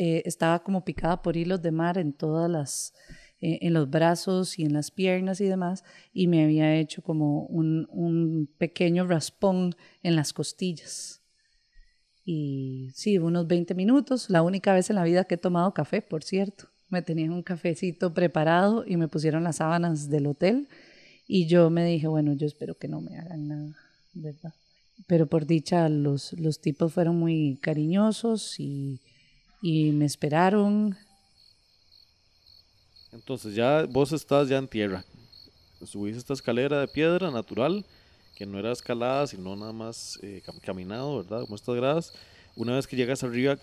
eh, 0.03 0.23
estaba 0.25 0.63
como 0.63 0.83
picada 0.83 1.21
por 1.21 1.37
hilos 1.37 1.61
de 1.61 1.73
mar 1.73 1.99
en 1.99 2.15
todas 2.15 2.51
las, 2.51 2.95
eh, 3.43 3.59
en 3.61 3.75
los 3.75 3.91
brazos 3.91 4.59
y 4.59 4.63
en 4.63 4.73
las 4.73 4.91
piernas 4.91 5.43
y 5.43 5.45
demás, 5.45 5.85
y 6.15 6.27
me 6.27 6.43
había 6.43 6.75
hecho 6.77 7.03
como 7.03 7.45
un, 7.45 7.87
un 7.91 8.49
pequeño 8.57 9.07
raspón 9.07 9.75
en 10.03 10.17
las 10.17 10.33
costillas. 10.33 11.21
Y 12.25 12.93
sí, 12.95 13.19
unos 13.19 13.47
20 13.47 13.75
minutos, 13.75 14.31
la 14.31 14.41
única 14.41 14.73
vez 14.73 14.89
en 14.89 14.97
la 14.97 15.05
vida 15.05 15.25
que 15.25 15.35
he 15.35 15.39
tomado 15.39 15.75
café, 15.75 16.01
por 16.01 16.25
cierto. 16.25 16.71
Me 16.89 17.03
tenían 17.03 17.33
un 17.33 17.43
cafecito 17.43 18.15
preparado 18.15 18.85
y 18.87 18.97
me 18.97 19.07
pusieron 19.07 19.45
las 19.45 19.57
sábanas 19.57 20.09
del 20.09 20.29
hotel 20.29 20.67
y 21.27 21.47
yo 21.47 21.69
me 21.69 21.85
dije, 21.85 22.09
bueno, 22.09 22.33
yo 22.33 22.47
espero 22.47 22.79
que 22.79 22.89
no 22.89 23.03
me 23.03 23.19
hagan 23.19 23.49
nada, 23.49 23.77
¿verdad? 24.15 24.55
Pero 25.07 25.27
por 25.27 25.45
dicha, 25.45 25.91
los, 25.91 26.33
los 26.33 26.63
tipos 26.63 26.91
fueron 26.95 27.19
muy 27.19 27.59
cariñosos 27.61 28.59
y, 28.59 29.03
y 29.61 29.93
me 29.93 30.07
esperaron. 30.07 30.97
Entonces 33.13 33.55
ya 33.55 33.87
vos 33.89 34.13
estás 34.13 34.49
ya 34.49 34.59
en 34.59 34.69
tierra. 34.69 35.05
Subís 35.85 36.17
esta 36.17 36.35
escalera 36.35 36.81
de 36.81 36.89
piedra 36.89 37.31
natural, 37.31 37.87
que 38.37 38.47
no 38.47 38.59
era 38.59 38.73
escalada, 38.73 39.27
sino 39.27 39.57
nada 39.57 39.73
más 39.73 40.19
eh, 40.23 40.43
cam- 40.47 40.61
caminado, 40.61 41.19
¿verdad? 41.19 41.43
Como 41.43 41.57
estas 41.57 41.77
gradas. 41.77 42.15
Una 42.57 42.75
vez 42.77 42.87
que 42.87 42.97
llegas 42.97 43.25
arriba, 43.25 43.59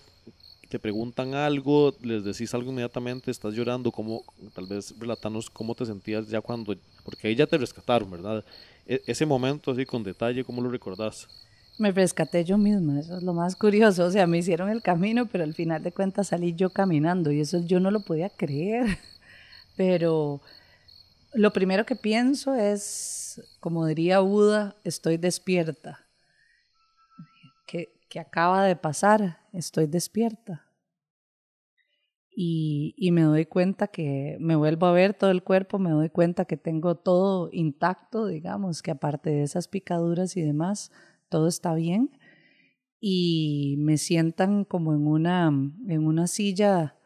te 0.68 0.78
preguntan 0.80 1.34
algo, 1.34 1.96
les 2.02 2.24
decís 2.24 2.54
algo 2.54 2.70
inmediatamente, 2.72 3.30
estás 3.30 3.54
llorando, 3.54 3.92
¿cómo, 3.92 4.24
tal 4.54 4.66
vez 4.66 4.94
relatanos 4.98 5.50
cómo 5.50 5.74
te 5.74 5.86
sentías 5.86 6.28
ya 6.28 6.40
cuando, 6.42 6.76
porque 7.04 7.28
ahí 7.28 7.36
ya 7.36 7.46
te 7.46 7.58
rescataron, 7.58 8.10
¿verdad? 8.10 8.44
E- 8.86 9.02
ese 9.06 9.26
momento 9.26 9.72
así 9.72 9.86
con 9.86 10.04
detalle, 10.04 10.44
¿cómo 10.44 10.62
lo 10.62 10.70
recordás? 10.70 11.28
Me 11.78 11.92
rescaté 11.92 12.44
yo 12.44 12.58
misma, 12.58 12.98
eso 12.98 13.16
es 13.18 13.22
lo 13.22 13.32
más 13.34 13.54
curioso. 13.54 14.04
O 14.04 14.10
sea, 14.10 14.26
me 14.26 14.38
hicieron 14.38 14.68
el 14.68 14.82
camino, 14.82 15.26
pero 15.26 15.44
al 15.44 15.54
final 15.54 15.82
de 15.82 15.92
cuentas 15.92 16.28
salí 16.28 16.54
yo 16.54 16.70
caminando 16.70 17.30
y 17.30 17.40
eso 17.40 17.60
yo 17.64 17.78
no 17.78 17.92
lo 17.92 18.00
podía 18.00 18.30
creer. 18.30 18.86
Pero 19.76 20.42
lo 21.32 21.52
primero 21.52 21.86
que 21.86 21.94
pienso 21.94 22.52
es, 22.56 23.40
como 23.60 23.86
diría 23.86 24.18
Buda, 24.18 24.74
estoy 24.82 25.18
despierta. 25.18 26.00
¿Qué, 27.64 28.00
qué 28.08 28.18
acaba 28.18 28.64
de 28.64 28.74
pasar? 28.74 29.38
Estoy 29.52 29.86
despierta. 29.86 30.64
Y, 32.30 32.94
y 32.96 33.12
me 33.12 33.22
doy 33.22 33.46
cuenta 33.46 33.86
que 33.86 34.36
me 34.40 34.56
vuelvo 34.56 34.86
a 34.86 34.92
ver 34.92 35.14
todo 35.14 35.30
el 35.30 35.44
cuerpo, 35.44 35.78
me 35.78 35.90
doy 35.90 36.08
cuenta 36.08 36.44
que 36.44 36.56
tengo 36.56 36.96
todo 36.96 37.50
intacto, 37.52 38.26
digamos, 38.26 38.82
que 38.82 38.90
aparte 38.90 39.30
de 39.30 39.42
esas 39.42 39.68
picaduras 39.68 40.36
y 40.36 40.42
demás, 40.42 40.90
todo 41.28 41.48
está 41.48 41.74
bien. 41.74 42.10
Y 43.00 43.76
me 43.78 43.96
sientan 43.96 44.64
como 44.64 44.92
en 44.92 45.06
una, 45.06 45.46
en 45.46 46.06
una 46.06 46.26
silla 46.26 46.96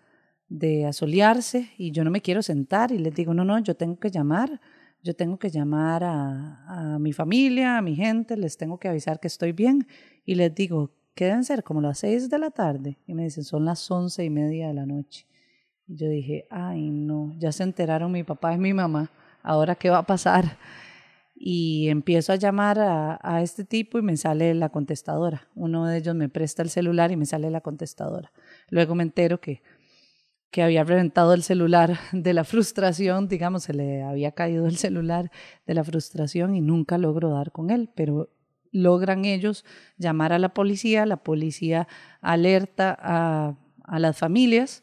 de 0.48 0.86
asolearse 0.86 1.70
y 1.78 1.92
yo 1.92 2.04
no 2.04 2.10
me 2.10 2.20
quiero 2.20 2.42
sentar 2.42 2.92
y 2.92 2.98
les 2.98 3.14
digo, 3.14 3.34
no, 3.34 3.44
no, 3.44 3.58
yo 3.58 3.74
tengo 3.74 3.98
que 3.98 4.10
llamar, 4.10 4.60
yo 5.02 5.14
tengo 5.14 5.38
que 5.38 5.50
llamar 5.50 6.04
a, 6.04 6.94
a 6.94 6.98
mi 6.98 7.12
familia, 7.12 7.78
a 7.78 7.82
mi 7.82 7.94
gente, 7.94 8.36
les 8.36 8.56
tengo 8.56 8.78
que 8.78 8.88
avisar 8.88 9.20
que 9.20 9.28
estoy 9.28 9.52
bien 9.52 9.86
y 10.24 10.34
les 10.34 10.54
digo, 10.54 10.92
¿qué 11.14 11.26
deben 11.26 11.44
ser? 11.44 11.62
Como 11.62 11.80
las 11.80 11.98
seis 11.98 12.28
de 12.30 12.38
la 12.38 12.50
tarde. 12.50 12.98
Y 13.06 13.14
me 13.14 13.24
dicen, 13.24 13.44
son 13.44 13.64
las 13.64 13.90
once 13.90 14.24
y 14.24 14.30
media 14.30 14.68
de 14.68 14.74
la 14.74 14.86
noche. 14.86 15.26
Y 15.86 15.96
yo 15.96 16.08
dije, 16.08 16.46
ay, 16.50 16.90
no, 16.90 17.34
ya 17.38 17.52
se 17.52 17.62
enteraron 17.62 18.12
mi 18.12 18.22
papá 18.22 18.54
y 18.54 18.58
mi 18.58 18.72
mamá, 18.72 19.10
¿ahora 19.42 19.74
qué 19.74 19.90
va 19.90 19.98
a 19.98 20.06
pasar? 20.06 20.56
Y 21.44 21.88
empiezo 21.88 22.32
a 22.32 22.36
llamar 22.36 22.78
a, 22.78 23.42
este 23.42 23.64
tipo 23.64 23.98
y 23.98 24.02
me 24.02 24.16
sale 24.16 24.54
la 24.54 24.68
contestadora. 24.68 25.48
Uno 25.56 25.86
de 25.86 25.98
ellos 25.98 26.14
me 26.14 26.28
presta 26.28 26.62
el 26.62 26.70
celular 26.70 27.10
y 27.10 27.16
me 27.16 27.26
sale 27.26 27.50
la 27.50 27.60
contestadora. 27.60 28.30
Luego 28.68 28.94
me 28.94 29.02
entero 29.02 29.40
que 29.40 29.60
que 30.52 30.62
había 30.62 30.84
reventado 30.84 31.32
el 31.34 31.42
celular 31.42 31.98
de 32.12 32.34
la 32.34 32.44
frustración, 32.44 33.26
digamos, 33.26 33.64
se 33.64 33.72
le 33.72 34.02
había 34.02 34.32
caído 34.32 34.66
el 34.66 34.76
celular 34.76 35.32
de 35.66 35.74
la 35.74 35.82
frustración 35.82 36.54
y 36.54 36.60
nunca 36.60 36.98
logro 36.98 37.30
dar 37.30 37.50
con 37.50 37.70
él, 37.70 37.90
pero 37.96 38.28
logran 38.70 39.24
ellos 39.24 39.64
llamar 39.96 40.32
a 40.32 40.38
la 40.38 40.54
policía, 40.54 41.06
la 41.06 41.16
policía 41.16 41.88
alerta 42.20 42.96
a, 43.00 43.56
a 43.82 43.98
las 43.98 44.16
familias 44.16 44.82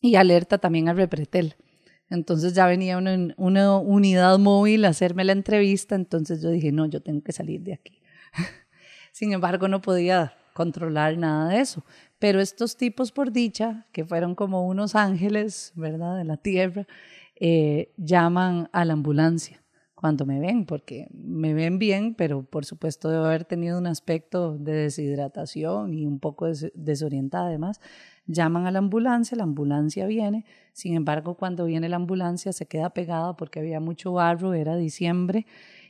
y 0.00 0.14
alerta 0.14 0.58
también 0.58 0.88
al 0.88 0.98
Repretel. 0.98 1.56
Entonces 2.10 2.54
ya 2.54 2.66
venía 2.66 2.98
una, 2.98 3.78
unidad 3.78 4.38
móvil 4.38 4.84
a 4.84 4.88
hacerme 4.88 5.24
la 5.24 5.32
entrevista, 5.32 5.94
entonces 5.94 6.42
yo 6.42 6.50
dije, 6.50 6.72
no, 6.72 6.86
yo 6.86 7.02
tengo 7.02 7.22
que 7.22 7.32
salir 7.32 7.62
de 7.62 7.74
aquí. 7.74 8.00
Sin 9.12 9.32
embargo, 9.32 9.68
no 9.68 9.82
podía 9.82 10.34
controlar 10.54 11.18
nada 11.18 11.50
de 11.50 11.60
eso. 11.60 11.84
Pero 12.18 12.40
estos 12.40 12.76
tipos, 12.76 13.12
por 13.12 13.32
dicha, 13.32 13.86
que 13.92 14.04
fueron 14.04 14.34
como 14.34 14.66
unos 14.66 14.94
ángeles, 14.94 15.72
¿verdad?, 15.76 16.16
de 16.16 16.24
la 16.24 16.36
tierra, 16.36 16.86
eh, 17.36 17.92
llaman 17.96 18.68
a 18.72 18.84
la 18.84 18.94
ambulancia 18.94 19.62
cuando 19.98 20.26
me 20.26 20.38
ven, 20.38 20.64
porque 20.64 21.08
me 21.12 21.54
ven 21.54 21.80
bien, 21.80 22.14
pero 22.14 22.44
por 22.44 22.64
supuesto 22.64 23.08
debo 23.10 23.24
haber 23.24 23.44
tenido 23.44 23.78
un 23.78 23.88
aspecto 23.88 24.56
de 24.56 24.72
deshidratación 24.72 25.92
y 25.92 26.06
un 26.06 26.20
poco 26.20 26.46
des 26.46 26.70
desorientada 26.74 27.48
además. 27.48 27.80
Llaman 28.26 28.66
a 28.66 28.70
la 28.70 28.78
ambulancia, 28.78 29.36
la 29.36 29.42
ambulancia 29.42 30.06
viene, 30.06 30.44
sin 30.72 30.94
embargo 30.94 31.34
cuando 31.34 31.64
viene 31.64 31.88
la 31.88 31.96
ambulancia 31.96 32.52
se 32.52 32.66
queda 32.66 32.90
pegada 32.90 33.36
porque 33.36 33.58
había 33.58 33.80
mucho 33.80 34.12
barro, 34.12 34.54
era 34.54 34.76
diciembre, 34.76 35.46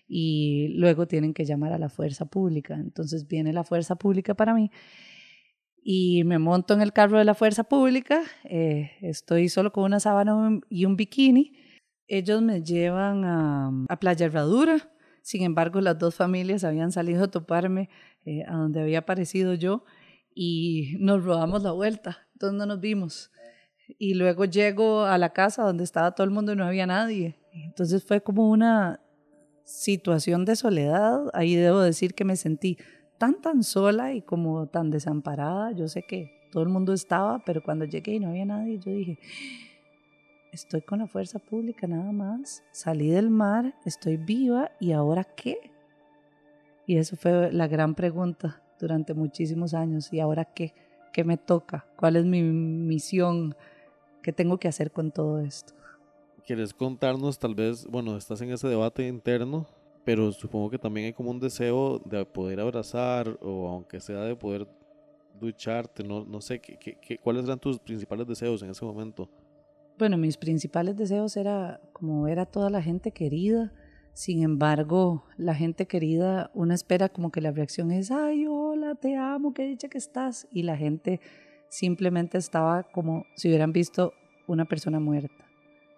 y 0.08 0.68
luego 0.68 1.06
tienen 1.06 1.34
que 1.34 1.44
llamar 1.44 1.74
a 1.74 1.78
la 1.78 1.90
fuerza 1.90 2.24
pública. 2.24 2.76
Entonces 2.76 3.28
viene 3.28 3.52
la 3.52 3.62
fuerza 3.62 3.96
pública 3.96 4.32
para 4.32 4.54
mí 4.54 4.70
y 5.82 6.24
me 6.24 6.38
monto 6.38 6.72
en 6.72 6.80
el 6.80 6.94
carro 6.94 7.18
de 7.18 7.24
la 7.24 7.34
fuerza 7.34 7.64
pública, 7.64 8.22
eh, 8.44 8.92
estoy 9.00 9.48
solo 9.48 9.72
con 9.72 9.84
una 9.84 10.00
sábana 10.00 10.60
y 10.70 10.84
un 10.84 10.96
bikini. 10.96 11.52
Ellos 12.08 12.40
me 12.40 12.62
llevan 12.62 13.24
a, 13.24 13.96
Playa 14.00 14.26
Herradura, 14.26 14.90
sin 15.22 15.42
embargo 15.42 15.80
las 15.80 15.98
dos 15.98 16.14
familias 16.14 16.64
habían 16.64 16.90
salido 16.90 17.24
a 17.24 17.30
toparme 17.30 17.90
eh, 18.24 18.44
a 18.48 18.54
donde 18.54 18.80
había 18.80 19.00
aparecido 19.00 19.52
yo 19.54 19.84
y 20.34 20.96
nos 21.00 21.22
rodamos 21.22 21.62
la 21.62 21.72
vuelta, 21.72 22.26
entonces 22.32 22.58
no 22.58 22.64
nos 22.64 22.80
vimos. 22.80 23.30
Y 23.98 24.14
luego 24.14 24.44
llego 24.44 25.04
a 25.04 25.18
la 25.18 25.32
casa 25.32 25.62
donde 25.62 25.84
estaba 25.84 26.12
todo 26.12 26.24
el 26.24 26.30
mundo 26.30 26.52
y 26.52 26.56
no 26.56 26.64
había 26.64 26.86
nadie. 26.86 27.38
Entonces 27.52 28.04
fue 28.04 28.20
como 28.20 28.50
una 28.50 29.00
situación 29.64 30.44
de 30.44 30.56
soledad. 30.56 31.30
Ahí 31.32 31.56
debo 31.56 31.80
decir 31.80 32.14
que 32.14 32.24
me 32.24 32.36
sentí 32.36 32.78
tan, 33.18 33.40
tan 33.40 33.62
sola 33.62 34.14
y 34.14 34.22
como 34.22 34.68
tan 34.68 34.90
desamparada. 34.90 35.72
Yo 35.72 35.88
sé 35.88 36.02
que 36.02 36.48
todo 36.52 36.62
el 36.62 36.68
mundo 36.68 36.92
estaba, 36.92 37.42
pero 37.44 37.62
cuando 37.62 37.84
llegué 37.84 38.14
y 38.14 38.20
no 38.20 38.28
había 38.28 38.44
nadie, 38.44 38.78
yo 38.78 38.92
dije, 38.92 39.18
estoy 40.52 40.82
con 40.82 41.00
la 41.00 41.06
fuerza 41.06 41.38
pública 41.38 41.86
nada 41.86 42.12
más, 42.12 42.64
salí 42.72 43.08
del 43.08 43.30
mar, 43.30 43.74
estoy 43.84 44.16
viva 44.16 44.70
y 44.80 44.92
ahora 44.92 45.24
qué? 45.24 45.70
Y 46.86 46.96
eso 46.96 47.16
fue 47.16 47.52
la 47.52 47.68
gran 47.68 47.94
pregunta 47.94 48.62
durante 48.80 49.14
muchísimos 49.14 49.74
años. 49.74 50.12
¿Y 50.12 50.20
ahora 50.20 50.44
qué? 50.44 50.72
¿Qué 51.12 51.24
me 51.24 51.36
toca? 51.36 51.86
¿Cuál 51.96 52.16
es 52.16 52.24
mi 52.24 52.42
misión? 52.42 53.54
¿Qué 54.22 54.32
tengo 54.32 54.58
que 54.58 54.68
hacer 54.68 54.90
con 54.90 55.10
todo 55.10 55.40
esto? 55.40 55.74
¿Quieres 56.46 56.72
contarnos 56.72 57.38
tal 57.38 57.54
vez, 57.54 57.86
bueno, 57.86 58.16
estás 58.16 58.40
en 58.40 58.50
ese 58.52 58.68
debate 58.68 59.06
interno, 59.06 59.66
pero 60.04 60.32
supongo 60.32 60.70
que 60.70 60.78
también 60.78 61.06
hay 61.06 61.12
como 61.12 61.30
un 61.30 61.38
deseo 61.38 61.98
de 62.06 62.24
poder 62.24 62.60
abrazar 62.60 63.38
o 63.42 63.68
aunque 63.68 64.00
sea 64.00 64.20
de 64.20 64.34
poder 64.34 64.66
ducharte, 65.38 66.02
no, 66.02 66.24
no 66.24 66.40
sé, 66.40 66.58
¿qué, 66.58 66.78
qué, 66.78 67.18
¿cuáles 67.18 67.44
eran 67.44 67.58
tus 67.58 67.78
principales 67.78 68.26
deseos 68.26 68.62
en 68.62 68.70
ese 68.70 68.84
momento? 68.84 69.28
Bueno, 69.98 70.16
mis 70.16 70.36
principales 70.36 70.96
deseos 70.96 71.36
era 71.36 71.80
como 71.92 72.22
ver 72.22 72.38
a 72.38 72.46
toda 72.46 72.70
la 72.70 72.80
gente 72.80 73.10
querida. 73.10 73.72
Sin 74.12 74.44
embargo, 74.44 75.24
la 75.36 75.56
gente 75.56 75.86
querida, 75.86 76.52
uno 76.54 76.72
espera 76.72 77.08
como 77.08 77.32
que 77.32 77.40
la 77.40 77.50
reacción 77.50 77.90
es, 77.90 78.12
ay, 78.12 78.46
hola, 78.46 78.94
te 78.94 79.16
amo, 79.16 79.52
qué 79.52 79.64
dicha 79.64 79.88
que 79.88 79.98
estás. 79.98 80.46
Y 80.52 80.62
la 80.62 80.76
gente 80.76 81.20
simplemente 81.68 82.38
estaba 82.38 82.84
como 82.84 83.24
si 83.34 83.48
hubieran 83.48 83.72
visto 83.72 84.12
una 84.46 84.66
persona 84.66 85.00
muerta, 85.00 85.44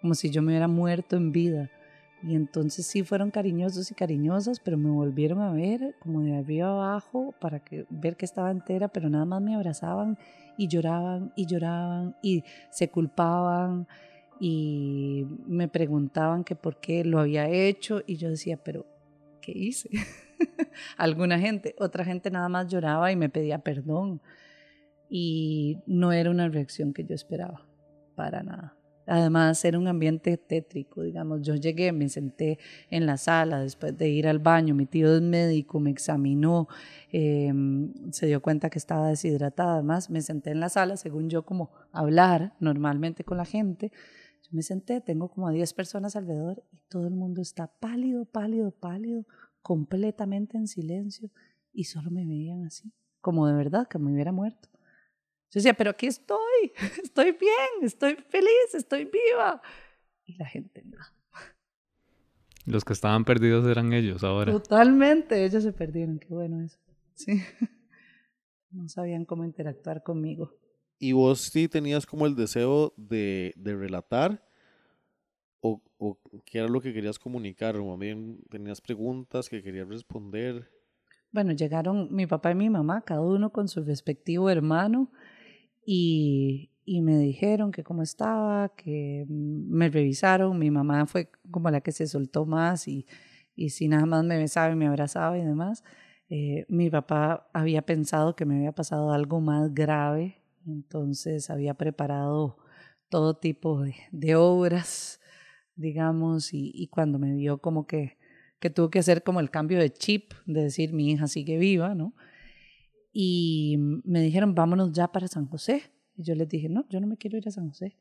como 0.00 0.14
si 0.14 0.30
yo 0.30 0.40
me 0.40 0.52
hubiera 0.52 0.68
muerto 0.68 1.16
en 1.16 1.30
vida. 1.30 1.70
Y 2.22 2.36
entonces 2.36 2.86
sí 2.86 3.02
fueron 3.02 3.30
cariñosos 3.30 3.90
y 3.90 3.94
cariñosas, 3.94 4.60
pero 4.60 4.78
me 4.78 4.90
volvieron 4.90 5.42
a 5.42 5.52
ver 5.52 5.94
como 6.00 6.22
de 6.22 6.36
arriba 6.36 6.70
abajo 6.70 7.34
para 7.38 7.60
que, 7.60 7.84
ver 7.90 8.16
que 8.16 8.24
estaba 8.24 8.50
entera, 8.50 8.88
pero 8.88 9.10
nada 9.10 9.26
más 9.26 9.42
me 9.42 9.54
abrazaban 9.54 10.16
y 10.56 10.68
lloraban 10.68 11.32
y 11.36 11.46
lloraban 11.46 12.16
y 12.22 12.44
se 12.70 12.90
culpaban 12.90 13.86
y 14.38 15.26
me 15.46 15.68
preguntaban 15.68 16.44
que 16.44 16.56
por 16.56 16.80
qué 16.80 17.04
lo 17.04 17.20
había 17.20 17.48
hecho 17.48 18.02
y 18.06 18.16
yo 18.16 18.30
decía, 18.30 18.56
pero 18.56 18.86
¿qué 19.40 19.52
hice? 19.52 19.90
Alguna 20.96 21.38
gente, 21.38 21.74
otra 21.78 22.04
gente 22.04 22.30
nada 22.30 22.48
más 22.48 22.68
lloraba 22.68 23.12
y 23.12 23.16
me 23.16 23.28
pedía 23.28 23.58
perdón 23.58 24.20
y 25.10 25.78
no 25.86 26.12
era 26.12 26.30
una 26.30 26.48
reacción 26.48 26.92
que 26.92 27.04
yo 27.04 27.14
esperaba, 27.14 27.66
para 28.14 28.42
nada. 28.42 28.79
Además, 29.06 29.64
era 29.64 29.78
un 29.78 29.88
ambiente 29.88 30.36
tétrico, 30.36 31.02
digamos. 31.02 31.42
Yo 31.42 31.54
llegué, 31.54 31.92
me 31.92 32.08
senté 32.08 32.58
en 32.90 33.06
la 33.06 33.16
sala 33.16 33.60
después 33.60 33.96
de 33.96 34.08
ir 34.08 34.28
al 34.28 34.38
baño. 34.38 34.74
Mi 34.74 34.86
tío 34.86 35.14
es 35.14 35.22
médico, 35.22 35.80
me 35.80 35.90
examinó, 35.90 36.68
em, 37.10 37.92
se 38.12 38.26
dio 38.26 38.40
cuenta 38.40 38.70
que 38.70 38.78
estaba 38.78 39.08
deshidratada. 39.08 39.74
Además, 39.74 40.10
me 40.10 40.22
senté 40.22 40.50
en 40.50 40.60
la 40.60 40.68
sala, 40.68 40.96
según 40.96 41.28
yo, 41.28 41.44
como 41.44 41.70
hablar 41.92 42.54
normalmente 42.60 43.24
con 43.24 43.36
la 43.36 43.44
gente. 43.44 43.92
Yo 44.42 44.50
me 44.52 44.62
senté, 44.62 45.00
tengo 45.00 45.28
como 45.28 45.48
a 45.48 45.52
10 45.52 45.74
personas 45.74 46.16
alrededor 46.16 46.62
y 46.72 46.80
todo 46.88 47.06
el 47.06 47.14
mundo 47.14 47.42
está 47.42 47.66
pálido, 47.66 48.24
pálido, 48.24 48.70
pálido, 48.70 49.26
completamente 49.62 50.56
en 50.56 50.66
silencio 50.66 51.30
y 51.72 51.84
solo 51.84 52.10
me 52.10 52.26
veían 52.26 52.64
así, 52.64 52.92
como 53.20 53.46
de 53.46 53.54
verdad 53.54 53.86
que 53.88 53.98
me 53.98 54.12
hubiera 54.12 54.32
muerto. 54.32 54.69
Yo 55.50 55.58
decía, 55.58 55.74
pero 55.74 55.90
aquí 55.90 56.06
estoy, 56.06 56.72
estoy 57.02 57.32
bien, 57.32 57.82
estoy 57.82 58.14
feliz, 58.28 58.74
estoy 58.74 59.04
viva. 59.04 59.60
Y 60.24 60.34
la 60.34 60.46
gente 60.46 60.82
no. 60.84 60.98
Los 62.66 62.84
que 62.84 62.92
estaban 62.92 63.24
perdidos 63.24 63.66
eran 63.66 63.92
ellos 63.92 64.22
ahora. 64.22 64.52
Totalmente, 64.52 65.44
ellos 65.44 65.64
se 65.64 65.72
perdieron, 65.72 66.18
qué 66.18 66.28
bueno 66.28 66.62
eso. 66.62 66.78
Sí. 67.14 67.42
No 68.72 68.88
sabían 68.88 69.24
cómo 69.24 69.44
interactuar 69.44 70.04
conmigo. 70.04 70.54
¿Y 71.00 71.10
vos 71.10 71.40
sí 71.40 71.66
tenías 71.66 72.06
como 72.06 72.24
el 72.26 72.36
deseo 72.36 72.94
de, 72.96 73.52
de 73.56 73.74
relatar? 73.74 74.46
¿O, 75.58 75.82
¿O 75.98 76.20
qué 76.44 76.58
era 76.58 76.68
lo 76.68 76.80
que 76.80 76.94
querías 76.94 77.18
comunicar? 77.18 77.76
¿O 77.76 77.98
bien 77.98 78.38
tenías 78.48 78.80
preguntas 78.80 79.48
que 79.48 79.60
querías 79.60 79.88
responder? 79.88 80.70
Bueno, 81.32 81.50
llegaron 81.50 82.14
mi 82.14 82.26
papá 82.26 82.52
y 82.52 82.54
mi 82.54 82.70
mamá, 82.70 83.02
cada 83.02 83.22
uno 83.22 83.50
con 83.50 83.66
su 83.66 83.82
respectivo 83.82 84.50
hermano, 84.50 85.10
y, 85.84 86.70
me 86.86 87.18
dijeron 87.18 87.70
que 87.72 87.84
cómo 87.84 88.02
estaba, 88.02 88.74
que 88.74 89.24
me 89.28 89.88
revisaron. 89.88 90.58
Mi 90.58 90.70
mamá 90.70 91.06
fue 91.06 91.30
como 91.50 91.70
la 91.70 91.80
que 91.80 91.92
se 91.92 92.06
soltó 92.06 92.46
más 92.46 92.88
y, 92.88 93.06
y 93.54 93.70
si 93.70 93.88
nada 93.88 94.06
más 94.06 94.24
me 94.24 94.38
besaba 94.38 94.72
y 94.72 94.76
me 94.76 94.86
abrazaba 94.86 95.38
y 95.38 95.44
demás. 95.44 95.84
Eh, 96.28 96.64
mi 96.68 96.90
papá 96.90 97.48
había 97.52 97.82
pensado 97.82 98.36
que 98.36 98.44
me 98.44 98.56
había 98.56 98.72
pasado 98.72 99.12
algo 99.12 99.40
más 99.40 99.74
grave, 99.74 100.42
entonces 100.66 101.50
había 101.50 101.74
preparado 101.74 102.56
todo 103.08 103.34
tipo 103.34 103.82
de, 104.12 104.36
obras, 104.36 105.20
digamos, 105.74 106.54
y, 106.54 106.70
y, 106.74 106.88
cuando 106.88 107.18
me 107.18 107.34
vio 107.34 107.58
como 107.58 107.86
que, 107.86 108.16
que 108.60 108.70
tuvo 108.70 108.90
que 108.90 109.00
hacer 109.00 109.24
como 109.24 109.40
el 109.40 109.50
cambio 109.50 109.78
de 109.80 109.92
chip, 109.92 110.32
de 110.46 110.62
decir 110.62 110.92
mi 110.92 111.10
hija 111.10 111.26
sigue 111.26 111.58
viva, 111.58 111.94
¿no? 111.96 112.14
Y 113.12 113.76
me 114.04 114.20
dijeron, 114.20 114.54
vámonos 114.54 114.92
ya 114.92 115.08
para 115.08 115.28
San 115.28 115.46
José. 115.46 115.82
Y 116.16 116.22
yo 116.22 116.34
les 116.34 116.48
dije, 116.48 116.68
no, 116.68 116.86
yo 116.88 117.00
no 117.00 117.06
me 117.06 117.16
quiero 117.16 117.38
ir 117.38 117.48
a 117.48 117.50
San 117.50 117.68
José. 117.68 117.96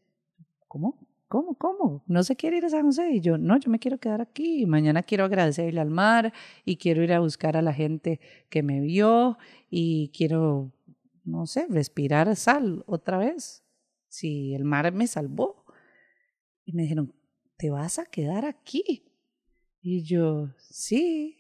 ¿Cómo? 0.67 0.99
¿Cómo? 1.27 1.55
¿Cómo? 1.55 2.03
¿No 2.07 2.23
se 2.23 2.35
quiere 2.35 2.57
ir 2.57 2.65
a 2.65 2.69
San 2.69 2.85
José? 2.85 3.11
Y 3.11 3.21
yo, 3.21 3.37
no, 3.37 3.57
yo 3.57 3.69
me 3.69 3.79
quiero 3.79 3.99
quedar 3.99 4.21
aquí. 4.21 4.63
Y 4.63 4.65
mañana 4.65 5.03
quiero 5.03 5.25
agradecerle 5.25 5.79
al 5.79 5.89
mar 5.89 6.33
y 6.65 6.77
quiero 6.77 7.03
ir 7.03 7.13
a 7.13 7.19
buscar 7.19 7.55
a 7.55 7.61
la 7.61 7.73
gente 7.73 8.19
que 8.49 8.63
me 8.63 8.81
vio 8.81 9.37
y 9.69 10.09
quiero, 10.09 10.71
no 11.23 11.45
sé, 11.45 11.67
respirar 11.69 12.35
sal 12.35 12.83
otra 12.87 13.17
vez. 13.17 13.63
Si 14.07 14.53
el 14.53 14.63
mar 14.63 14.91
me 14.91 15.07
salvó. 15.07 15.65
Y 16.65 16.73
me 16.73 16.83
dijeron, 16.83 17.13
¿te 17.57 17.71
vas 17.71 17.97
a 17.97 18.05
quedar 18.05 18.45
aquí? 18.45 19.05
Y 19.81 20.03
yo, 20.03 20.49
sí, 20.57 21.38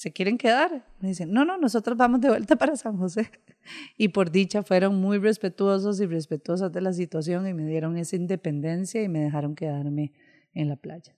¿se 0.00 0.14
quieren 0.14 0.38
quedar? 0.38 0.86
Me 1.00 1.08
dicen, 1.08 1.30
no, 1.30 1.44
no, 1.44 1.58
nosotros 1.58 1.94
vamos 1.94 2.22
de 2.22 2.30
vuelta 2.30 2.56
para 2.56 2.74
San 2.74 2.96
José. 2.96 3.30
Y 3.98 4.08
por 4.08 4.30
dicha 4.30 4.62
fueron 4.62 4.96
muy 4.96 5.18
respetuosos 5.18 6.00
y 6.00 6.06
respetuosas 6.06 6.72
de 6.72 6.80
la 6.80 6.94
situación 6.94 7.46
y 7.46 7.52
me 7.52 7.66
dieron 7.66 7.98
esa 7.98 8.16
independencia 8.16 9.02
y 9.02 9.08
me 9.10 9.20
dejaron 9.20 9.54
quedarme 9.54 10.14
en 10.54 10.70
la 10.70 10.76
playa. 10.76 11.14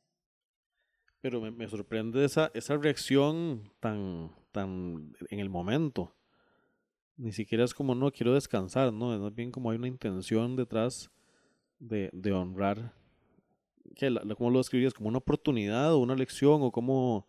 Pero 1.21 1.41
me, 1.41 1.53
me 1.53 1.69
sorprende 1.69 2.25
esa, 2.25 2.51
esa 2.55 2.77
reacción 2.77 3.71
tan, 3.79 4.33
tan 4.51 5.15
en 5.31 5.39
el 5.39 5.49
momento. 5.49 6.13
Ni 7.17 7.31
siquiera 7.31 7.63
es 7.63 7.75
como, 7.75 7.95
no, 7.95 8.11
quiero 8.11 8.35
descansar, 8.35 8.93
¿no? 8.93 9.15
Es 9.15 9.21
más 9.21 9.33
bien 9.33 9.53
como 9.53 9.71
hay 9.71 9.79
una 9.79 9.87
intención 9.87 10.57
detrás 10.57 11.09
de, 11.79 12.11
de 12.13 12.33
honrar. 12.33 12.93
¿Qué, 13.95 14.13
¿Cómo 14.37 14.51
lo 14.51 14.59
describirías? 14.59 14.93
¿Como 14.93 15.09
una 15.09 15.19
oportunidad 15.19 15.95
o 15.95 15.99
una 15.99 16.17
lección 16.17 16.63
o 16.63 16.73
como 16.73 17.29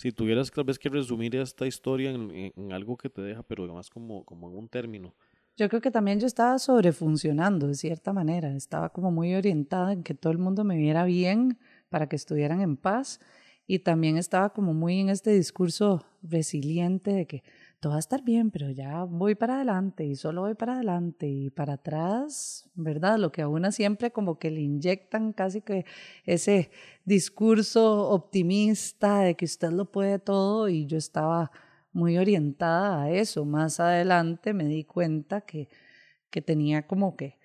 si 0.00 0.12
tuvieras 0.12 0.50
tal 0.50 0.64
vez 0.64 0.78
que 0.78 0.88
resumir 0.88 1.36
esta 1.36 1.66
historia 1.66 2.10
en, 2.10 2.72
algo 2.72 2.96
que 2.96 3.10
te 3.10 3.20
deja, 3.20 3.42
pero 3.42 3.64
además 3.64 3.90
como, 3.90 4.24
como 4.24 4.48
en 4.48 4.56
un 4.56 4.66
término. 4.66 5.14
Yo 5.58 5.68
creo 5.68 5.82
que 5.82 5.90
también 5.90 6.18
yo 6.18 6.26
estaba 6.26 6.58
sobrefuncionando 6.58 7.66
de 7.66 7.74
cierta 7.74 8.14
manera, 8.14 8.56
estaba 8.56 8.88
como 8.88 9.10
muy 9.10 9.34
orientada 9.34 9.92
en 9.92 10.02
que 10.02 10.14
todo 10.14 10.32
el 10.32 10.38
mundo 10.38 10.64
me 10.64 10.78
viera 10.78 11.04
bien 11.04 11.58
para 11.90 12.08
que 12.08 12.16
estuvieran 12.16 12.62
en 12.62 12.78
paz 12.78 13.20
y 13.66 13.80
también 13.80 14.16
estaba 14.16 14.54
como 14.54 14.72
muy 14.72 15.00
en 15.00 15.10
este 15.10 15.32
discurso 15.32 16.02
resiliente 16.22 17.12
de 17.12 17.26
que 17.26 17.42
todo 17.80 17.92
va 17.92 17.96
a 17.96 18.00
estar 18.00 18.22
bien, 18.22 18.50
pero 18.50 18.70
ya 18.70 19.04
voy 19.04 19.34
para 19.34 19.56
adelante 19.56 20.04
y 20.04 20.14
solo 20.14 20.42
voy 20.42 20.54
para 20.54 20.74
adelante 20.74 21.26
y 21.26 21.48
para 21.50 21.74
atrás, 21.74 22.68
¿verdad? 22.74 23.18
Lo 23.18 23.32
que 23.32 23.40
a 23.40 23.48
una 23.48 23.72
siempre 23.72 24.12
como 24.12 24.38
que 24.38 24.50
le 24.50 24.60
inyectan 24.60 25.32
casi 25.32 25.62
que 25.62 25.86
ese 26.26 26.70
discurso 27.06 28.10
optimista 28.10 29.20
de 29.20 29.34
que 29.34 29.46
usted 29.46 29.70
lo 29.70 29.90
puede 29.90 30.18
todo 30.18 30.68
y 30.68 30.86
yo 30.86 30.98
estaba 30.98 31.50
muy 31.92 32.18
orientada 32.18 33.04
a 33.04 33.10
eso. 33.10 33.46
Más 33.46 33.80
adelante 33.80 34.52
me 34.52 34.66
di 34.66 34.84
cuenta 34.84 35.40
que, 35.40 35.68
que 36.30 36.42
tenía 36.42 36.86
como 36.86 37.16
que, 37.16 37.38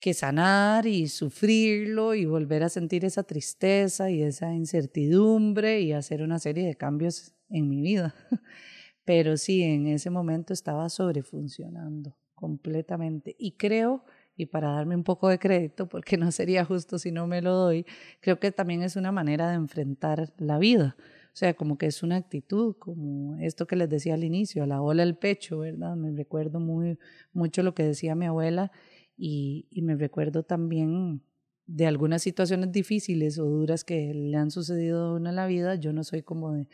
que 0.00 0.14
sanar 0.14 0.86
y 0.86 1.08
sufrirlo 1.08 2.14
y 2.14 2.24
volver 2.26 2.64
a 2.64 2.68
sentir 2.68 3.04
esa 3.04 3.22
tristeza 3.22 4.10
y 4.10 4.22
esa 4.22 4.52
incertidumbre 4.52 5.80
y 5.80 5.92
hacer 5.92 6.22
una 6.22 6.40
serie 6.40 6.66
de 6.66 6.76
cambios 6.76 7.34
en 7.50 7.68
mi 7.68 7.80
vida. 7.80 8.14
Pero 9.08 9.38
sí, 9.38 9.62
en 9.62 9.86
ese 9.86 10.10
momento 10.10 10.52
estaba 10.52 10.86
sobrefuncionando 10.90 12.14
completamente. 12.34 13.34
Y 13.38 13.52
creo, 13.52 14.04
y 14.36 14.44
para 14.44 14.72
darme 14.72 14.94
un 14.96 15.02
poco 15.02 15.30
de 15.30 15.38
crédito, 15.38 15.88
porque 15.88 16.18
no 16.18 16.30
sería 16.30 16.66
justo 16.66 16.98
si 16.98 17.10
no 17.10 17.26
me 17.26 17.40
lo 17.40 17.54
doy, 17.54 17.86
creo 18.20 18.38
que 18.38 18.52
también 18.52 18.82
es 18.82 18.96
una 18.96 19.10
manera 19.10 19.48
de 19.48 19.54
enfrentar 19.54 20.34
la 20.36 20.58
vida. 20.58 20.94
O 20.98 21.36
sea, 21.38 21.54
como 21.54 21.78
que 21.78 21.86
es 21.86 22.02
una 22.02 22.16
actitud, 22.16 22.76
como 22.78 23.38
esto 23.38 23.66
que 23.66 23.76
les 23.76 23.88
decía 23.88 24.12
al 24.12 24.24
inicio, 24.24 24.62
a 24.62 24.66
la 24.66 24.82
ola 24.82 25.04
al 25.04 25.16
pecho, 25.16 25.60
¿verdad? 25.60 25.96
Me 25.96 26.10
recuerdo 26.10 26.60
muy, 26.60 26.98
mucho 27.32 27.62
lo 27.62 27.72
que 27.74 27.84
decía 27.84 28.14
mi 28.14 28.26
abuela 28.26 28.72
y, 29.16 29.68
me 29.80 29.96
recuerdo 29.96 30.42
también 30.42 31.22
de 31.64 31.86
algunas 31.86 32.20
situaciones 32.20 32.72
difíciles 32.72 33.38
o 33.38 33.46
duras 33.46 33.84
que 33.84 34.12
le 34.12 34.36
han 34.36 34.50
sucedido 34.50 35.06
a 35.06 35.14
uno 35.14 35.30
en 35.30 35.36
la 35.36 35.46
vida. 35.46 35.76
Yo 35.76 35.94
no 35.94 36.04
soy 36.04 36.22
como 36.22 36.52
de 36.52 36.68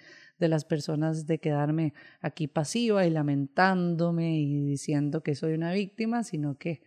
de 0.44 0.48
las 0.48 0.64
personas 0.64 1.26
de 1.26 1.38
quedarme 1.38 1.94
aquí 2.20 2.46
pasiva 2.46 3.06
y 3.06 3.10
lamentándome 3.10 4.38
y 4.38 4.64
diciendo 4.64 5.22
que 5.22 5.34
soy 5.34 5.54
una 5.54 5.72
víctima, 5.72 6.22
sino 6.22 6.56
que 6.56 6.82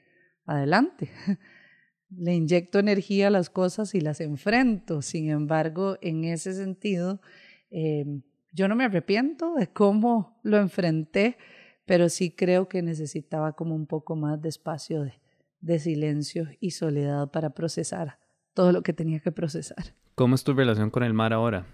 adelante. 0.45 1.09
Le 2.09 2.33
inyecto 2.35 2.79
energía 2.79 3.27
a 3.27 3.31
las 3.31 3.49
cosas 3.49 3.93
y 3.93 3.99
las 3.99 4.21
enfrento. 4.21 5.01
Sin 5.01 5.29
embargo, 5.29 5.97
en 6.01 6.23
ese 6.23 6.53
sentido, 6.53 7.19
eh, 7.69 8.05
yo 8.53 8.67
no 8.67 8.75
me 8.75 8.85
arrepiento 8.85 9.55
de 9.55 9.67
cómo 9.67 10.39
lo 10.43 10.57
enfrenté, 10.57 11.37
pero 11.85 12.07
sí 12.07 12.31
creo 12.31 12.69
que 12.69 12.81
necesitaba 12.81 13.53
como 13.53 13.75
un 13.75 13.87
poco 13.87 14.15
más 14.15 14.41
de 14.41 14.49
espacio 14.49 15.03
de, 15.03 15.19
de 15.59 15.79
silencio 15.79 16.47
y 16.59 16.71
soledad 16.71 17.29
para 17.31 17.49
procesar 17.49 18.19
todo 18.53 18.71
lo 18.71 18.83
que 18.83 18.93
tenía 18.93 19.19
que 19.19 19.31
procesar. 19.31 19.95
¿Cómo 20.15 20.35
es 20.35 20.43
tu 20.43 20.53
relación 20.53 20.89
con 20.89 21.03
el 21.03 21.13
mar 21.13 21.33
ahora? 21.33 21.65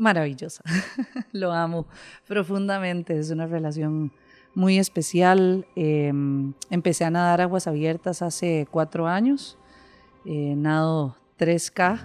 Maravillosa. 0.00 0.62
Lo 1.32 1.52
amo 1.52 1.86
profundamente. 2.26 3.18
Es 3.18 3.30
una 3.30 3.46
relación 3.46 4.12
muy 4.54 4.78
especial. 4.78 5.66
Eh, 5.76 6.12
empecé 6.70 7.04
a 7.04 7.10
nadar 7.10 7.40
aguas 7.40 7.66
abiertas 7.66 8.22
hace 8.22 8.66
cuatro 8.70 9.06
años 9.06 9.56
eh, 10.24 10.54
nado 10.56 11.16
3K. 11.38 11.98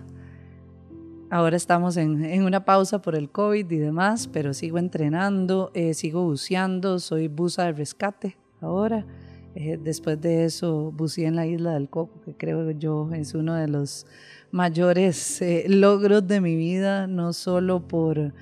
Ahora 1.30 1.58
estamos 1.58 1.98
en, 1.98 2.24
en, 2.24 2.44
una 2.44 2.64
pausa 2.64 3.02
por 3.02 3.16
el 3.16 3.30
COVID 3.30 3.70
y 3.70 3.78
demás, 3.78 4.30
pero 4.32 4.54
sigo 4.54 4.78
entrenando, 4.78 5.72
eh, 5.74 5.94
sigo 5.94 6.24
buceando, 6.24 7.00
soy 7.00 7.28
buza 7.28 7.66
de 7.66 7.74
rescate 7.74 8.38
ahora. 8.62 9.06
Eh, 9.56 9.80
después 9.82 10.20
de 10.22 10.46
eso 10.46 10.92
buceé 10.92 11.28
en 11.28 11.36
la 11.36 11.48
isla 11.48 11.74
del 11.74 11.90
Coco, 11.90 12.22
que 12.22 12.34
creo 12.34 12.72
yo 12.72 13.10
es 13.14 13.34
uno 13.34 13.56
de 13.56 13.68
los 13.68 14.06
mayores 14.56 15.42
eh, 15.42 15.66
logros 15.68 16.26
de 16.26 16.40
mi 16.40 16.56
vida, 16.56 17.08
no 17.08 17.34
solo 17.34 17.86
por, 17.86 18.34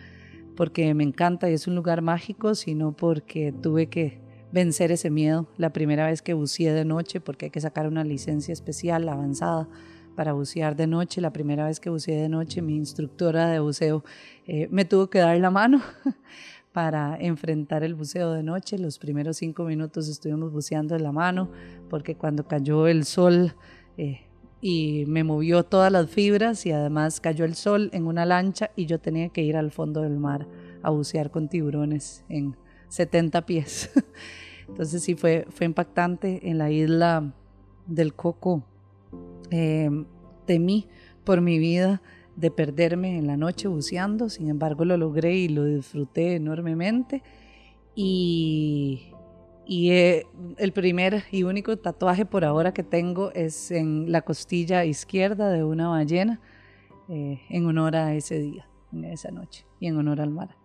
porque 0.55 0.93
me 0.93 1.03
encanta 1.03 1.49
y 1.49 1.53
es 1.53 1.66
un 1.66 1.74
lugar 1.74 2.03
mágico, 2.03 2.53
sino 2.53 2.91
porque 2.91 3.51
tuve 3.51 3.88
que 3.88 4.22
vencer 4.51 4.91
ese 4.91 5.09
miedo 5.09 5.47
la 5.57 5.74
primera 5.74 6.05
vez 6.05 6.22
que 6.22 6.36
buceé 6.36 6.72
de 6.72 6.86
noche, 6.86 7.20
porque 7.20 7.45
hay 7.45 7.49
que 7.49 7.59
sacar 7.59 7.88
una 7.88 8.03
licencia 8.03 8.53
especial 8.53 9.09
avanzada 9.09 9.68
para 10.16 10.34
bucear 10.34 10.76
de 10.76 10.86
noche. 10.86 11.20
La 11.20 11.34
primera 11.34 11.66
vez 11.66 11.80
que 11.80 11.89
buceé 11.89 12.22
de 12.22 12.30
noche, 12.30 12.61
mi 12.61 12.76
instructora 12.76 13.47
de 13.47 13.59
buceo 13.59 14.03
eh, 14.45 14.68
me 14.70 14.86
tuvo 14.86 15.09
que 15.09 15.18
dar 15.18 15.36
la 15.39 15.49
mano 15.49 15.82
para 16.74 17.18
enfrentar 17.20 17.84
el 17.84 17.95
buceo 17.95 18.34
de 18.34 18.43
noche. 18.43 18.78
Los 18.78 18.99
primeros 18.99 19.38
cinco 19.38 19.64
minutos 19.64 20.07
estuvimos 20.07 20.51
buceando 20.51 20.93
de 20.93 21.01
la 21.01 21.11
mano, 21.11 21.49
porque 21.89 22.14
cuando 22.14 22.47
cayó 22.47 22.86
el 22.86 23.03
sol 23.03 23.55
eh, 23.97 24.28
y 24.66 25.03
me 25.07 25.26
movió 25.26 25.64
todas 25.64 25.91
las 25.91 26.09
fibras 26.09 26.66
y 26.66 26.72
además 26.72 27.20
cayó 27.20 27.43
el 27.43 27.53
sol 27.53 27.89
en 27.91 28.07
una 28.07 28.26
lancha 28.26 28.72
y 28.78 28.86
yo 28.86 28.97
tenía 28.97 29.28
que 29.28 29.41
ir 29.41 29.57
al 29.57 29.72
fondo 29.72 30.03
del 30.03 30.18
mar 30.18 30.47
a 30.82 30.89
bucear 30.89 31.32
con 31.32 31.49
tiburones 31.49 32.24
en 32.30 32.55
70 32.88 33.45
pies. 33.45 33.91
Entonces 34.70 35.03
sí 35.03 35.16
fue, 35.16 35.45
fue 35.49 35.66
impactante 35.66 36.49
en 36.49 36.59
la 36.59 36.72
isla 36.72 37.34
del 37.88 38.14
Coco. 38.14 38.64
Eh, 39.51 39.89
temí 40.45 40.88
por 41.26 41.41
mi 41.41 41.59
vida 41.59 42.01
de 42.38 42.49
perderme 42.49 43.18
en 43.18 43.28
la 43.28 43.36
noche 43.36 43.68
buceando, 43.68 44.30
sin 44.30 44.47
embargo 44.47 44.86
lo 44.86 44.95
logré 44.95 45.36
y 45.36 45.49
lo 45.49 45.66
disfruté 45.66 46.36
enormemente. 46.36 47.22
Y, 47.95 49.12
y 49.66 49.91
eh, 49.91 50.28
el 50.57 50.74
primer 50.74 51.24
y 51.32 51.43
único 51.43 51.78
tatuaje 51.78 52.26
por 52.26 52.43
ahora 52.43 52.74
que 52.74 52.84
tengo 52.84 53.32
es 53.32 53.72
en 53.72 54.11
la 54.11 54.22
costilla 54.22 54.86
izquierda 54.86 55.49
de 55.49 55.64
una 55.64 55.88
ballena, 55.88 56.41
eh, 57.09 57.41
en 57.49 57.66
honor 57.66 57.95
a 57.95 58.14
ese 58.14 58.39
día, 58.39 58.68
en 58.91 59.05
esa 59.05 59.32
noche, 59.32 59.66
y 59.80 59.88
en 59.88 59.97
honor 59.97 60.22
al 60.22 60.30
mar. 60.30 60.55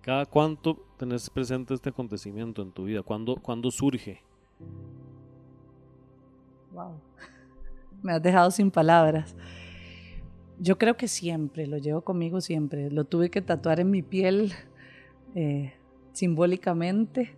¿Cada 0.00 0.26
cuánto 0.26 0.84
tenés 0.96 1.30
presente 1.30 1.74
este 1.74 1.90
acontecimiento 1.90 2.62
en 2.62 2.72
tu 2.72 2.84
vida? 2.84 3.02
¿Cuándo, 3.02 3.36
¿cuándo 3.36 3.70
surge? 3.70 4.20
Wow. 6.72 6.94
Me 8.02 8.12
has 8.12 8.22
dejado 8.22 8.50
sin 8.50 8.70
palabras. 8.70 9.36
Yo 10.58 10.78
creo 10.78 10.96
que 10.96 11.06
siempre, 11.06 11.66
lo 11.66 11.78
llevo 11.78 12.02
conmigo 12.02 12.40
siempre. 12.40 12.90
Lo 12.90 13.04
tuve 13.04 13.30
que 13.30 13.42
tatuar 13.42 13.78
en 13.78 13.90
mi 13.90 14.02
piel 14.02 14.52
eh, 15.34 15.72
simbólicamente, 16.12 17.34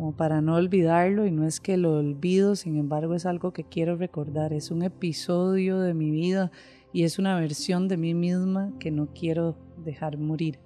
como 0.00 0.12
para 0.12 0.40
no 0.40 0.54
olvidarlo. 0.54 1.26
Y 1.26 1.30
no 1.30 1.46
es 1.46 1.60
que 1.60 1.76
lo 1.76 1.98
olvido, 1.98 2.56
sin 2.56 2.78
embargo 2.78 3.14
es 3.14 3.26
algo 3.26 3.52
que 3.52 3.64
quiero 3.64 3.96
recordar. 3.96 4.54
Es 4.54 4.70
un 4.70 4.82
episodio 4.82 5.78
de 5.78 5.92
mi 5.92 6.10
vida 6.10 6.50
y 6.90 7.02
es 7.04 7.18
una 7.18 7.38
versión 7.38 7.86
de 7.86 7.98
mí 7.98 8.14
misma 8.14 8.72
que 8.80 8.90
no 8.90 9.08
quiero 9.08 9.58
dejar 9.84 10.16
morir, 10.16 10.58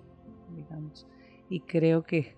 digamos. 0.55 1.09
Y 1.51 1.59
creo 1.59 2.05
que, 2.05 2.37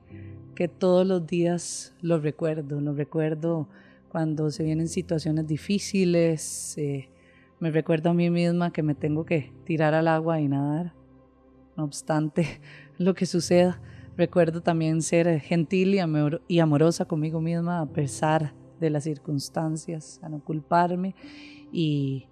que 0.54 0.68
todos 0.68 1.06
los 1.06 1.26
días 1.26 1.94
lo 2.00 2.18
recuerdo, 2.18 2.80
lo 2.80 2.94
recuerdo 2.94 3.68
cuando 4.08 4.50
se 4.50 4.64
vienen 4.64 4.88
situaciones 4.88 5.46
difíciles. 5.46 6.78
Eh, 6.78 7.10
me 7.60 7.70
recuerdo 7.70 8.08
a 8.08 8.14
mí 8.14 8.30
misma 8.30 8.72
que 8.72 8.82
me 8.82 8.94
tengo 8.94 9.26
que 9.26 9.52
tirar 9.64 9.92
al 9.92 10.08
agua 10.08 10.40
y 10.40 10.48
nadar. 10.48 10.94
No 11.76 11.84
obstante 11.84 12.58
lo 12.96 13.12
que 13.12 13.26
suceda, 13.26 13.82
recuerdo 14.16 14.62
también 14.62 15.02
ser 15.02 15.40
gentil 15.40 15.94
y, 15.94 15.98
amor 15.98 16.42
y 16.48 16.58
amorosa 16.60 17.04
conmigo 17.04 17.40
misma 17.40 17.80
a 17.80 17.86
pesar 17.86 18.54
de 18.80 18.90
las 18.90 19.04
circunstancias, 19.04 20.20
a 20.22 20.28
no 20.28 20.40
culparme. 20.40 21.14
Y, 21.72 22.28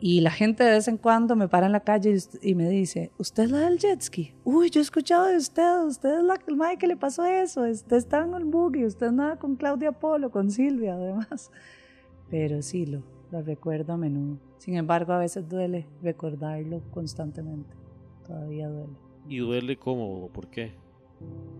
y 0.00 0.20
la 0.20 0.30
gente 0.30 0.64
de 0.64 0.70
vez 0.70 0.88
en 0.88 0.96
cuando 0.96 1.36
me 1.36 1.48
para 1.48 1.66
en 1.66 1.72
la 1.72 1.80
calle 1.80 2.16
y, 2.42 2.54
me 2.54 2.68
dice, 2.68 3.12
¿usted 3.18 3.44
es 3.44 3.50
la 3.50 3.58
del 3.60 3.78
jet 3.78 4.00
ski? 4.00 4.34
Uy, 4.44 4.70
yo 4.70 4.80
he 4.80 4.82
escuchado 4.82 5.26
de 5.26 5.36
usted, 5.36 5.84
usted 5.84 6.18
es 6.18 6.24
la 6.24 6.38
madre 6.56 6.78
que 6.78 6.86
le 6.86 6.96
pasó 6.96 7.24
eso, 7.24 7.62
usted 7.62 7.96
está 7.96 8.24
en 8.24 8.34
el 8.34 8.44
buggy, 8.44 8.84
usted 8.86 9.10
nada 9.10 9.36
con 9.36 9.56
Claudia 9.56 9.92
Polo, 9.92 10.30
con 10.30 10.50
Silvia 10.50 10.94
además. 10.94 11.50
Pero 12.30 12.62
sí, 12.62 12.86
lo, 12.86 13.02
lo 13.30 13.42
recuerdo 13.42 13.92
a 13.92 13.96
menudo. 13.96 14.38
Sin 14.58 14.76
embargo, 14.76 15.12
a 15.12 15.18
veces 15.18 15.48
duele 15.48 15.86
recordarlo 16.02 16.80
constantemente. 16.92 17.74
Todavía 18.26 18.68
duele. 18.68 19.09
¿Y 19.30 19.38
duele 19.38 19.76
cómo? 19.76 20.28
¿Por 20.32 20.48
qué? 20.48 20.72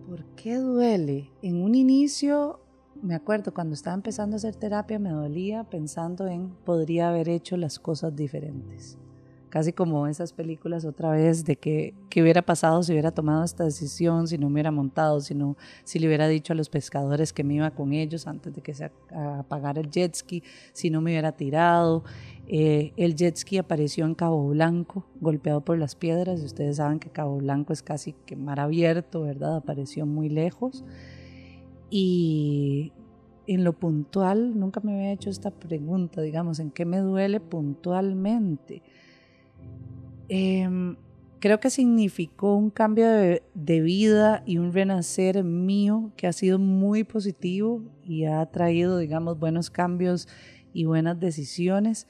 ¿Por 0.08 0.24
qué 0.34 0.56
duele? 0.56 1.30
En 1.40 1.62
un 1.62 1.76
inicio, 1.76 2.58
me 3.00 3.14
acuerdo 3.14 3.54
cuando 3.54 3.74
estaba 3.74 3.94
empezando 3.94 4.34
a 4.34 4.38
hacer 4.38 4.56
terapia, 4.56 4.98
me 4.98 5.10
dolía 5.10 5.62
pensando 5.62 6.26
en 6.26 6.48
podría 6.64 7.10
haber 7.10 7.28
hecho 7.28 7.56
las 7.56 7.78
cosas 7.78 8.16
diferentes 8.16 8.98
casi 9.50 9.72
como 9.72 10.06
esas 10.06 10.32
películas 10.32 10.84
otra 10.84 11.10
vez 11.10 11.44
de 11.44 11.56
que, 11.56 11.92
qué 12.08 12.22
hubiera 12.22 12.40
pasado 12.40 12.82
si 12.82 12.92
hubiera 12.92 13.10
tomado 13.10 13.44
esta 13.44 13.64
decisión, 13.64 14.28
si 14.28 14.38
no 14.38 14.48
me 14.48 14.54
hubiera 14.54 14.70
montado, 14.70 15.20
si, 15.20 15.34
no, 15.34 15.56
si 15.84 15.98
le 15.98 16.06
hubiera 16.06 16.28
dicho 16.28 16.52
a 16.52 16.56
los 16.56 16.68
pescadores 16.68 17.32
que 17.32 17.44
me 17.44 17.54
iba 17.54 17.70
con 17.72 17.92
ellos 17.92 18.26
antes 18.26 18.54
de 18.54 18.62
que 18.62 18.72
se 18.72 18.90
apagara 19.10 19.80
el 19.80 19.90
jet 19.90 20.14
ski, 20.14 20.42
si 20.72 20.88
no 20.88 21.00
me 21.00 21.10
hubiera 21.10 21.32
tirado. 21.32 22.04
Eh, 22.46 22.92
el 22.96 23.14
jet 23.16 23.36
ski 23.36 23.58
apareció 23.58 24.06
en 24.06 24.14
Cabo 24.14 24.48
Blanco, 24.48 25.04
golpeado 25.20 25.60
por 25.60 25.78
las 25.78 25.96
piedras, 25.96 26.40
y 26.40 26.44
ustedes 26.46 26.76
saben 26.76 27.00
que 27.00 27.10
Cabo 27.10 27.36
Blanco 27.38 27.72
es 27.72 27.82
casi 27.82 28.14
que 28.24 28.36
mar 28.36 28.60
abierto, 28.60 29.22
¿verdad? 29.22 29.56
Apareció 29.56 30.06
muy 30.06 30.28
lejos. 30.28 30.84
Y 31.90 32.92
en 33.48 33.64
lo 33.64 33.72
puntual, 33.72 34.56
nunca 34.58 34.80
me 34.80 34.94
había 34.94 35.12
hecho 35.12 35.28
esta 35.28 35.50
pregunta, 35.50 36.22
digamos, 36.22 36.60
¿en 36.60 36.70
qué 36.70 36.84
me 36.84 36.98
duele 36.98 37.40
puntualmente? 37.40 38.82
Em, 40.28 40.96
creo 41.40 41.58
que 41.58 41.70
significó 41.70 42.54
un 42.54 42.70
cambio 42.70 43.08
de, 43.08 43.80
vida 43.80 44.42
y 44.46 44.58
un 44.58 44.72
renacer 44.72 45.42
mío 45.42 46.12
que 46.16 46.26
ha 46.26 46.32
sido 46.32 46.58
muy 46.58 47.02
positivo 47.02 47.82
y 48.04 48.26
ha 48.26 48.44
traído, 48.46 48.98
digamos, 48.98 49.38
buenos 49.38 49.70
cambios 49.70 50.28
y 50.72 50.84
buenas 50.84 51.18
decisiones. 51.18 52.06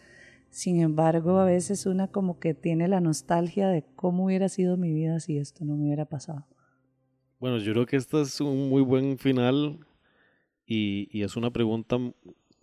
Sin 0.50 0.80
embargo, 0.80 1.38
a 1.38 1.44
veces 1.44 1.86
una 1.86 2.08
como 2.08 2.38
que 2.40 2.54
tiene 2.54 2.88
la 2.88 3.00
nostalgia 3.00 3.68
de 3.68 3.84
cómo 3.96 4.26
hubiera 4.26 4.48
sido 4.48 4.76
mi 4.76 4.92
vida 4.92 5.20
si 5.20 5.38
esto 5.38 5.64
no 5.64 5.76
me 5.76 5.84
hubiera 5.84 6.04
pasado. 6.04 6.46
Bueno, 7.38 7.56
yo 7.58 7.72
creo 7.72 7.86
que 7.86 7.96
este 7.96 8.20
es 8.20 8.40
un 8.40 8.68
muy 8.68 8.82
buen 8.82 9.16
final 9.16 9.78
y, 10.66 11.08
y 11.10 11.22
es 11.22 11.36
una 11.36 11.50
pregunta 11.50 11.96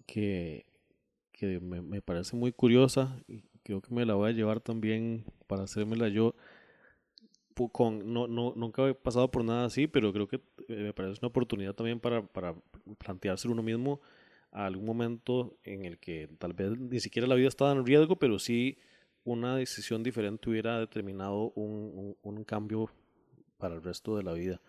que, 0.05 0.65
que 1.31 1.59
me, 1.59 1.81
me, 1.81 2.01
parece 2.01 2.35
muy 2.35 2.51
curiosa 2.51 3.17
creo 3.67 3.81
que 3.81 3.93
me 3.93 4.05
la 4.05 4.13
voy 4.15 4.29
a 4.29 4.33
llevar 4.33 4.61
también 4.61 5.25
para 5.45 5.63
hacérmela 5.63 6.07
yo. 6.07 6.33
Con, 7.71 8.13
no, 8.13 8.27
no, 8.27 8.53
nunca 8.55 8.87
he 8.87 8.93
pasado 8.93 9.29
por 9.29 9.43
nada 9.43 9.65
así, 9.65 9.87
pero 9.87 10.13
creo 10.13 10.27
que 10.27 10.37
eh, 10.69 10.75
me 10.83 10.93
parece 10.93 11.19
una 11.21 11.29
oportunidad 11.29 11.73
también 11.73 11.99
para, 11.99 12.21
para 12.21 12.55
plantearse 12.99 13.47
uno 13.47 13.63
mismo 13.63 13.99
a 14.51 14.67
algún 14.67 14.85
momento 14.85 15.57
en 15.63 15.83
el 15.83 15.97
que 15.97 16.29
tal 16.37 16.53
vez 16.53 16.77
ni 16.77 16.99
siquiera 16.99 17.27
la 17.27 17.35
vida 17.35 17.47
estaba 17.47 17.71
en 17.71 17.85
riesgo, 17.85 18.15
pero 18.15 18.39
sí 18.39 18.77
una 19.23 19.57
decisión 19.57 20.03
diferente 20.03 20.49
hubiera 20.49 20.79
determinado 20.79 21.51
un, 21.55 22.15
un, 22.21 22.35
un 22.35 22.43
cambio 22.43 22.89
para 23.57 23.75
el 23.75 23.83
resto 23.83 24.15
de 24.15 24.23
la 24.23 24.33
vida. 24.33 24.61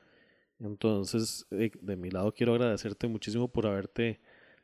Entonces, 0.59 1.47
eh, 1.53 1.71
de 1.81 1.97
mi 1.97 2.11
lado 2.11 2.33
quiero 2.33 2.55
agradecerte 2.55 3.07
muchísimo 3.07 3.49
por 3.49 3.67
haberte 3.67 4.19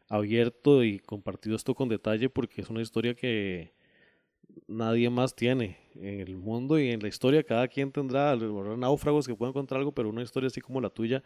abierto 0.08 0.82
y 0.82 0.98
compartido 0.98 1.56
esto 1.56 1.74
con 1.74 1.88
detalle 1.88 2.30
porque 2.30 2.62
es 2.62 2.70
una 2.70 2.82
historia 2.82 3.14
que, 3.14 3.74
nadie 4.66 5.10
más 5.10 5.34
tiene 5.34 5.78
en 5.94 6.20
el 6.20 6.36
mundo 6.36 6.78
y 6.78 6.90
en 6.90 7.00
la 7.00 7.08
historia. 7.08 7.42
Cada 7.42 7.68
quien 7.68 7.92
tendrá 7.92 8.36
náufragos 8.36 9.26
que 9.26 9.34
pueden 9.34 9.50
encontrar 9.50 9.80
algo, 9.80 9.92
pero 9.92 10.08
una 10.08 10.22
historia 10.22 10.48
así 10.48 10.60
como 10.60 10.80
la 10.80 10.90
tuya, 10.90 11.22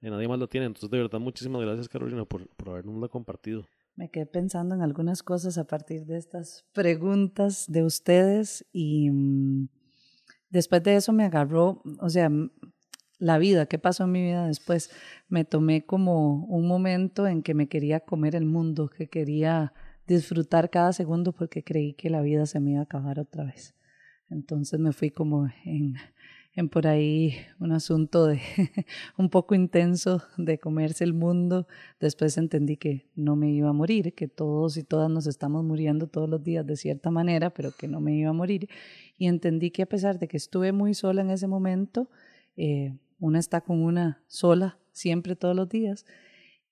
nadie 0.00 0.28
más 0.28 0.38
la 0.38 0.46
tiene. 0.46 0.66
Entonces, 0.66 0.90
de 0.90 0.98
verdad, 0.98 1.20
muchísimas 1.20 1.62
gracias, 1.62 1.88
Carolina, 1.88 2.24
por, 2.24 2.48
por 2.48 2.70
habernos 2.70 3.10
compartido. 3.10 3.66
Me 3.94 4.10
quedé 4.10 4.26
pensando 4.26 4.74
en 4.74 4.82
algunas 4.82 5.22
cosas 5.22 5.58
a 5.58 5.64
partir 5.64 6.06
de 6.06 6.16
estas 6.16 6.64
preguntas 6.72 7.66
de 7.68 7.84
ustedes 7.84 8.64
y 8.72 9.10
mm, 9.10 9.68
después 10.48 10.82
de 10.82 10.96
eso 10.96 11.12
me 11.12 11.24
agarró, 11.24 11.82
o 12.00 12.08
sea, 12.08 12.30
la 13.18 13.38
vida, 13.38 13.66
qué 13.66 13.78
pasó 13.78 14.04
en 14.04 14.12
mi 14.12 14.22
vida 14.22 14.46
después. 14.46 14.90
Me 15.28 15.44
tomé 15.44 15.86
como 15.86 16.44
un 16.46 16.66
momento 16.66 17.26
en 17.26 17.42
que 17.42 17.54
me 17.54 17.68
quería 17.68 18.00
comer 18.00 18.34
el 18.34 18.46
mundo, 18.46 18.88
que 18.88 19.08
quería 19.08 19.72
disfrutar 20.12 20.70
cada 20.70 20.92
segundo 20.92 21.32
porque 21.32 21.62
creí 21.62 21.94
que 21.94 22.10
la 22.10 22.20
vida 22.20 22.46
se 22.46 22.60
me 22.60 22.72
iba 22.72 22.80
a 22.80 22.84
acabar 22.84 23.18
otra 23.18 23.44
vez. 23.44 23.74
Entonces 24.30 24.80
me 24.80 24.92
fui 24.92 25.10
como 25.10 25.48
en, 25.64 25.94
en 26.54 26.68
por 26.68 26.86
ahí 26.86 27.34
un 27.58 27.72
asunto 27.72 28.26
de 28.26 28.40
un 29.18 29.28
poco 29.28 29.54
intenso 29.54 30.22
de 30.36 30.58
comerse 30.58 31.04
el 31.04 31.12
mundo. 31.12 31.66
Después 32.00 32.38
entendí 32.38 32.76
que 32.76 33.10
no 33.14 33.36
me 33.36 33.50
iba 33.50 33.68
a 33.68 33.72
morir, 33.72 34.14
que 34.14 34.28
todos 34.28 34.76
y 34.76 34.84
todas 34.84 35.10
nos 35.10 35.26
estamos 35.26 35.64
muriendo 35.64 36.06
todos 36.06 36.28
los 36.28 36.42
días 36.42 36.66
de 36.66 36.76
cierta 36.76 37.10
manera, 37.10 37.50
pero 37.50 37.72
que 37.72 37.88
no 37.88 38.00
me 38.00 38.14
iba 38.16 38.30
a 38.30 38.34
morir. 38.34 38.68
Y 39.18 39.26
entendí 39.26 39.70
que 39.70 39.82
a 39.82 39.86
pesar 39.86 40.18
de 40.18 40.28
que 40.28 40.36
estuve 40.36 40.72
muy 40.72 40.94
sola 40.94 41.22
en 41.22 41.30
ese 41.30 41.46
momento, 41.46 42.08
eh, 42.56 42.96
una 43.18 43.38
está 43.38 43.60
con 43.60 43.82
una 43.82 44.22
sola 44.26 44.78
siempre 44.92 45.36
todos 45.36 45.56
los 45.56 45.68
días 45.68 46.04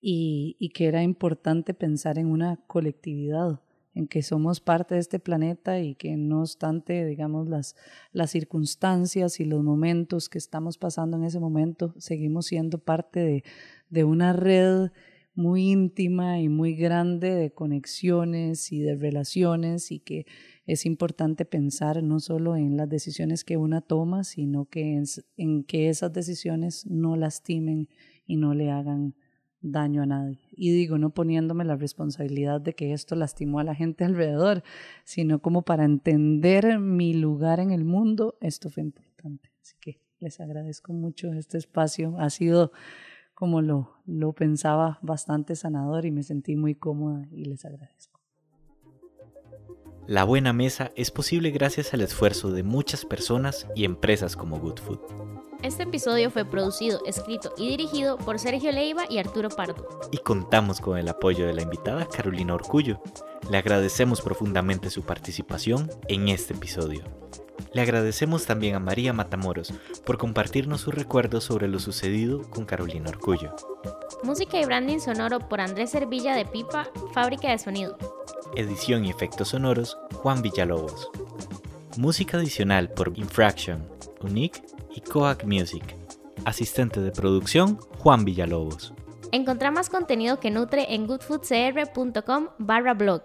y, 0.01 0.71
que 0.75 0.87
era 0.87 1.03
importante 1.03 1.75
pensar 1.75 2.19
en 2.19 2.27
una 2.27 2.57
colectividad 2.67 3.61
en 3.93 4.07
que 4.07 4.23
somos 4.23 4.61
parte 4.61 4.95
de 4.95 5.01
este 5.01 5.19
planeta 5.19 5.81
y 5.81 5.97
que 5.97 6.17
no 6.17 6.41
obstante, 6.41 7.05
digamos, 7.05 7.49
las, 7.49 7.75
las 8.13 8.31
circunstancias 8.31 9.41
y 9.41 9.45
los 9.45 9.65
momentos 9.65 10.29
que 10.29 10.39
estamos 10.39 10.79
pasando 10.79 11.17
en 11.17 11.25
ese 11.25 11.41
momento, 11.41 11.95
seguimos 11.99 12.47
siendo 12.47 12.79
parte 12.79 13.21
de, 13.21 13.45
de 13.89 14.05
una 14.05 14.33
red 14.33 14.91
muy 15.35 15.71
íntima 15.71 16.41
y 16.41 16.49
muy 16.49 16.77
grande 16.77 17.35
de 17.35 17.53
conexiones 17.53 18.71
y 18.73 18.81
de 18.81 18.95
relaciones 18.95 19.91
y 19.91 19.99
que 19.99 20.25
es 20.67 20.87
importante 20.87 21.45
pensar 21.45 22.03
no 22.03 22.21
solo 22.21 22.57
en 22.57 22.77
las 22.77 22.89
decisiones 22.89 23.43
que 23.43 23.57
una 23.57 23.81
toma, 23.81 24.23
sino 24.23 24.67
que 24.67 25.03
en 25.37 25.65
que 25.65 25.89
esas 25.89 26.13
decisiones 26.13 26.87
no 26.87 27.17
lastimen 27.17 27.89
y 28.27 28.37
no 28.37 28.55
le 28.55 28.71
hagan 28.71 29.15
daño 29.63 30.03
a 30.03 30.07
nadie. 30.07 30.39
Y 30.53 30.73
digo, 30.73 30.99
no 30.99 31.11
poniéndome 31.11 31.65
la 31.65 31.77
responsabilidad 31.77 32.61
de 32.61 32.75
que 32.75 32.93
esto 32.93 33.15
lastimó 33.15 33.61
a 33.61 33.65
la 33.65 33.75
gente 33.75 34.05
alrededor, 34.07 34.63
sino 35.05 35.41
como 35.41 35.63
para 35.63 35.85
entender 35.85 36.79
mi 36.79 37.15
lugar 37.15 37.61
en 37.61 37.71
el 37.71 37.85
mundo, 37.85 38.37
esto 38.41 38.71
fue 38.71 38.83
importante. 38.83 39.51
Así 39.63 39.75
que 39.81 40.01
les 40.19 40.41
agradezco 40.41 40.93
mucho 40.93 41.33
este 41.33 41.59
espacio. 41.59 42.17
Ha 42.19 42.31
sido, 42.31 42.73
como 43.35 43.63
lo, 43.63 43.95
lo 44.07 44.33
pensaba, 44.33 44.99
bastante 45.03 45.57
sanador 45.57 46.07
y 46.07 46.11
me 46.11 46.23
sentí 46.23 46.57
muy 46.57 46.75
cómoda 46.75 47.27
y 47.31 47.45
les 47.45 47.65
agradezco. 47.65 48.21
La 50.07 50.25
buena 50.25 50.53
mesa 50.53 50.91
es 50.97 51.13
posible 51.13 51.51
gracias 51.51 51.95
al 51.95 52.01
esfuerzo 52.01 52.51
de 52.51 52.65
muchas 52.65 53.05
personas 53.05 53.69
y 53.77 53.85
empresas 53.85 54.35
como 54.35 54.59
Good 54.59 54.81
Food. 54.81 55.40
Este 55.63 55.83
episodio 55.83 56.31
fue 56.31 56.47
producido, 56.47 57.03
escrito 57.05 57.53
y 57.59 57.69
dirigido 57.69 58.17
por 58.17 58.39
Sergio 58.39 58.73
Leiva 58.73 59.05
y 59.11 59.19
Arturo 59.19 59.51
Pardo. 59.51 60.01
Y 60.11 60.17
contamos 60.17 60.81
con 60.81 60.97
el 60.97 61.07
apoyo 61.07 61.47
de 61.47 61.53
la 61.53 61.61
invitada 61.61 62.09
Carolina 62.09 62.55
Orcullo. 62.55 63.03
Le 63.51 63.59
agradecemos 63.59 64.23
profundamente 64.23 64.89
su 64.89 65.03
participación 65.03 65.91
en 66.09 66.29
este 66.29 66.55
episodio. 66.55 67.05
Le 67.75 67.83
agradecemos 67.83 68.47
también 68.47 68.75
a 68.75 68.81
María 68.81 69.13
Matamoros 69.13 69.75
por 70.07 70.17
compartirnos 70.17 70.81
sus 70.81 70.95
recuerdos 70.95 71.45
sobre 71.45 71.69
lo 71.69 71.79
sucedido 71.79 72.41
con 72.49 72.65
Carolina 72.65 73.11
Orcullo. 73.11 73.55
Música 74.23 74.59
y 74.59 74.65
branding 74.65 74.99
sonoro 74.99 75.41
por 75.41 75.61
Andrés 75.61 75.91
Servilla 75.91 76.35
de 76.35 76.47
Pipa, 76.47 76.89
Fábrica 77.13 77.51
de 77.51 77.59
Sonido. 77.59 77.99
Edición 78.57 79.05
y 79.05 79.11
efectos 79.11 79.49
sonoros 79.49 79.99
Juan 80.15 80.41
Villalobos. 80.41 81.11
Música 81.99 82.39
adicional 82.39 82.89
por 82.91 83.13
Infraction, 83.19 83.87
Unique 84.23 84.63
y 84.95 85.01
Coac 85.01 85.45
Music. 85.45 85.97
Asistente 86.45 87.01
de 87.01 87.11
producción, 87.11 87.77
Juan 87.99 88.25
Villalobos. 88.25 88.93
Encontrá 89.33 89.71
más 89.71 89.91
contenido 89.91 90.41
que 90.41 90.51
nutre 90.51 90.95
en 90.95 91.07
goodfoodcr.com 91.07 92.49
barra 92.59 92.95
blog. 92.95 93.23